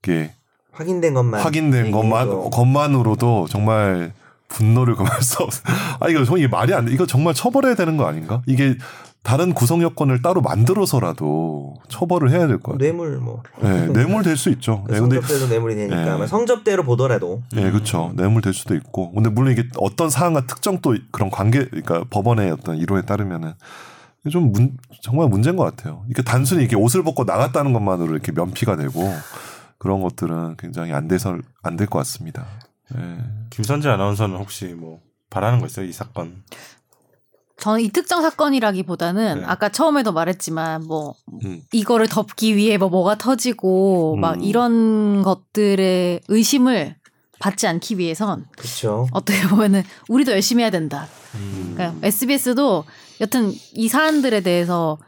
이게 0.03 0.33
확인된 0.79 1.13
것만 1.15 1.41
확인된 1.41 1.91
것만 1.91 2.51
것만으로도 2.51 3.47
정말 3.51 4.13
분노를 4.49 4.95
금할 4.95 5.23
수 5.23 5.43
없어. 5.43 5.61
아 6.01 6.09
이거 6.09 6.25
정 6.25 6.39
이게 6.39 6.47
말이 6.49 6.73
안 6.73 6.85
돼. 6.87 6.93
이거 6.93 7.05
정말 7.05 7.35
처벌해야 7.35 7.75
되는 7.75 7.97
거 7.97 8.07
아닌가? 8.07 8.43
이게 8.47 8.77
다른 9.25 9.53
구성 9.53 9.83
여건을 9.83 10.23
따로 10.23 10.41
만들어서라도 10.41 11.75
처벌을 11.89 12.31
해야 12.31 12.47
될것 12.47 12.63
같아요. 12.63 12.79
뇌물 12.79 13.19
뭐 13.19 13.43
네, 13.61 13.89
뇌물 13.89 14.23
될 14.23 14.37
수 14.37 14.49
있죠. 14.51 14.85
네, 14.89 15.01
근데 15.01 15.17
성접대도 15.17 15.49
뇌물이 15.49 15.75
되니까 15.75 16.17
네. 16.19 16.27
성접대로 16.27 16.85
보더라도 16.85 17.43
예, 17.57 17.71
그렇죠. 17.71 18.13
뇌물 18.15 18.41
될 18.41 18.55
수도 18.55 18.75
있고. 18.77 19.13
근데 19.13 19.29
물론 19.29 19.53
이게 19.53 19.65
어떤 19.77 20.09
사항과 20.09 20.47
특정 20.47 20.79
또 20.81 20.97
그런 21.11 21.29
관계, 21.31 21.65
그러니까 21.65 22.05
법원의 22.09 22.53
어떤 22.53 22.77
이론에 22.79 23.03
따르면은 23.03 23.53
좀 24.31 24.53
문, 24.53 24.77
정말 25.03 25.29
문제인 25.29 25.57
것 25.57 25.65
같아요. 25.65 26.05
이게 26.09 26.23
단순히 26.23 26.61
이렇게 26.63 26.77
옷을 26.77 27.03
벗고 27.03 27.25
나갔다는 27.25 27.73
것만으로 27.73 28.13
이렇게 28.13 28.33
면피가 28.33 28.77
되고 28.77 29.13
그런 29.79 30.01
것들은 30.01 30.57
굉장히 30.59 30.93
안 30.93 31.09
돼서 31.09 31.37
안 31.63 31.77
될 31.77 31.87
것 31.89 31.99
같습니다. 32.01 32.47
예. 32.97 33.19
김선재 33.51 33.89
아나운서는 33.89 34.37
혹시 34.37 34.67
뭐 34.67 35.01
바라는 35.31 35.61
거 35.61 35.67
있어요 35.67 35.87
이 35.87 35.93
사건? 35.93 36.43
저는 37.59 37.81
이 37.81 37.89
특정 37.91 38.23
사건이라기보다는 38.23 39.41
네. 39.41 39.45
아까 39.47 39.69
처음에도 39.69 40.13
말했지만 40.13 40.85
뭐 40.87 41.15
음. 41.45 41.61
이거를 41.73 42.07
덮기 42.09 42.55
위해 42.57 42.79
뭐 42.79 42.89
뭐가 42.89 43.17
터지고 43.19 44.15
음. 44.15 44.21
막 44.21 44.43
이런 44.45 45.23
것들의 45.23 46.21
의심을 46.29 46.97
받지 47.41 47.67
않기 47.67 47.99
위해선 47.99 48.47
그렇죠. 48.57 49.07
어떻게 49.13 49.47
보면은 49.49 49.83
우리도 50.09 50.33
열심히 50.33 50.63
해야 50.63 50.71
된다. 50.71 51.07
음. 51.35 51.73
그러니까 51.75 52.07
SBS도 52.07 52.85
여튼 53.21 53.53
이 53.75 53.89
사안들에 53.89 54.41
대해서 54.41 54.99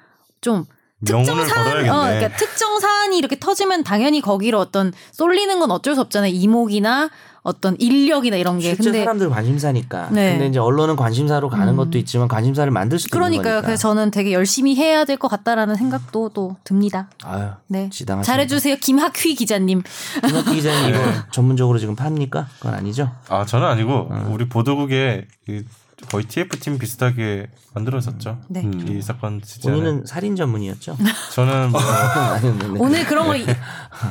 좀 0.41 0.65
특정 1.01 1.23
명운을 1.25 1.47
사안, 1.49 1.65
걸어야겠네. 1.65 1.91
어, 1.91 2.03
그러니까 2.03 2.37
특정 2.37 2.79
사안이 2.79 3.17
이렇게 3.19 3.39
터지면 3.39 3.85
당연히 3.85 4.21
거기로 4.21 4.59
어떤 4.59 4.93
쏠리는 5.13 5.59
건 5.59 5.71
어쩔 5.71 5.95
수 5.95 6.01
없잖아요. 6.03 6.31
이목이나 6.35 7.11
어떤 7.43 7.75
인력이나 7.79 8.37
이런 8.37 8.59
게. 8.59 8.75
실제 8.75 8.85
근데 8.85 9.01
사람들 9.01 9.31
관심사니까. 9.31 10.11
네. 10.13 10.33
근데 10.33 10.47
이제 10.49 10.59
언론은 10.59 10.97
관심사로 10.97 11.49
가는 11.49 11.69
음. 11.73 11.77
것도 11.79 11.97
있지만 11.97 12.29
관심사를 12.29 12.71
만들 12.71 12.99
수도 12.99 13.17
있는 13.17 13.19
그러니까요. 13.31 13.55
거니까. 13.55 13.67
그래서 13.67 13.89
저는 13.89 14.11
되게 14.11 14.33
열심히 14.35 14.77
해야 14.77 15.07
될 15.07 15.17
것 15.17 15.29
같다라는 15.29 15.75
생각도 15.77 16.29
또 16.35 16.57
듭니다. 16.65 17.09
아유, 17.25 17.49
네. 17.67 17.89
지당하십니다. 17.91 18.23
잘해주세요, 18.31 18.77
김학휘 18.77 19.35
기자님. 19.37 19.83
김학기 20.27 20.57
기자님 20.57 20.91
이거 20.95 21.01
전문적으로 21.33 21.79
지금 21.79 21.97
팝니까? 21.97 22.47
그건 22.59 22.75
아니죠. 22.75 23.11
아 23.31 23.47
저는 23.47 23.67
아니고 23.67 24.09
어. 24.11 24.31
우리 24.31 24.47
보도국에 24.47 25.27
그 25.47 25.65
거의 26.11 26.25
TF 26.25 26.59
팀 26.61 26.79
비슷하게 26.79 27.47
만들었었죠. 27.75 28.39
네. 28.49 28.63
음. 28.65 28.87
이 28.89 29.01
사건 29.03 29.41
시제는 29.45 29.79
본인은 29.79 30.07
살인 30.07 30.35
전문이었죠. 30.37 30.97
저는 31.35 31.71
뭐. 31.71 31.81
오늘 32.79 33.05
그런 33.07 33.27
거 33.29 33.35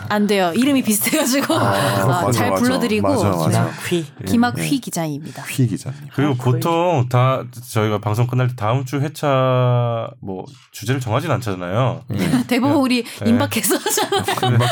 안 0.10 0.28
돼요. 0.28 0.52
이름이 0.56 0.84
비슷해가지고 0.84 1.56
아, 1.56 2.06
맞아, 2.06 2.32
잘 2.32 2.50
맞아. 2.52 2.62
불러드리고 2.62 3.08
맞아, 3.08 3.30
맞아. 3.30 3.70
김학휘. 3.72 4.06
김학 4.28 4.58
휘 4.60 4.76
예. 4.76 4.80
기자입니다. 4.80 5.42
휘 5.44 5.68
기자님. 5.68 6.00
그리고 6.14 6.34
아, 6.34 6.36
거의- 6.38 6.54
보통 6.54 7.08
다 7.10 7.44
저희가 7.70 8.00
방송 8.00 8.28
끝날 8.28 8.48
때 8.50 8.56
다음 8.56 8.86
주 8.86 9.00
회차 9.00 10.10
뭐 10.22 10.46
주제를 10.72 11.02
정하진 11.02 11.32
않잖아요. 11.32 12.02
대부분 12.48 12.78
우리 12.78 13.04
네. 13.04 13.30
임박해서 13.30 13.76
하잖아. 13.78 14.24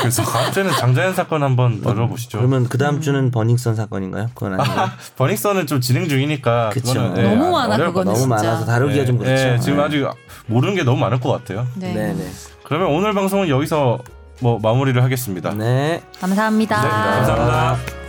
그래서 0.02 0.22
다음 0.32 0.52
주에는 0.52 0.72
장자연 0.74 1.14
사건 1.16 1.42
한번 1.44 1.82
다뤄보시죠. 1.82 2.38
그러면 2.38 2.68
그 2.70 2.78
다음 2.78 3.02
주는 3.02 3.32
버닝썬 3.32 3.76
사건인가요? 3.76 4.30
그건 4.36 4.60
아니고. 4.60 4.76
버닝썬은 5.18 5.68
좀 5.68 5.82
진행 5.82 6.08
중이니까 6.08 6.70
그쵸. 6.70 6.94
그거는, 6.94 7.24
너무 7.24 7.52
많아, 7.52 7.78
그거는. 7.78 8.14
너무 8.14 8.18
진짜. 8.20 8.36
많아서 8.36 8.66
다 8.66 8.77
루기가 8.80 9.02
네, 9.02 9.06
좀 9.06 9.18
그렇죠. 9.18 9.44
네, 9.44 9.60
지금 9.60 9.78
네. 9.78 9.84
아직 9.84 10.06
모르는 10.48 10.76
게 10.76 10.84
너무 10.84 10.98
많을 10.99 11.20
것 11.20 11.32
같아요. 11.32 11.68
네. 11.76 11.94
네, 11.94 12.14
네. 12.14 12.28
그러면 12.64 12.90
오늘 12.90 13.14
방송은 13.14 13.49
여기서 13.49 13.99
뭐 14.40 14.60
마무리를 14.60 15.02
하겠습니다. 15.02 15.54
네. 15.54 16.02
감사합니다. 16.20 16.82
네, 16.82 16.88
감사합니다. 16.88 18.07